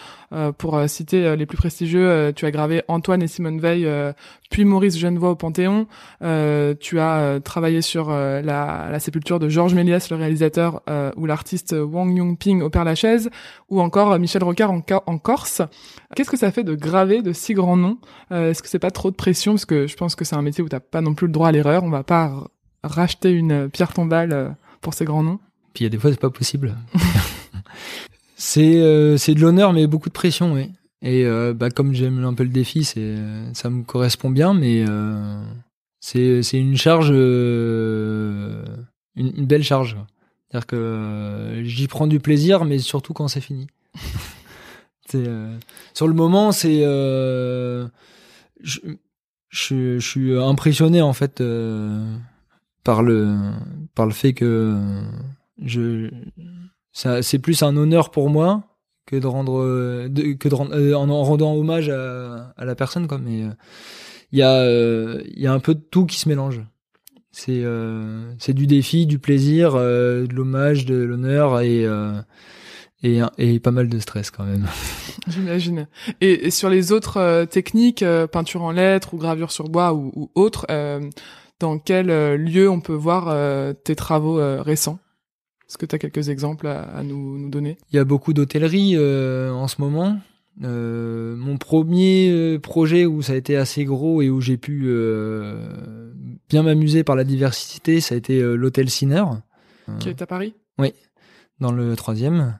pour 0.57 0.77
citer 0.87 1.37
les 1.37 1.45
plus 1.45 1.57
prestigieux, 1.57 2.33
tu 2.35 2.45
as 2.45 2.51
gravé 2.51 2.83
Antoine 2.89 3.23
et 3.23 3.27
Simone 3.27 3.61
Veil, 3.61 3.87
puis 4.49 4.65
Maurice 4.65 4.97
Genevoix 4.97 5.29
au 5.29 5.35
Panthéon. 5.35 5.87
tu 6.19 6.99
as 6.99 7.39
travaillé 7.41 7.81
sur 7.81 8.09
la, 8.09 8.41
la, 8.41 8.99
sépulture 8.99 9.39
de 9.39 9.47
Georges 9.47 9.73
Méliès, 9.73 10.09
le 10.09 10.17
réalisateur, 10.17 10.81
ou 11.15 11.25
l'artiste 11.25 11.73
Wang 11.79 12.13
Yongping 12.13 12.61
au 12.61 12.69
Père-Lachaise, 12.69 13.29
ou 13.69 13.79
encore 13.79 14.19
Michel 14.19 14.43
Rocard 14.43 14.71
en, 14.71 14.81
en 15.05 15.17
Corse. 15.17 15.61
Qu'est-ce 16.13 16.29
que 16.29 16.37
ça 16.37 16.51
fait 16.51 16.65
de 16.65 16.75
graver 16.75 17.21
de 17.21 17.31
si 17.31 17.53
grands 17.53 17.77
noms 17.77 17.97
euh, 18.31 18.51
Est-ce 18.51 18.61
que 18.61 18.69
c'est 18.69 18.79
pas 18.79 18.91
trop 18.91 19.11
de 19.11 19.15
pression? 19.15 19.53
Parce 19.53 19.65
que 19.65 19.87
je 19.87 19.95
pense 19.95 20.15
que 20.15 20.25
c'est 20.25 20.35
un 20.35 20.41
métier 20.41 20.63
où 20.63 20.69
t'as 20.69 20.79
pas 20.79 21.01
non 21.01 21.13
plus 21.13 21.27
le 21.27 21.33
droit 21.33 21.49
à 21.49 21.51
l'erreur. 21.51 21.83
On 21.83 21.89
va 21.89 22.03
pas 22.03 22.31
racheter 22.83 23.31
une 23.31 23.69
pierre 23.69 23.93
tombale 23.93 24.33
euh, 24.33 24.49
pour 24.81 24.93
ces 24.93 25.05
grands 25.05 25.23
noms. 25.23 25.39
Puis 25.73 25.83
il 25.83 25.85
y 25.85 25.87
a 25.87 25.89
des 25.89 25.97
fois 25.97 26.11
c'est 26.11 26.19
pas 26.19 26.29
possible. 26.29 26.75
c'est 28.35 28.77
euh, 28.77 29.17
c'est 29.17 29.33
de 29.33 29.41
l'honneur 29.41 29.73
mais 29.73 29.87
beaucoup 29.87 30.09
de 30.09 30.13
pression, 30.13 30.53
oui. 30.53 30.71
Et 31.03 31.25
bah 31.53 31.69
comme 31.69 31.93
j'aime 31.93 32.25
un 32.25 32.33
peu 32.33 32.41
le 32.41 32.49
défi, 32.49 32.83
c'est 32.83 33.15
ça 33.53 33.69
me 33.69 33.83
correspond 33.83 34.31
bien, 34.31 34.55
mais 34.55 34.83
c'est 35.99 36.41
c'est 36.41 36.57
une 36.57 36.75
charge, 36.75 37.11
une, 37.11 38.65
une, 39.15 39.45
belle 39.45 39.63
charge. 39.63 39.95
C'est-à-dire 40.49 40.65
que 40.65 41.61
j'y 41.63 41.87
prends 41.87 42.07
du 42.07 42.19
plaisir, 42.19 42.65
mais 42.65 42.79
surtout 42.79 43.13
quand 43.13 43.27
c'est 43.27 43.41
fini. 43.41 43.67
Euh, 45.15 45.57
sur 45.93 46.07
le 46.07 46.13
moment, 46.13 46.51
c'est 46.51 46.81
euh, 46.83 47.87
je, 48.61 48.79
je, 49.49 49.99
suis 49.99 50.37
impressionné 50.37 51.01
en 51.01 51.13
fait 51.13 51.41
euh, 51.41 52.15
par 52.83 53.03
le 53.03 53.35
par 53.95 54.05
le 54.05 54.13
fait 54.13 54.33
que 54.33 54.77
je 55.63 56.09
c'est 56.91 57.39
plus 57.39 57.61
un 57.63 57.77
honneur 57.77 58.09
pour 58.09 58.29
moi 58.29 58.63
que 59.05 59.15
de 59.15 59.27
rendre 59.27 60.07
que 60.07 60.49
de 60.49 60.55
rendre, 60.55 60.75
en, 60.95 61.23
rendant 61.23 61.53
hommage 61.55 61.89
à, 61.89 62.53
à 62.57 62.65
la 62.65 62.75
personne 62.75 63.07
quoi. 63.07 63.19
Mais 63.19 63.45
il 64.31 64.39
y 64.39 64.43
a 64.43 64.65
y 65.35 65.47
a 65.47 65.53
un 65.53 65.59
peu 65.59 65.75
de 65.75 65.79
tout 65.79 66.05
qui 66.05 66.19
se 66.19 66.27
mélange. 66.27 66.63
C'est 67.31 68.53
du 68.53 68.65
défi 68.65 69.05
du 69.05 69.19
plaisir 69.19 69.75
de 69.75 70.33
l'hommage 70.33 70.85
de 70.85 70.95
l'honneur 70.95 71.61
et, 73.03 73.21
et 73.37 73.59
pas 73.59 73.71
mal 73.71 73.89
de 73.89 73.99
stress 73.99 74.31
quand 74.31 74.43
même. 74.43 74.67
J'imagine. 75.27 75.87
Et, 76.21 76.49
sur 76.51 76.69
les 76.69 76.91
autres 76.91 77.17
euh, 77.17 77.45
techniques, 77.45 78.03
euh, 78.03 78.27
peinture 78.27 78.63
en 78.63 78.71
lettres 78.71 79.13
ou 79.13 79.17
gravure 79.17 79.51
sur 79.51 79.69
bois 79.69 79.93
ou, 79.93 80.11
ou 80.15 80.31
autres, 80.35 80.65
euh, 80.71 81.01
dans 81.59 81.79
quel 81.79 82.07
lieu 82.35 82.69
on 82.69 82.79
peut 82.79 82.93
voir 82.93 83.35
tes 83.83 83.95
travaux 83.95 84.35
récents? 84.61 84.99
Est-ce 85.67 85.79
que 85.79 85.87
tu 85.87 85.95
as 85.95 85.97
quelques 85.97 86.29
exemples 86.29 86.67
à, 86.67 86.83
à 86.83 87.01
nous, 87.01 87.39
nous, 87.39 87.49
donner? 87.49 87.79
Il 87.91 87.95
y 87.95 87.99
a 87.99 88.05
beaucoup 88.05 88.31
d'hôtellerie 88.31 88.95
en 88.95 89.67
ce 89.67 89.81
moment. 89.81 90.19
mon 90.59 91.57
premier 91.57 92.59
projet 92.61 93.07
où 93.07 93.23
ça 93.23 93.33
a 93.33 93.37
été 93.37 93.57
assez 93.57 93.85
gros 93.85 94.21
et 94.21 94.29
où 94.29 94.39
j'ai 94.39 94.57
pu 94.57 94.81
bien 96.47 96.61
m'amuser 96.61 97.03
par 97.03 97.15
la 97.15 97.23
diversité, 97.23 98.01
ça 98.01 98.13
a 98.13 98.19
été 98.19 98.39
l'hôtel 98.39 98.91
Sinner. 98.91 99.25
Qui 99.99 100.09
est 100.09 100.21
à 100.21 100.27
Paris? 100.27 100.53
Oui, 100.77 100.93
dans 101.59 101.71
le 101.71 101.95
troisième. 101.95 102.59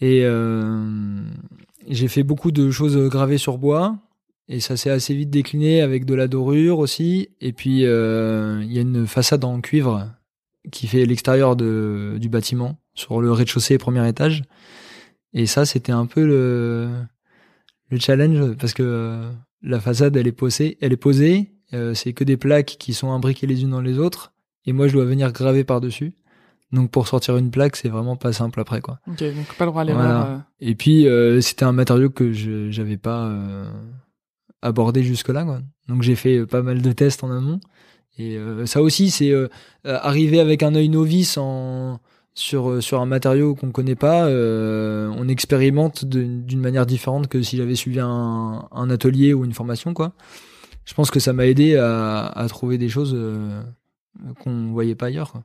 Et 0.00 0.24
euh, 0.24 1.20
j'ai 1.88 2.08
fait 2.08 2.22
beaucoup 2.22 2.50
de 2.50 2.70
choses 2.70 2.96
gravées 3.08 3.38
sur 3.38 3.58
bois. 3.58 3.98
Et 4.48 4.60
ça 4.60 4.76
s'est 4.76 4.90
assez 4.90 5.14
vite 5.14 5.30
décliné 5.30 5.82
avec 5.82 6.06
de 6.06 6.14
la 6.14 6.26
dorure 6.26 6.78
aussi. 6.78 7.28
Et 7.40 7.52
puis, 7.52 7.84
euh, 7.84 8.62
il 8.64 8.72
y 8.72 8.78
a 8.78 8.82
une 8.82 9.06
façade 9.06 9.44
en 9.44 9.60
cuivre 9.60 10.10
qui 10.72 10.86
fait 10.86 11.04
l'extérieur 11.04 11.56
du 11.56 12.28
bâtiment, 12.28 12.78
sur 12.94 13.20
le 13.20 13.32
rez-de-chaussée 13.32 13.78
premier 13.78 14.06
étage. 14.08 14.42
Et 15.34 15.46
ça, 15.46 15.66
c'était 15.66 15.92
un 15.92 16.06
peu 16.06 16.26
le, 16.26 16.90
le 17.90 17.98
challenge, 17.98 18.54
parce 18.54 18.72
que 18.72 18.82
euh, 18.82 19.30
la 19.62 19.80
façade, 19.80 20.16
elle 20.16 20.26
est 20.26 20.32
posée. 20.32 20.78
Elle 20.80 20.92
est 20.92 20.96
posée 20.96 21.52
c'est 21.92 22.14
que 22.14 22.24
des 22.24 22.38
plaques 22.38 22.76
qui 22.78 22.94
sont 22.94 23.12
imbriquées 23.12 23.46
les 23.46 23.62
unes 23.62 23.72
dans 23.72 23.82
les 23.82 23.98
autres. 23.98 24.32
Et 24.64 24.72
moi, 24.72 24.88
je 24.88 24.94
dois 24.94 25.04
venir 25.04 25.32
graver 25.32 25.64
par-dessus. 25.64 26.14
Donc 26.72 26.90
pour 26.90 27.08
sortir 27.08 27.36
une 27.36 27.50
plaque, 27.50 27.76
c'est 27.76 27.88
vraiment 27.88 28.16
pas 28.16 28.32
simple 28.32 28.60
après 28.60 28.80
quoi. 28.80 29.00
Ok, 29.06 29.20
donc 29.20 29.54
pas 29.56 29.64
le 29.64 29.70
droit 29.70 29.82
à 29.82 29.84
l'erreur. 29.84 30.26
Euh. 30.26 30.36
Et 30.60 30.74
puis 30.74 31.06
euh, 31.06 31.40
c'était 31.40 31.64
un 31.64 31.72
matériau 31.72 32.10
que 32.10 32.32
je 32.32 32.70
j'avais 32.70 32.98
pas 32.98 33.26
euh, 33.26 33.64
abordé 34.60 35.02
jusque 35.02 35.28
là 35.28 35.44
quoi. 35.44 35.60
Donc 35.88 36.02
j'ai 36.02 36.14
fait 36.14 36.44
pas 36.44 36.62
mal 36.62 36.82
de 36.82 36.92
tests 36.92 37.24
en 37.24 37.30
amont. 37.30 37.60
Et 38.18 38.36
ça 38.64 38.82
aussi 38.82 39.10
c'est 39.10 39.32
arriver 39.84 40.40
avec 40.40 40.64
un 40.64 40.74
œil 40.74 40.88
novice 40.88 41.38
en 41.38 42.00
sur 42.34 42.82
sur 42.82 43.00
un 43.00 43.06
matériau 43.06 43.54
qu'on 43.54 43.70
connaît 43.70 43.94
pas. 43.94 44.26
on 44.26 45.28
expérimente 45.28 46.04
d'une 46.04 46.60
manière 46.60 46.84
différente 46.84 47.28
que 47.28 47.42
si 47.42 47.56
j'avais 47.56 47.76
suivi 47.76 48.00
un, 48.00 48.68
un 48.72 48.90
atelier 48.90 49.34
ou 49.34 49.44
une 49.44 49.52
formation 49.52 49.94
quoi. 49.94 50.14
Je 50.84 50.94
pense 50.94 51.12
que 51.12 51.20
ça 51.20 51.32
m'a 51.32 51.46
aidé 51.46 51.76
à, 51.76 52.26
à 52.26 52.48
trouver 52.48 52.76
des 52.76 52.88
choses 52.88 53.16
qu'on 54.42 54.72
voyait 54.72 54.96
pas 54.96 55.06
ailleurs. 55.06 55.30
Quoi. 55.30 55.44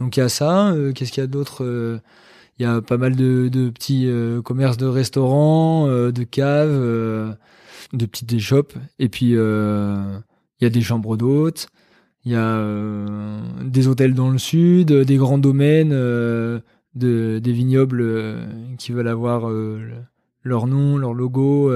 Donc 0.00 0.16
il 0.16 0.20
y 0.20 0.22
a 0.22 0.28
ça. 0.28 0.68
Euh, 0.72 0.92
qu'est-ce 0.92 1.12
qu'il 1.12 1.22
y 1.22 1.24
a 1.24 1.28
d'autre 1.28 1.64
euh, 1.64 1.98
Il 2.58 2.62
y 2.62 2.66
a 2.66 2.80
pas 2.80 2.98
mal 2.98 3.16
de, 3.16 3.70
petits 3.70 4.06
euh, 4.06 4.42
commerces 4.42 4.76
de 4.76 4.86
restaurants, 4.86 5.86
de 5.86 6.22
caves, 6.24 7.36
de 7.92 8.06
petites 8.06 8.32
échoppes. 8.32 8.74
Et 8.98 9.08
puis 9.08 9.30
il 9.30 10.22
y 10.60 10.66
a 10.66 10.70
des 10.70 10.82
chambres 10.82 11.16
d'hôtes. 11.16 11.68
Il 12.24 12.32
y 12.32 12.36
a 12.36 12.60
des 13.62 13.86
hôtels 13.86 14.14
dans 14.14 14.30
le 14.30 14.38
sud, 14.38 14.92
des 14.92 15.16
grands 15.16 15.38
domaines, 15.38 15.90
de, 15.90 16.60
des 17.38 17.52
vignobles 17.52 18.38
qui 18.78 18.92
veulent 18.92 19.08
avoir 19.08 19.48
leur 20.42 20.66
nom, 20.66 20.98
leur 20.98 21.14
logo 21.14 21.72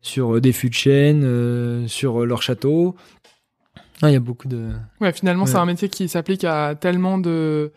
sur 0.00 0.40
des 0.40 0.52
fûts 0.52 0.68
de 0.68 0.74
chêne, 0.74 1.88
sur 1.88 2.24
leur 2.24 2.40
château. 2.42 2.94
Ah, 4.02 4.10
il 4.10 4.12
y 4.12 4.16
a 4.16 4.20
beaucoup 4.20 4.48
de. 4.48 4.70
Ouais, 5.00 5.12
finalement, 5.12 5.46
c'est 5.46 5.56
un 5.56 5.66
métier 5.66 5.88
qui 5.88 6.08
s'applique 6.08 6.44
à 6.44 6.74
tellement 6.74 7.18
de 7.18 7.72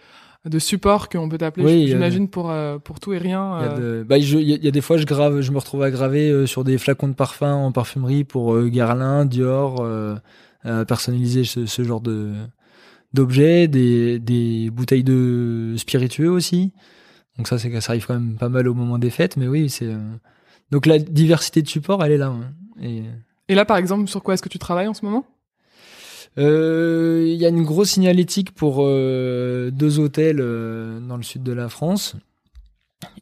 de 0.45 0.60
supports 0.60 1.10
qu'on 1.10 1.27
peut 1.27 1.38
t'appeler, 1.38 1.88
j'imagine, 1.88 2.30
pour 2.30 2.49
euh, 2.49 2.77
pour 2.77 2.99
tout 2.99 3.13
et 3.13 3.17
rien. 3.17 3.60
Il 3.60 3.65
y, 3.65 3.67
a 3.67 3.71
euh. 3.80 4.03
bah, 4.03 4.17
il 4.17 4.41
y, 4.41 4.67
a 4.67 4.71
des 4.71 4.82
fois, 4.82 4.97
je 4.97 5.06
grave, 5.06 5.41
je 5.41 5.51
me 5.51 5.58
retrouve 5.58 5.84
à 5.84 5.91
graver 5.91 6.30
euh, 6.30 6.45
sur 6.45 6.63
des 6.63 6.77
flacons 6.77 7.10
de 7.10 7.13
parfum 7.13 7.53
en 7.53 7.71
parfumerie 7.71 8.23
pour 8.23 8.58
Guerlain, 8.67 9.25
Dior, 9.25 9.86
personnaliser 10.88 11.43
ce, 11.43 11.65
ce, 11.65 11.84
genre 11.84 12.01
de 12.01 12.34
d'objets, 13.13 13.67
des 13.67 14.19
des 14.19 14.69
bouteilles 14.69 15.03
de 15.03 15.75
spiritueux 15.77 16.30
aussi. 16.30 16.71
Donc 17.38 17.47
ça, 17.47 17.58
c'est 17.58 17.82
ça 17.82 17.91
arrive 17.91 18.06
quand 18.06 18.15
même 18.15 18.36
pas 18.36 18.49
mal 18.49 18.67
au 18.67 18.73
moment 18.73 18.97
des 18.97 19.10
fêtes, 19.10 19.38
mais 19.38 19.47
oui, 19.47 19.69
c'est 19.69 19.89
donc 20.71 20.86
la 20.86 20.99
diversité 20.99 21.62
de 21.62 21.67
supports, 21.67 22.03
elle 22.03 22.12
est 22.13 22.17
là. 22.17 22.27
Hein. 22.27 22.51
Et... 22.82 23.03
et 23.47 23.56
là, 23.56 23.65
par 23.65 23.77
exemple, 23.77 24.08
sur 24.08 24.21
quoi 24.23 24.34
est-ce 24.34 24.43
que 24.43 24.49
tu 24.49 24.60
travailles 24.60 24.88
en 24.88 24.93
ce 24.93 25.06
moment? 25.06 25.25
Il 26.38 27.36
y 27.36 27.45
a 27.45 27.50
une 27.50 27.64
grosse 27.64 27.91
signalétique 27.91 28.51
pour 28.53 28.78
euh, 28.80 29.72
deux 29.72 29.99
hôtels 29.99 30.39
euh, 30.39 30.99
dans 30.99 31.18
le 31.18 31.24
sud 31.24 31.43
de 31.43 31.51
la 31.51 31.70
France. 31.70 32.16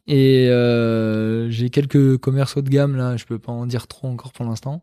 Et 0.06 0.48
j'ai 1.50 1.70
quelques 1.70 2.18
commerces 2.18 2.56
haut 2.56 2.62
de 2.62 2.70
gamme 2.70 2.96
là, 2.96 3.16
je 3.16 3.24
peux 3.24 3.38
pas 3.38 3.52
en 3.52 3.66
dire 3.66 3.86
trop 3.86 4.08
encore 4.08 4.32
pour 4.32 4.44
l'instant. 4.46 4.82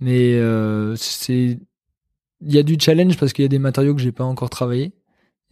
Mais 0.00 0.40
c'est 0.96 1.58
il 2.40 2.54
y 2.54 2.58
a 2.58 2.62
du 2.62 2.76
challenge 2.80 3.18
parce 3.18 3.32
qu'il 3.32 3.42
y 3.42 3.46
a 3.46 3.48
des 3.48 3.58
matériaux 3.58 3.94
que 3.94 4.00
j'ai 4.00 4.12
pas 4.12 4.24
encore 4.24 4.48
travaillé. 4.48 4.92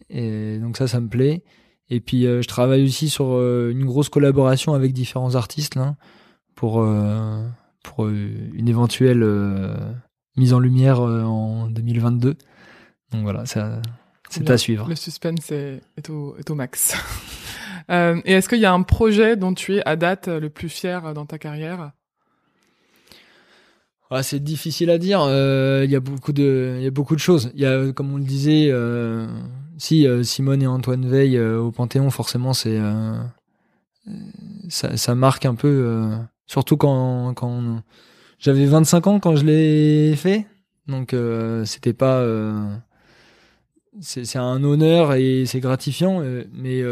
Et 0.09 0.57
donc 0.59 0.77
ça 0.77 0.87
ça 0.87 0.99
me 0.99 1.07
plaît. 1.07 1.43
Et 1.89 1.99
puis 1.99 2.23
je 2.23 2.47
travaille 2.47 2.83
aussi 2.83 3.09
sur 3.09 3.39
une 3.69 3.85
grosse 3.85 4.09
collaboration 4.09 4.73
avec 4.73 4.93
différents 4.93 5.35
artistes 5.35 5.75
là 5.75 5.95
pour 6.55 6.83
pour 7.83 8.07
une 8.07 8.67
éventuelle 8.67 9.23
mise 10.37 10.53
en 10.53 10.59
lumière 10.59 11.01
euh, 11.01 11.23
en 11.23 11.67
2022. 11.67 12.35
Donc 13.11 13.23
voilà, 13.23 13.45
c'est 13.45 14.49
à 14.49 14.57
suivre. 14.57 14.87
Le 14.87 14.95
suspense 14.95 15.51
est, 15.51 15.81
au, 16.09 16.55
max. 16.55 16.95
Euh, 17.89 18.19
et 18.25 18.33
est-ce 18.33 18.49
qu'il 18.49 18.59
y 18.59 18.65
a 18.65 18.73
un 18.73 18.81
projet 18.81 19.37
dont 19.37 19.53
tu 19.53 19.77
es 19.77 19.87
à 19.87 19.95
date 19.95 20.27
le 20.27 20.49
plus 20.49 20.67
fier 20.67 21.13
dans 21.13 21.25
ta 21.25 21.37
carrière? 21.37 21.93
Ah, 24.09 24.23
c'est 24.23 24.39
difficile 24.39 24.89
à 24.89 24.97
dire. 24.97 25.21
Euh, 25.21 25.81
il 25.83 25.91
y 25.91 25.95
a 25.95 25.99
beaucoup 25.99 26.31
de, 26.31 26.75
il 26.77 26.83
y 26.83 26.87
a 26.87 26.91
beaucoup 26.91 27.15
de 27.15 27.19
choses. 27.19 27.51
Il 27.55 27.61
y 27.61 27.65
a, 27.65 27.91
comme 27.91 28.13
on 28.13 28.17
le 28.17 28.23
disait, 28.23 28.69
euh, 28.71 29.27
si 29.77 30.07
euh, 30.07 30.23
Simone 30.23 30.61
et 30.61 30.67
Antoine 30.67 31.05
Veil 31.07 31.37
au 31.39 31.71
Panthéon, 31.71 32.09
forcément, 32.09 32.53
c'est 32.53 32.79
ça, 34.69 34.95
ça, 34.95 35.15
marque 35.15 35.45
un 35.45 35.55
peu. 35.55 36.09
surtout 36.45 36.77
quand, 36.77 37.33
quand 37.33 37.81
j'avais 38.39 38.65
25 38.65 39.07
ans 39.07 39.19
quand 39.19 39.35
je 39.35 39.45
l'ai 39.45 40.15
fait, 40.15 40.47
donc 40.87 41.15
c'était 41.65 41.93
pas. 41.93 42.25
c'est 43.99 44.37
un 44.37 44.63
honneur 44.63 45.13
et 45.15 45.45
c'est 45.45 45.59
gratifiant, 45.59 46.21
mais 46.53 46.83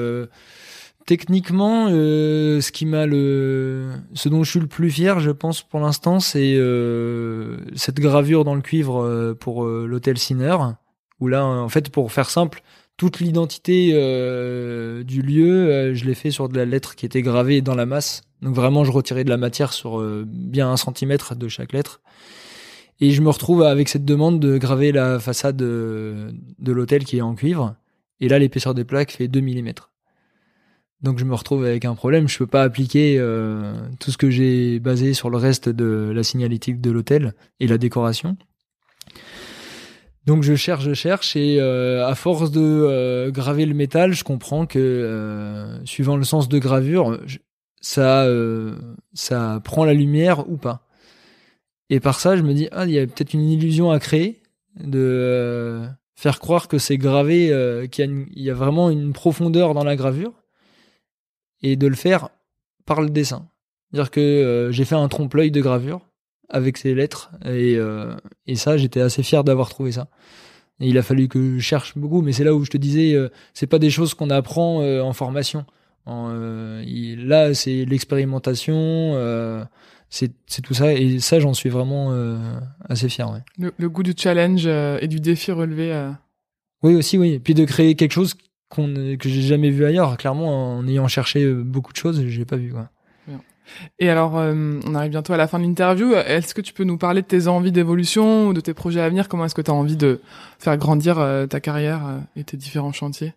techniquement, 1.06 1.88
euh, 1.90 2.62
ce 2.62 2.72
qui 2.72 2.86
m'a 2.86 3.06
le, 3.06 3.92
ce 4.14 4.30
dont 4.30 4.44
je 4.44 4.52
suis 4.52 4.60
le 4.60 4.68
plus 4.68 4.90
fier, 4.90 5.20
je 5.20 5.32
pense 5.32 5.62
pour 5.62 5.80
l'instant, 5.80 6.20
c'est 6.20 6.56
euh, 6.58 7.58
cette 7.76 8.00
gravure 8.00 8.44
dans 8.44 8.56
le 8.56 8.62
cuivre 8.62 9.04
euh, 9.04 9.34
pour 9.34 9.66
l'hôtel 9.66 10.18
Sinner, 10.18 10.58
où 11.20 11.28
là, 11.28 11.46
en 11.46 11.70
fait, 11.70 11.90
pour 11.90 12.12
faire 12.12 12.30
simple, 12.30 12.62
toute 12.98 13.20
l'identité 13.20 13.92
du 15.04 15.22
lieu, 15.22 15.94
je 15.94 16.06
l'ai 16.06 16.16
fait 16.16 16.32
sur 16.32 16.50
de 16.50 16.58
la 16.58 16.66
lettre 16.66 16.96
qui 16.96 17.06
était 17.06 17.22
gravée 17.22 17.62
dans 17.62 17.76
la 17.76 17.86
masse. 17.86 18.24
Donc 18.42 18.56
vraiment, 18.56 18.84
je 18.84 18.92
retirais 18.92 19.24
de 19.24 19.30
la 19.30 19.38
matière 19.38 19.74
sur 19.74 20.02
bien 20.26 20.70
un 20.72 20.78
centimètre 20.78 21.36
de 21.36 21.48
chaque 21.48 21.74
lettre. 21.74 22.02
Et 23.02 23.12
je 23.12 23.22
me 23.22 23.30
retrouve 23.30 23.64
avec 23.64 23.90
cette 23.90 24.06
demande 24.06 24.40
de 24.40 24.58
graver 24.58 24.92
la 24.92 25.20
façade 25.20 25.58
de, 25.58 26.32
l'hôtel 26.66 27.04
qui 27.04 27.18
est 27.18 27.22
en 27.22 27.36
cuivre. 27.36 27.76
Et 28.22 28.30
là, 28.30 28.40
l'épaisseur 28.40 28.74
des 28.74 28.86
plaques 28.86 29.12
fait 29.12 29.28
2 29.28 29.42
mm. 29.42 29.74
Donc 31.02 31.20
je 31.20 31.26
me 31.26 31.36
retrouve 31.36 31.66
avec 31.66 31.84
un 31.84 31.94
problème, 31.94 32.28
je 32.28 32.38
peux 32.38 32.48
pas 32.48 32.64
appliquer 32.64 33.18
euh, 33.20 33.74
tout 34.00 34.12
ce 34.12 34.18
que 34.18 34.30
j'ai 34.30 34.80
basé 34.80 35.14
sur 35.14 35.30
le 35.30 35.38
reste 35.38 35.68
de 35.68 36.12
la 36.16 36.24
signalétique 36.24 36.80
de 36.80 36.90
l'hôtel 36.90 37.34
et 37.60 37.68
la 37.68 37.78
décoration. 37.78 38.38
Donc 40.26 40.44
je 40.44 40.56
cherche, 40.56 40.84
je 40.84 40.94
cherche 40.94 41.36
et 41.36 41.60
euh, 41.60 42.08
à 42.08 42.16
force 42.16 42.52
de 42.52 42.62
euh, 42.62 43.32
graver 43.32 43.66
le 43.66 43.76
métal, 43.76 44.14
je 44.14 44.24
comprends 44.24 44.66
que 44.66 45.80
suivant 45.86 46.18
le 46.18 46.24
sens 46.24 46.50
de 46.50 46.58
gravure, 46.58 47.20
ça 47.82 48.28
ça 49.14 49.62
prend 49.64 49.86
la 49.86 49.94
lumière 49.94 50.50
ou 50.50 50.58
pas. 50.58 50.88
Et 51.92 52.00
par 52.00 52.20
ça, 52.20 52.36
je 52.36 52.42
me 52.42 52.54
dis 52.54 52.68
ah 52.72 52.86
il 52.86 52.92
y 52.92 53.00
a 53.00 53.06
peut-être 53.06 53.34
une 53.34 53.50
illusion 53.50 53.92
à 53.92 54.00
créer 54.00 54.42
de 54.80 55.82
faire 56.16 56.40
croire 56.40 56.68
que 56.68 56.80
c'est 56.80 56.98
gravé, 56.98 57.88
qu'il 57.92 58.28
y, 58.36 58.44
y, 58.44 58.50
a 58.50 58.54
vraiment 58.54 58.90
une 58.90 59.14
profondeur 59.14 59.74
dans 59.74 59.84
la 59.84 59.96
gravure 59.96 60.34
et 61.62 61.76
de 61.76 61.88
le 61.88 61.96
faire 61.96 62.30
par 62.86 63.02
le 63.02 63.10
dessin. 63.10 63.48
C'est-à-dire 63.96 64.12
que 64.12 64.20
euh, 64.20 64.72
j'ai 64.72 64.86
fait 64.86 64.96
un 64.96 65.08
trompe-l'œil 65.08 65.52
de 65.52 65.62
gravure 65.62 66.02
avec 66.50 66.78
ces 66.78 66.94
lettres 66.94 67.32
et, 67.46 67.76
euh, 67.76 68.16
et 68.48 68.56
ça 68.56 68.78
j'étais 68.78 69.02
assez 69.02 69.24
fier 69.24 69.44
d'avoir 69.44 69.70
trouvé 69.70 69.92
ça. 69.92 70.08
Et 70.80 70.90
il 70.90 70.98
a 70.98 71.02
fallu 71.02 71.30
que 71.30 71.58
je 71.58 71.60
cherche 71.60 71.98
beaucoup, 71.98 72.22
mais 72.22 72.34
c'est 72.34 72.44
là 72.44 72.54
où 72.54 72.66
je 72.66 72.70
te 72.70 72.78
disais, 72.78 73.14
euh, 73.14 73.30
c'est 73.54 73.68
pas 73.68 73.80
des 73.80 73.90
choses 73.90 74.14
qu'on 74.14 74.30
apprend 74.30 74.84
en 74.84 75.14
formation. 75.14 75.66
là, 76.06 77.54
c'est 77.54 77.86
l'expérimentation, 77.86 79.66
c'est 80.10 80.62
tout 80.62 80.74
ça, 80.74 80.94
et 80.94 81.20
ça, 81.20 81.40
j'en 81.40 81.54
suis 81.54 81.70
vraiment 81.70 82.14
assez 82.90 83.08
fier. 83.08 83.32
Ouais. 83.32 83.40
Le, 83.58 83.74
le, 83.78 83.90
goût 83.90 84.04
du 84.04 84.14
challenge 84.18 84.68
et 84.68 85.08
du 85.08 85.22
défi 85.22 85.54
relevé. 85.54 86.12
Oui, 86.84 86.96
aussi, 86.96 87.18
oui. 87.18 87.34
Et 87.34 87.40
puis 87.40 87.54
de 87.54 87.64
créer 87.64 87.96
quelque 87.96 88.12
chose 88.12 88.36
que 88.70 89.30
j'ai 89.30 89.42
jamais 89.42 89.70
vu 89.70 89.86
ailleurs. 89.86 90.18
Clairement, 90.18 90.78
en 90.78 90.88
ayant 90.88 91.08
cherché 91.08 91.44
euh, 91.44 91.64
beaucoup 91.64 91.94
de 91.94 91.98
choses, 91.98 92.26
j'ai 92.28 92.46
pas 92.46 92.58
vu. 92.58 92.72
Quoi. 92.72 92.90
Et 94.00 94.10
alors, 94.10 94.38
euh, 94.38 94.80
on 94.86 94.94
arrive 94.94 95.12
bientôt 95.12 95.34
à 95.34 95.38
la 95.38 95.48
fin 95.48 95.58
de 95.60 95.64
l'interview. 95.64 96.14
Est-ce 96.14 96.54
que 96.54 96.62
tu 96.62 96.72
peux 96.74 96.84
nous 96.84 96.98
parler 96.98 97.22
de 97.22 97.28
tes 97.28 97.48
envies 97.48 97.72
d'évolution 97.72 98.48
ou 98.48 98.54
de 98.54 98.62
tes 98.62 98.74
projets 98.76 99.02
à 99.02 99.10
venir? 99.10 99.28
Comment 99.28 99.46
est-ce 99.46 99.56
que 99.56 99.62
tu 99.62 99.72
as 99.72 99.74
envie 99.74 99.98
de 99.98 100.22
faire 100.60 100.78
grandir 100.78 101.18
euh, 101.20 101.48
ta 101.48 101.60
carrière 101.60 102.22
et 102.36 102.44
tes 102.44 102.58
différents 102.58 102.94
chantiers? 102.94 103.34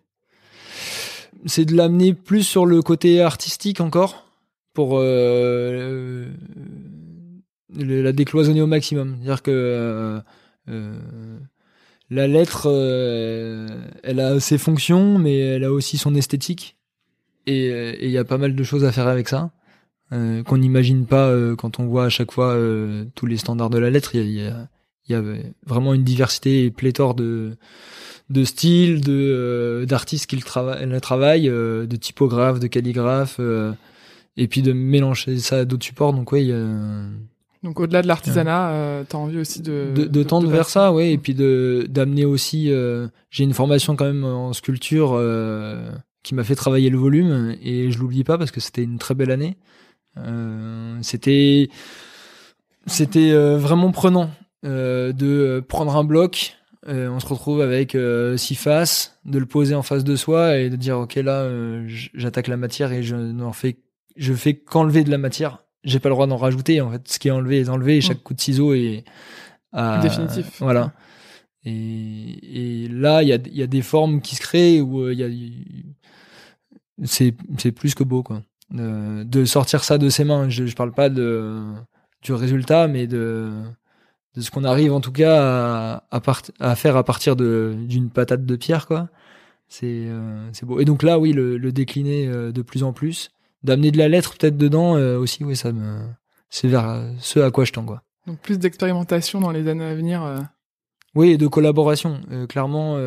C'est 1.45 1.65
de 1.65 1.75
l'amener 1.75 2.13
plus 2.13 2.43
sur 2.43 2.65
le 2.65 2.81
côté 2.81 3.21
artistique 3.21 3.81
encore, 3.81 4.25
pour 4.73 4.99
la 4.99 6.25
décloisonner 8.11 8.61
au 8.61 8.67
maximum. 8.67 9.15
C'est-à-dire 9.19 9.41
que 9.41 10.21
la 12.11 12.27
lettre, 12.27 12.63
euh, 12.65 13.67
elle 14.03 14.19
a 14.19 14.39
ses 14.39 14.57
fonctions, 14.57 15.19
mais 15.19 15.37
elle 15.37 15.63
a 15.63 15.71
aussi 15.71 15.97
son 15.97 16.15
esthétique. 16.15 16.75
Et 17.45 17.71
euh, 17.71 17.95
il 18.01 18.09
y 18.09 18.17
a 18.17 18.23
pas 18.23 18.39
mal 18.39 18.55
de 18.55 18.63
choses 18.63 18.83
à 18.83 18.91
faire 18.91 19.07
avec 19.07 19.29
ça. 19.29 19.51
Euh, 20.11 20.41
qu'on 20.41 20.57
n'imagine 20.57 21.05
pas 21.05 21.31
quand 21.55 21.79
on 21.79 21.85
voit 21.85 22.05
à 22.05 22.09
chaque 22.09 22.31
fois 22.31 22.57
tous 23.15 23.25
les 23.25 23.37
standards 23.37 23.69
de 23.69 23.77
la 23.77 23.89
lettre. 23.89 24.15
Il 24.15 24.31
y 24.31 24.47
a, 24.47 24.67
y 25.07 25.13
a, 25.13 25.21
vraiment 25.65 25.93
une 25.93 26.03
diversité 26.03 26.65
et 26.65 26.71
pléthore 26.71 27.13
de 27.13 27.57
de 28.29 28.43
styles, 28.43 29.01
de 29.01 29.85
d'artistes 29.87 30.27
qui 30.27 30.35
le, 30.35 30.99
travaillent, 30.99 31.47
de 31.47 31.95
typographes, 31.95 32.59
de 32.59 32.67
calligraphes, 32.67 33.39
et 34.35 34.47
puis 34.47 34.61
de 34.61 34.73
mélanger 34.73 35.37
ça 35.37 35.59
à 35.59 35.65
d'autres 35.65 35.85
supports. 35.85 36.13
Donc 36.13 36.31
ouais, 36.31 36.43
il 36.43 36.49
y 36.49 36.53
a 36.53 36.65
donc 37.63 37.79
au-delà 37.79 38.01
de 38.01 38.07
l'artisanat, 38.07 38.69
euh, 38.71 39.03
tu 39.07 39.15
as 39.15 39.19
envie 39.19 39.37
aussi 39.37 39.61
de 39.61 39.91
de, 39.93 40.05
de, 40.05 40.23
tendre 40.23 40.49
vers 40.49 40.69
ça, 40.69 40.93
ouais, 40.93 41.11
et 41.11 41.17
puis 41.17 41.33
de 41.33 41.85
d'amener 41.89 42.23
aussi. 42.23 42.71
Euh, 42.71 43.07
j'ai 43.31 43.43
une 43.43 43.53
formation 43.53 43.97
quand 43.97 44.05
même 44.05 44.23
en 44.23 44.53
sculpture 44.53 45.11
euh, 45.13 45.91
qui 46.23 46.35
m'a 46.35 46.45
fait 46.45 46.55
travailler 46.55 46.89
le 46.89 46.97
volume 46.97 47.55
et 47.61 47.91
je 47.91 47.99
l'oublie 47.99 48.23
pas 48.23 48.37
parce 48.37 48.51
que 48.51 48.61
c'était 48.61 48.83
une 48.83 48.97
très 48.97 49.13
belle 49.13 49.31
année. 49.31 49.57
Euh, 50.17 50.97
c'était 51.01 51.69
c'était 52.85 53.31
euh, 53.31 53.57
vraiment 53.57 53.91
prenant 53.91 54.31
de 54.63 55.63
prendre 55.67 55.95
un 55.95 56.03
bloc. 56.03 56.57
on 56.85 57.19
se 57.19 57.25
retrouve 57.25 57.61
avec 57.61 57.97
six 58.35 58.55
faces, 58.55 59.19
de 59.25 59.39
le 59.39 59.45
poser 59.45 59.75
en 59.75 59.83
face 59.83 60.03
de 60.03 60.15
soi 60.15 60.57
et 60.57 60.69
de 60.69 60.75
dire 60.75 60.99
ok 60.99 61.15
là 61.15 61.49
j'attaque 61.87 62.47
la 62.47 62.57
matière 62.57 62.91
et 62.91 63.01
je 63.01 63.15
n'en 63.15 63.53
fais 63.53 63.77
je 64.17 64.33
fais 64.33 64.55
qu'enlever 64.55 65.03
de 65.03 65.11
la 65.11 65.17
matière. 65.17 65.63
J'ai 65.85 65.99
pas 65.99 66.09
le 66.09 66.15
droit 66.15 66.27
d'en 66.27 66.35
rajouter 66.35 66.81
en 66.81 66.91
fait. 66.91 67.07
Ce 67.07 67.19
qui 67.19 67.29
est 67.29 67.31
enlevé 67.31 67.61
est 67.61 67.69
enlevé 67.69 67.97
et 67.97 68.01
chaque 68.01 68.19
mm. 68.19 68.23
coup 68.23 68.33
de 68.33 68.41
ciseau 68.41 68.73
est 68.73 69.05
définitif. 70.01 70.59
voilà. 70.59 70.91
Et, 71.65 72.83
et 72.83 72.87
là 72.87 73.21
il 73.21 73.29
y 73.29 73.33
a, 73.33 73.39
y 73.47 73.61
a 73.61 73.67
des 73.67 73.81
formes 73.81 74.21
qui 74.21 74.35
se 74.35 74.41
créent 74.41 74.81
où 74.81 75.01
euh, 75.01 75.13
il 75.13 75.19
y 75.19 75.23
a 75.23 75.29
c'est 77.03 77.35
c'est 77.57 77.71
plus 77.71 77.95
que 77.95 78.03
beau 78.03 78.23
quoi 78.23 78.41
de, 78.71 79.23
de, 79.23 79.45
sortir 79.45 79.83
ça 79.83 79.97
de 79.97 80.09
ses 80.09 80.23
mains. 80.23 80.49
Je, 80.49 80.65
je 80.65 80.75
parle 80.75 80.91
pas 80.91 81.09
de 81.09 81.63
du 82.21 82.33
résultat 82.33 82.87
mais 82.87 83.07
de 83.07 83.49
de 84.35 84.41
ce 84.41 84.51
qu'on 84.51 84.63
arrive 84.63 84.93
en 84.93 85.01
tout 85.01 85.11
cas 85.11 86.01
à, 86.11 86.17
à, 86.17 86.21
à 86.59 86.75
faire 86.75 86.95
à 86.97 87.03
partir 87.03 87.35
d'une 87.35 88.09
patate 88.09 88.45
de 88.45 88.55
pierre 88.55 88.87
quoi. 88.87 89.09
C'est 89.67 89.85
euh, 90.07 90.49
c'est 90.53 90.65
beau. 90.65 90.79
Et 90.79 90.85
donc 90.85 91.03
là 91.03 91.19
oui 91.19 91.31
le, 91.33 91.57
le 91.57 91.71
décliner 91.71 92.27
euh, 92.27 92.51
de 92.51 92.61
plus 92.61 92.83
en 92.83 92.93
plus 92.93 93.31
d'amener 93.63 93.91
de 93.91 93.97
la 93.97 94.07
lettre 94.07 94.35
peut-être 94.37 94.57
dedans 94.57 94.95
euh, 94.95 95.17
aussi 95.17 95.43
oui 95.43 95.55
ça 95.55 95.71
me 95.71 95.99
c'est 96.49 96.67
vers 96.67 97.03
ce 97.19 97.39
à 97.39 97.51
quoi 97.51 97.65
je 97.65 97.71
tends 97.71 97.85
quoi. 97.85 98.03
Donc 98.27 98.39
plus 98.39 98.59
d'expérimentation 98.59 99.39
dans 99.39 99.51
les 99.51 99.67
années 99.67 99.85
à 99.85 99.95
venir 99.95 100.23
oui 101.15 101.31
et 101.31 101.37
de 101.37 101.47
collaboration. 101.47 102.21
Clairement 102.47 102.97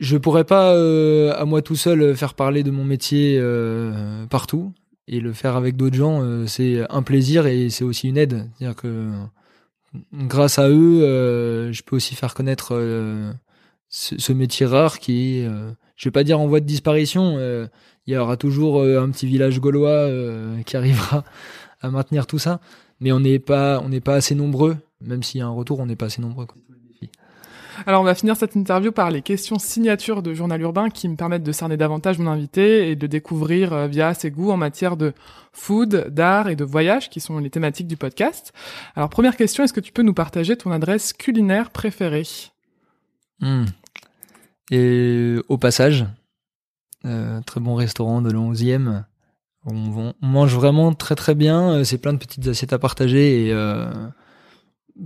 je 0.00 0.16
pourrais 0.16 0.44
pas 0.44 0.72
à 1.32 1.44
moi 1.44 1.62
tout 1.62 1.76
seul 1.76 2.16
faire 2.16 2.34
parler 2.34 2.62
de 2.62 2.70
mon 2.70 2.84
métier 2.84 3.40
partout 4.30 4.72
et 5.06 5.20
le 5.20 5.32
faire 5.32 5.56
avec 5.56 5.76
d'autres 5.76 5.96
gens 5.96 6.46
c'est 6.46 6.82
un 6.90 7.02
plaisir 7.02 7.46
et 7.46 7.70
c'est 7.70 7.84
aussi 7.84 8.08
une 8.08 8.16
aide 8.16 8.48
c'est-à-dire 8.58 8.76
que 8.76 9.10
grâce 10.14 10.58
à 10.58 10.68
eux 10.68 11.70
je 11.70 11.82
peux 11.82 11.96
aussi 11.96 12.14
faire 12.14 12.34
connaître 12.34 12.74
ce, 13.88 14.32
métier 14.32 14.66
rare 14.66 14.98
qui 14.98 15.38
est 15.38 15.48
je 15.96 16.08
vais 16.08 16.12
pas 16.12 16.24
dire 16.24 16.40
en 16.40 16.46
voie 16.46 16.60
de 16.60 16.66
disparition 16.66 17.38
il 18.10 18.14
y 18.14 18.16
aura 18.16 18.36
toujours 18.36 18.80
euh, 18.80 19.00
un 19.00 19.10
petit 19.10 19.26
village 19.26 19.60
gaulois 19.60 19.90
euh, 19.90 20.62
qui 20.62 20.76
arrivera 20.76 21.24
à 21.80 21.90
maintenir 21.90 22.26
tout 22.26 22.38
ça. 22.38 22.60
Mais 22.98 23.12
on 23.12 23.20
n'est 23.20 23.38
pas, 23.38 23.80
on 23.80 23.88
n'est 23.88 24.00
pas 24.00 24.14
assez 24.14 24.34
nombreux. 24.34 24.76
Même 25.00 25.22
s'il 25.22 25.38
y 25.38 25.42
a 25.42 25.46
un 25.46 25.50
retour, 25.50 25.78
on 25.78 25.86
n'est 25.86 25.96
pas 25.96 26.06
assez 26.06 26.20
nombreux. 26.20 26.46
Alors 27.86 28.02
on 28.02 28.04
va 28.04 28.14
finir 28.14 28.36
cette 28.36 28.56
interview 28.56 28.92
par 28.92 29.10
les 29.10 29.22
questions 29.22 29.58
signatures 29.58 30.22
de 30.22 30.34
Journal 30.34 30.60
Urbain 30.60 30.90
qui 30.90 31.08
me 31.08 31.16
permettent 31.16 31.42
de 31.42 31.52
cerner 31.52 31.76
davantage 31.76 32.18
mon 32.18 32.30
invité 32.30 32.90
et 32.90 32.96
de 32.96 33.06
découvrir 33.06 33.72
euh, 33.72 33.86
via 33.86 34.12
ses 34.12 34.30
goûts 34.30 34.50
en 34.50 34.56
matière 34.56 34.96
de 34.96 35.12
food, 35.52 36.08
d'art 36.10 36.48
et 36.48 36.56
de 36.56 36.64
voyage 36.64 37.08
qui 37.08 37.20
sont 37.20 37.38
les 37.38 37.50
thématiques 37.50 37.86
du 37.86 37.96
podcast. 37.96 38.52
Alors 38.96 39.08
première 39.08 39.36
question, 39.36 39.64
est-ce 39.64 39.72
que 39.72 39.80
tu 39.80 39.92
peux 39.92 40.02
nous 40.02 40.14
partager 40.14 40.56
ton 40.56 40.70
adresse 40.72 41.12
culinaire 41.12 41.70
préférée? 41.70 42.26
Hmm. 43.40 43.64
Et 44.70 45.36
au 45.48 45.56
passage, 45.56 46.06
euh, 47.06 47.40
très 47.46 47.60
bon 47.60 47.74
restaurant 47.74 48.20
de 48.20 48.30
le 48.30 48.38
11e. 48.38 49.04
On, 49.66 50.12
mange 50.20 50.54
vraiment 50.54 50.92
très 50.92 51.14
très 51.14 51.34
bien. 51.34 51.72
Euh, 51.72 51.84
c'est 51.84 51.98
plein 51.98 52.12
de 52.12 52.18
petites 52.18 52.46
assiettes 52.46 52.72
à 52.72 52.78
partager 52.78 53.46
et 53.46 53.54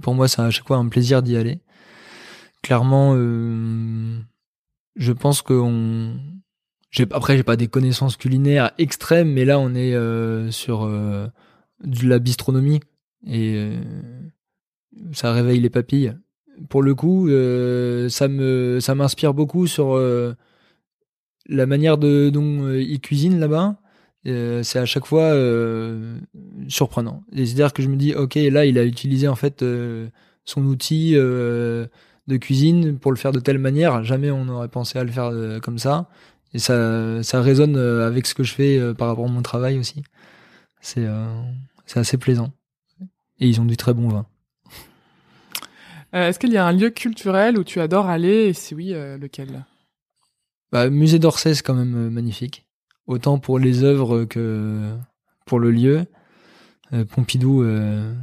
pour 0.03 0.15
moi, 0.15 0.27
c'est 0.27 0.43
à 0.43 0.51
chaque 0.51 0.67
fois 0.67 0.77
un 0.77 0.89
plaisir 0.89 1.23
d'y 1.23 1.37
aller. 1.37 1.61
Clairement, 2.65 3.15
je 4.97 5.13
pense 5.13 5.43
que 5.43 5.53
j'ai 6.91 7.07
après 7.11 7.37
j'ai 7.37 7.43
pas 7.43 7.57
des 7.57 7.69
connaissances 7.69 8.17
culinaires 8.17 8.73
extrêmes, 8.79 9.31
mais 9.31 9.45
là 9.45 9.59
on 9.59 9.75
est 9.75 9.95
euh, 9.95 10.51
sur 10.51 10.85
euh, 10.85 11.27
de 11.85 12.09
la 12.09 12.19
bistronomie 12.19 12.81
et 13.27 13.55
euh, 13.57 13.77
ça 15.13 15.33
réveille 15.33 15.61
les 15.61 15.69
papilles. 15.69 16.15
Pour 16.71 16.83
le 16.83 16.95
coup, 16.95 17.29
ça 18.09 18.29
me 18.29 18.79
ça 18.81 18.95
m'inspire 18.95 19.35
beaucoup 19.35 19.67
sur 19.67 20.01
la 21.47 21.67
manière 21.67 21.99
de 21.99 22.31
dont 22.31 22.73
ils 22.73 23.01
cuisinent 23.01 23.41
là-bas. 23.41 23.77
c'est 24.25 24.79
à 24.79 24.87
chaque 24.87 25.05
fois 25.05 25.35
surprenant. 26.69 27.25
C'est-à-dire 27.35 27.75
que 27.75 27.83
je 27.83 27.89
me 27.89 27.97
dis, 27.97 28.15
ok, 28.15 28.37
là 28.37 28.65
il 28.65 28.79
a 28.79 28.85
utilisé 28.85 29.29
en 29.29 29.35
fait 29.35 29.63
son 30.45 30.65
outil 30.65 31.17
de 32.27 32.37
cuisine 32.37 32.99
pour 32.99 33.13
le 33.13 33.17
faire 33.17 33.33
de 33.33 33.41
telle 33.41 33.59
manière. 33.59 34.03
Jamais 34.05 34.31
on 34.31 34.45
n'aurait 34.45 34.69
pensé 34.69 34.99
à 34.99 35.05
le 35.05 35.11
faire 35.11 35.33
comme 35.63 35.79
ça 35.79 36.09
et 36.55 36.61
ça, 36.61 37.23
ça 37.25 37.43
résonne 37.43 37.77
euh, 37.77 38.07
avec 38.07 38.27
ce 38.27 38.35
que 38.35 38.45
je 38.45 38.55
fais 38.55 38.79
euh, 38.79 38.95
par 38.95 39.09
rapport 39.09 39.27
à 39.27 39.29
mon 39.29 39.43
travail 39.43 39.77
aussi. 39.77 40.05
C'est 40.81 41.05
euh, 41.05 41.27
c'est 41.85 41.99
assez 41.99 42.17
plaisant. 42.17 42.53
Et 43.41 43.49
ils 43.49 43.61
ont 43.61 43.65
du 43.65 43.77
très 43.77 43.93
bon 43.93 44.09
vin. 44.09 44.27
Est-ce 46.13 46.39
qu'il 46.39 46.53
y 46.53 46.57
a 46.57 46.65
un 46.65 46.73
lieu 46.73 46.91
culturel 46.91 47.59
où 47.59 47.65
tu 47.65 47.81
adores 47.81 48.09
aller? 48.09 48.47
Et 48.47 48.53
si 48.53 48.77
oui, 48.77 48.91
lequel? 48.93 49.65
Bah, 50.71 50.89
Musée 50.89 51.19
d'Orsay, 51.19 51.55
c'est 51.55 51.65
quand 51.65 51.75
même 51.75 52.09
magnifique. 52.11 52.69
Autant 53.09 53.41
pour 53.41 53.59
les 53.59 53.83
œuvres 53.83 54.25
que 54.25 54.95
pour 55.45 55.59
le 55.59 55.73
lieu. 55.73 56.07
Pompidou, 57.11 57.67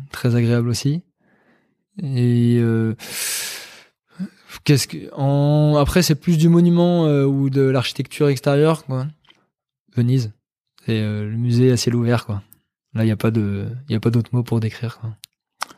très 0.09 0.37
agréable 0.37 0.69
aussi. 0.69 1.03
Et 2.01 2.61
Qu'est-ce 4.63 4.87
que 4.87 5.13
en 5.13 5.75
après 5.77 6.01
c'est 6.01 6.15
plus 6.15 6.37
du 6.37 6.49
monument 6.49 7.05
euh, 7.05 7.25
ou 7.25 7.49
de 7.49 7.61
l'architecture 7.61 8.29
extérieure 8.29 8.85
quoi. 8.85 9.07
Venise, 9.95 10.31
c'est 10.85 10.99
euh, 10.99 11.29
le 11.29 11.37
musée 11.37 11.71
à 11.71 11.77
ciel 11.77 11.95
ouvert 11.95 12.25
quoi. 12.25 12.41
Là 12.93 13.05
il 13.05 13.07
y 13.07 13.11
a 13.11 13.17
pas 13.17 13.31
de 13.31 13.67
il 13.87 13.93
y 13.93 13.95
a 13.95 13.99
pas 13.99 14.09
d'autre 14.09 14.29
mot 14.33 14.43
pour 14.43 14.59
décrire 14.59 14.99
quoi. 14.99 15.11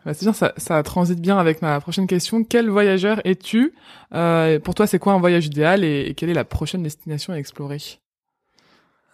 Bah, 0.05 0.13
c'est 0.13 0.25
bien, 0.25 0.33
ça, 0.33 0.53
ça 0.57 0.81
transite 0.83 1.21
bien 1.21 1.37
avec 1.37 1.61
ma 1.61 1.79
prochaine 1.79 2.07
question. 2.07 2.43
Quel 2.43 2.69
voyageur 2.69 3.21
es-tu? 3.25 3.73
Euh, 4.13 4.59
Pour 4.59 4.75
toi, 4.75 4.85
c'est 4.85 4.99
quoi 4.99 5.13
un 5.13 5.19
voyage 5.19 5.45
idéal 5.45 5.83
et, 5.85 6.13
quelle 6.15 6.29
est 6.29 6.33
la 6.33 6.43
prochaine 6.43 6.83
destination 6.83 7.31
à 7.31 7.37
explorer? 7.37 7.77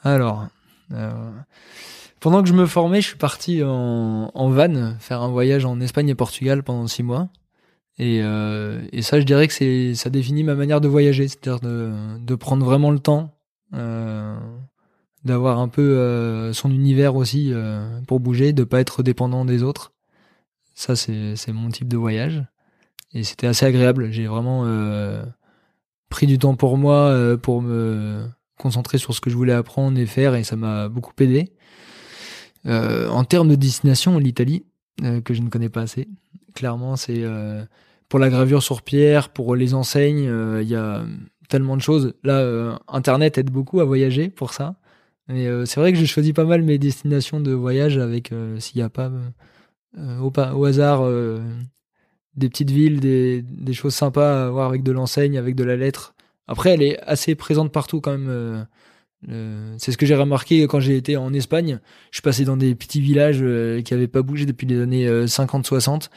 Alors, 0.04 0.48
euh, 0.94 1.32
pendant 2.20 2.42
que 2.42 2.50
je 2.50 2.54
me 2.54 2.66
formais, 2.66 3.02
je 3.02 3.08
suis 3.08 3.18
parti 3.18 3.62
en, 3.64 4.32
en 4.34 4.50
van 4.50 4.96
faire 5.00 5.22
un 5.22 5.28
voyage 5.28 5.66
en 5.66 5.80
Espagne 5.80 6.10
et 6.10 6.16
Portugal 6.16 6.64
pendant 6.64 6.88
six 6.88 7.04
mois. 7.04 7.30
Et, 8.00 8.22
euh, 8.24 8.82
et 8.94 9.02
ça, 9.02 9.20
je 9.20 9.26
dirais 9.26 9.48
que 9.48 9.54
c'est, 9.54 9.94
ça 9.94 10.10
définit 10.10 10.44
ma 10.44 10.56
manière 10.56 10.80
de 10.80 10.88
voyager, 10.88 11.28
c'est-à-dire 11.28 11.60
de, 11.60 12.18
de 12.18 12.36
prendre 12.36 12.66
vraiment 12.66 12.92
le 12.92 13.00
temps, 13.00 13.38
euh, 13.74 14.38
d'avoir 15.26 15.60
un 15.60 15.68
peu 15.68 15.82
euh, 15.82 16.54
son 16.54 16.72
univers 16.72 17.16
aussi 17.16 17.52
pour 18.08 18.22
bouger, 18.22 18.54
de 18.54 18.64
pas 18.64 18.80
être 18.80 19.04
dépendant 19.04 19.44
des 19.44 19.64
autres. 19.64 19.92
Ça, 20.74 20.96
c'est, 20.96 21.36
c'est 21.36 21.52
mon 21.52 21.70
type 21.70 21.90
de 21.90 21.98
voyage. 21.98 22.42
Et 23.14 23.24
c'était 23.24 23.48
assez 23.48 23.66
agréable. 23.66 24.12
J'ai 24.12 24.28
vraiment 24.28 24.66
pris 26.08 26.26
du 26.26 26.40
temps 26.40 26.56
pour 26.56 26.78
moi, 26.78 27.38
pour 27.42 27.62
me 27.62 28.26
concentrer 28.58 28.98
sur 28.98 29.14
ce 29.14 29.20
que 29.20 29.30
je 29.30 29.36
voulais 29.36 29.54
apprendre 29.54 30.00
et 30.00 30.06
faire, 30.06 30.36
et 30.36 30.44
ça 30.46 30.56
m'a 30.56 30.88
beaucoup 30.88 31.12
aidé. 31.20 31.52
en 32.66 33.24
termes 33.26 33.50
de 33.50 33.56
destination, 33.56 34.20
l'Italie, 34.20 34.64
que 35.26 35.34
je 35.34 35.42
ne 35.42 35.50
connais 35.50 35.70
pas 35.70 35.82
assez. 35.82 36.08
Clairement, 36.54 36.96
c'est 36.96 37.26
pour 38.10 38.20
la 38.20 38.30
gravure 38.30 38.64
sur 38.64 38.82
pierre, 38.82 39.30
pour 39.30 39.56
les 39.56 39.76
enseignes, 39.76 40.28
euh, 40.28 40.62
il 40.64 40.68
y 40.68 40.76
a 40.76 41.06
tellement 41.48 41.78
de 41.78 41.82
choses. 41.82 42.16
Là, 42.24 42.40
euh, 42.40 42.76
Internet 42.88 43.38
aide 43.38 43.52
beaucoup 43.52 43.80
à 43.80 43.86
voyager 43.86 44.30
pour 44.30 44.52
ça. 44.54 44.76
Mais 45.28 45.46
euh, 45.46 45.66
c'est 45.66 45.80
vrai 45.80 45.94
que 45.94 46.00
j'ai 46.00 46.08
choisi 46.08 46.34
pas 46.34 46.44
mal 46.44 46.64
mes 46.64 46.80
destinations 46.80 47.40
de 47.40 47.52
voyage 47.52 48.00
avec, 48.00 48.34
s'il 48.58 48.80
n'y 48.80 48.84
a 48.84 48.90
pas 48.90 49.12
au, 49.98 50.32
au, 50.36 50.66
hasard 50.66 51.08
des 52.36 52.50
petites 52.50 52.72
villes, 52.72 53.00
des, 53.00 53.44
des, 53.44 53.74
choses 53.74 53.94
sympas 53.94 54.48
à 54.48 54.50
voir 54.50 54.70
avec 54.70 54.82
de 54.82 54.92
l'enseigne, 54.92 55.38
avec 55.38 55.56
de 55.56 55.64
la 55.64 55.76
lettre. 55.76 56.16
Après, 56.48 56.72
elle 56.72 56.82
est 56.82 57.00
assez 57.02 57.36
présente 57.36 57.72
partout 57.72 58.02
quand 58.02 58.18
même. 58.18 58.66
c'est 59.78 59.92
ce 59.92 59.98
que 59.98 60.08
j'ai 60.08 60.16
remarqué 60.16 60.66
quand 60.68 60.80
j'ai 60.80 60.98
été 60.98 61.16
en 61.16 61.32
Espagne. 61.32 61.80
Je 62.10 62.18
suis 62.18 62.24
passé 62.24 62.44
dans 62.44 62.58
des 62.58 62.74
petits 62.74 63.02
villages 63.02 63.44
qui 63.84 63.94
n'avaient 63.94 64.08
pas 64.08 64.24
bougé 64.24 64.48
depuis 64.48 64.66
les 64.66 64.82
années 64.82 65.08
50-60 65.08 66.10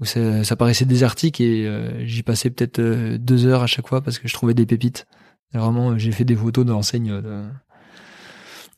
où 0.00 0.04
ça, 0.04 0.44
ça, 0.44 0.56
paraissait 0.56 0.86
désertique 0.86 1.40
et 1.40 1.66
euh, 1.66 2.04
j'y 2.06 2.22
passais 2.22 2.50
peut-être 2.50 2.78
euh, 2.78 3.18
deux 3.18 3.46
heures 3.46 3.62
à 3.62 3.66
chaque 3.66 3.86
fois 3.86 4.00
parce 4.00 4.18
que 4.18 4.28
je 4.28 4.34
trouvais 4.34 4.54
des 4.54 4.66
pépites. 4.66 5.06
vraiment, 5.52 5.98
j'ai 5.98 6.12
fait 6.12 6.24
des 6.24 6.36
photos 6.36 6.64
de 6.64 6.72
euh, 6.72 7.48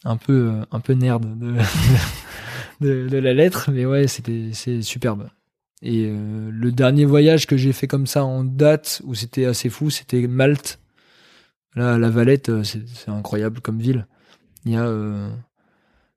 un 0.05 0.16
peu 0.16 0.53
un 0.70 0.81
peu 0.81 0.95
nerd 0.95 1.39
de, 1.39 1.55
de, 2.81 3.09
de, 3.09 3.18
la 3.18 3.33
lettre, 3.35 3.70
mais 3.73 3.87
ouais, 3.87 4.09
c'était 4.09 4.51
c'est 4.53 4.83
superbe. 4.83 5.29
Et 5.85 6.12
le 6.12 6.70
dernier 6.70 7.05
voyage 7.05 7.49
que 7.49 7.57
j'ai 7.57 7.73
fait 7.73 7.89
comme 7.89 8.07
ça 8.07 8.25
en 8.25 8.45
date 8.45 9.03
où 9.05 9.16
c'était 9.16 9.47
assez 9.47 9.68
fou, 9.68 9.91
c'était 9.91 10.29
Malte. 10.29 10.79
Là, 11.75 11.99
la 11.99 12.09
Valette, 12.09 12.53
c'est 12.62 13.09
incroyable 13.09 13.61
comme 13.61 13.81
ville. 13.81 14.07
Il 14.64 14.73
y 14.73 14.77
a 14.77 14.89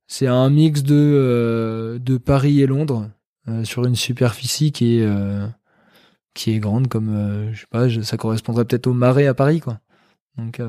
c'est 0.08 0.28
un 0.28 0.51
mix 0.51 0.84
de 0.84 1.99
de 1.99 2.18
Paris 2.18 2.62
et 2.62 2.68
Londres 2.68 3.10
euh, 3.10 3.24
sur 3.64 3.86
une 3.86 3.96
superficie 3.96 4.72
qui 4.72 4.98
est 4.98 5.04
euh, 5.04 5.48
qui 6.34 6.52
est 6.52 6.60
grande 6.60 6.88
comme 6.88 7.10
euh, 7.10 7.54
je 7.54 7.62
sais 7.62 7.68
pas, 7.70 7.89
ça 8.04 8.18
correspondrait 8.18 8.66
peut-être 8.66 8.88
au 8.88 8.93
marais 8.93 9.28
à 9.28 9.34
Paris 9.34 9.60
quoi. 9.60 9.80
Donc 10.38 10.62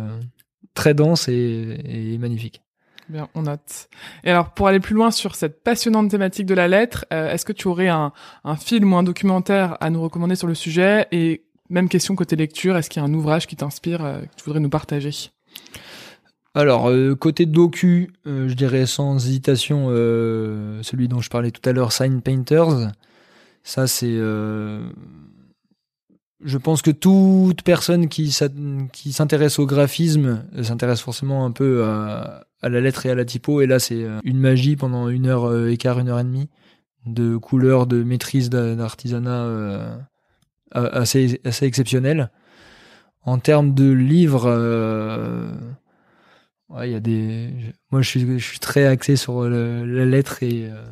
très 0.75 0.95
dense 0.95 1.29
et, 1.29 1.81
et, 1.85 2.19
magnifique. 2.19 2.63
Bien, 3.09 3.29
on 3.35 3.43
note. 3.43 3.89
Et 4.23 4.31
alors, 4.31 4.51
pour 4.51 4.69
aller 4.69 4.79
plus 4.79 4.95
loin 4.95 5.11
sur 5.11 5.35
cette 5.35 5.65
passionnante 5.65 6.11
thématique 6.11 6.47
de 6.47 6.55
la 6.55 6.69
lettre, 6.69 7.05
est-ce 7.11 7.45
que 7.45 7.53
tu 7.53 7.67
aurais 7.67 7.89
un, 7.89 8.13
un, 8.45 8.57
film 8.57 8.93
ou 8.93 8.97
un 8.97 9.03
documentaire 9.03 9.77
à 9.81 9.91
nous 9.91 10.01
recommander 10.01 10.37
sur 10.37 10.47
le 10.47 10.55
sujet? 10.55 11.09
Et 11.11 11.47
même 11.69 11.89
question 11.89 12.15
côté 12.15 12.37
lecture, 12.37 12.77
est-ce 12.77 12.89
qu'il 12.89 13.03
y 13.03 13.05
a 13.05 13.09
un 13.09 13.15
ouvrage 13.15 13.49
qui 13.49 13.57
t'inspire, 13.57 13.99
que 13.99 14.37
tu 14.37 14.45
voudrais 14.45 14.61
nous 14.61 14.71
partager? 14.71 15.11
Alors, 16.57 16.89
euh, 16.89 17.15
côté 17.15 17.45
docu, 17.45 18.15
euh, 18.27 18.49
je 18.49 18.55
dirais 18.55 18.87
sans 18.87 19.27
hésitation 19.27 19.89
euh, 19.91 20.83
celui 20.83 21.07
dont 21.07 21.21
je 21.21 21.29
parlais 21.29 21.51
tout 21.51 21.61
à 21.69 21.73
l'heure, 21.73 21.93
Sign 21.93 22.23
Painters. 22.23 22.93
Ça, 23.63 23.87
c'est... 23.87 24.17
je 24.17 24.89
pense 26.57 26.81
que 26.81 26.91
toute 26.91 27.61
personne 27.61 28.09
qui 28.09 28.33
s'intéresse 28.33 29.59
au 29.59 29.67
graphisme 29.67 30.45
s'intéresse 30.63 31.03
forcément 31.03 31.45
un 31.45 31.51
peu 31.51 31.85
à, 31.85 32.47
la 32.63 32.81
lettre 32.81 33.05
et 33.05 33.11
à 33.11 33.15
la 33.15 33.27
typo. 33.27 33.61
Et 33.61 33.67
là, 33.67 33.79
c'est 33.79 34.07
une 34.25 34.39
magie 34.39 34.77
pendant 34.77 35.09
une 35.11 35.27
heure 35.27 35.67
et 35.67 35.77
quart, 35.77 35.99
une 35.99 36.09
heure 36.09 36.21
et 36.21 36.25
demie 36.25 36.49
de 37.05 37.37
couleurs, 37.37 37.87
de 37.87 38.03
maîtrise 38.03 38.49
d'artisanat 38.51 39.99
assez, 40.73 41.41
assez 41.45 41.67
exceptionnel. 41.67 42.31
En 43.25 43.39
termes 43.39 43.75
de 43.75 43.91
livres 43.91 44.49
Ouais, 46.69 46.89
il 46.89 46.93
y 46.93 46.97
a 46.97 47.01
des. 47.01 47.51
Moi, 47.91 48.03
je 48.03 48.09
suis, 48.09 48.39
je 48.39 48.45
suis 48.45 48.59
très 48.59 48.87
axé 48.87 49.17
sur 49.17 49.45
la 49.45 50.05
lettre 50.05 50.43
et 50.43 50.69
euh, 50.71 50.85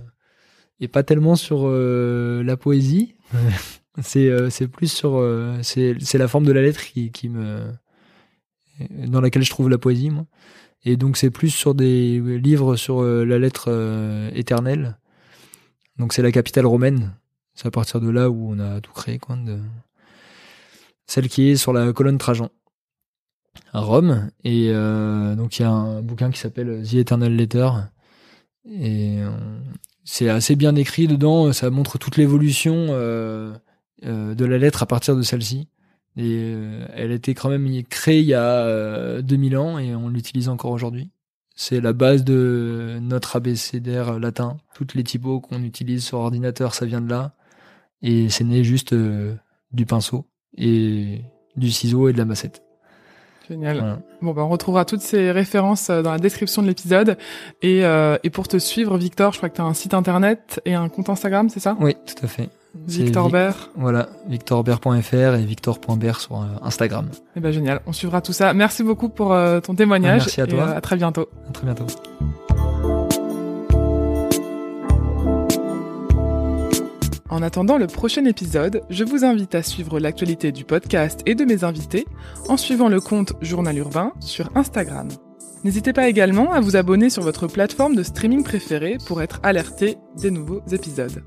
et 0.80 0.88
pas 0.88 1.02
tellement 1.02 1.36
sur 1.36 1.62
euh, 1.64 2.42
la 2.44 2.56
poésie. 2.56 3.16
c'est 4.02 4.28
euh, 4.28 4.50
c'est 4.50 4.68
plus 4.68 4.90
sur 4.92 5.22
c'est 5.62 5.96
c'est 6.00 6.18
la 6.18 6.28
forme 6.28 6.44
de 6.44 6.52
la 6.52 6.62
lettre 6.62 6.82
qui 6.84 7.10
qui 7.10 7.28
me 7.28 7.72
dans 8.90 9.20
laquelle 9.20 9.42
je 9.44 9.50
trouve 9.50 9.68
la 9.68 9.78
poésie 9.78 10.10
moi. 10.10 10.26
Et 10.84 10.96
donc 10.96 11.16
c'est 11.16 11.30
plus 11.30 11.50
sur 11.50 11.74
des 11.74 12.20
livres 12.38 12.76
sur 12.76 13.02
la 13.02 13.38
lettre 13.38 14.30
éternelle. 14.34 14.98
Donc 15.98 16.12
c'est 16.12 16.22
la 16.22 16.32
capitale 16.32 16.66
romaine. 16.66 17.16
C'est 17.54 17.66
à 17.66 17.70
partir 17.70 18.00
de 18.00 18.10
là 18.10 18.30
où 18.30 18.52
on 18.52 18.58
a 18.58 18.80
tout 18.80 18.92
créé 18.92 19.18
quoi. 19.18 19.36
De... 19.36 19.58
Celle 21.06 21.28
qui 21.28 21.50
est 21.50 21.56
sur 21.56 21.72
la 21.72 21.92
colonne 21.92 22.18
Trajan 22.18 22.50
à 23.74 23.80
Rome. 23.80 24.30
Et 24.44 24.68
euh, 24.70 25.34
donc 25.34 25.58
il 25.58 25.62
y 25.62 25.64
a 25.64 25.70
un 25.70 26.00
bouquin 26.00 26.30
qui 26.30 26.38
s'appelle 26.38 26.82
The 26.82 26.94
Eternal 26.94 27.34
Letter. 27.34 27.68
Et 28.66 29.18
euh, 29.18 29.30
c'est 30.04 30.28
assez 30.28 30.56
bien 30.56 30.74
écrit 30.76 31.06
dedans. 31.06 31.52
Ça 31.52 31.68
montre 31.70 31.98
toute 31.98 32.16
l'évolution 32.16 32.86
euh, 32.90 33.52
de 34.02 34.44
la 34.44 34.58
lettre 34.58 34.82
à 34.82 34.86
partir 34.86 35.16
de 35.16 35.22
celle-ci. 35.22 35.68
Et 36.16 36.54
elle 36.94 37.10
été 37.10 37.34
quand 37.34 37.48
même 37.48 37.82
créée 37.84 38.20
il 38.20 38.26
y 38.26 38.34
a 38.34 39.20
2000 39.20 39.56
ans 39.56 39.78
et 39.78 39.96
on 39.96 40.08
l'utilise 40.08 40.48
encore 40.48 40.70
aujourd'hui. 40.70 41.10
C'est 41.56 41.80
la 41.80 41.92
base 41.92 42.22
de 42.22 42.98
notre 43.00 43.34
abécédaire 43.34 44.20
latin. 44.20 44.58
Toutes 44.74 44.94
les 44.94 45.02
typos 45.02 45.40
qu'on 45.40 45.64
utilise 45.64 46.04
sur 46.04 46.18
ordinateur, 46.18 46.72
ça 46.74 46.86
vient 46.86 47.00
de 47.00 47.10
là. 47.10 47.34
Et 48.00 48.28
c'est 48.28 48.44
né 48.44 48.62
juste 48.62 48.94
du 48.94 49.86
pinceau 49.86 50.26
et 50.56 51.22
du 51.56 51.72
ciseau 51.72 52.08
et 52.08 52.12
de 52.12 52.18
la 52.18 52.24
massette. 52.24 52.63
Génial. 53.48 53.98
Bon, 54.22 54.32
ben, 54.32 54.42
on 54.42 54.48
retrouvera 54.48 54.84
toutes 54.84 55.00
ces 55.02 55.30
références 55.30 55.90
euh, 55.90 56.02
dans 56.02 56.12
la 56.12 56.18
description 56.18 56.62
de 56.62 56.66
l'épisode. 56.68 57.18
Et, 57.62 57.84
euh, 57.84 58.16
et 58.24 58.30
pour 58.30 58.48
te 58.48 58.56
suivre, 58.58 58.96
Victor, 58.96 59.32
je 59.32 59.38
crois 59.38 59.48
que 59.50 59.56
tu 59.56 59.60
as 59.60 59.64
un 59.64 59.74
site 59.74 59.92
internet 59.94 60.60
et 60.64 60.74
un 60.74 60.88
compte 60.88 61.08
Instagram, 61.10 61.48
c'est 61.50 61.60
ça? 61.60 61.76
Oui, 61.80 61.94
tout 62.06 62.24
à 62.24 62.26
fait. 62.26 62.48
C'est 62.88 63.02
Victor 63.04 63.24
Vic- 63.26 63.32
Bert. 63.32 63.70
Voilà, 63.76 64.08
victorbert.fr 64.28 65.14
et 65.14 65.44
victor.bert 65.44 66.20
sur 66.20 66.36
euh, 66.38 66.44
Instagram. 66.62 67.08
Eh 67.36 67.40
ben 67.40 67.52
génial, 67.52 67.80
on 67.86 67.92
suivra 67.92 68.20
tout 68.20 68.32
ça. 68.32 68.52
Merci 68.54 68.82
beaucoup 68.82 69.08
pour 69.08 69.36
ton 69.62 69.74
témoignage. 69.74 70.22
Merci 70.22 70.40
à 70.40 70.46
toi. 70.46 70.70
à 70.70 70.80
très 70.80 70.96
bientôt. 70.96 71.28
À 71.48 71.52
très 71.52 71.66
bientôt. 71.66 71.86
En 77.30 77.42
attendant 77.42 77.78
le 77.78 77.86
prochain 77.86 78.26
épisode, 78.26 78.82
je 78.90 79.02
vous 79.02 79.24
invite 79.24 79.54
à 79.54 79.62
suivre 79.62 79.98
l'actualité 79.98 80.52
du 80.52 80.64
podcast 80.64 81.22
et 81.24 81.34
de 81.34 81.44
mes 81.44 81.64
invités 81.64 82.06
en 82.48 82.58
suivant 82.58 82.88
le 82.88 83.00
compte 83.00 83.32
Journal 83.40 83.78
Urbain 83.78 84.12
sur 84.20 84.50
Instagram. 84.54 85.08
N'hésitez 85.64 85.94
pas 85.94 86.08
également 86.08 86.52
à 86.52 86.60
vous 86.60 86.76
abonner 86.76 87.08
sur 87.08 87.22
votre 87.22 87.46
plateforme 87.46 87.96
de 87.96 88.02
streaming 88.02 88.44
préférée 88.44 88.98
pour 89.06 89.22
être 89.22 89.40
alerté 89.42 89.96
des 90.18 90.30
nouveaux 90.30 90.60
épisodes. 90.70 91.24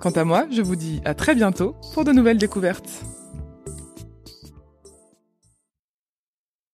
Quant 0.00 0.12
à 0.12 0.24
moi, 0.24 0.46
je 0.50 0.62
vous 0.62 0.76
dis 0.76 1.02
à 1.04 1.12
très 1.12 1.34
bientôt 1.34 1.76
pour 1.92 2.04
de 2.04 2.12
nouvelles 2.12 2.38
découvertes. 2.38 3.04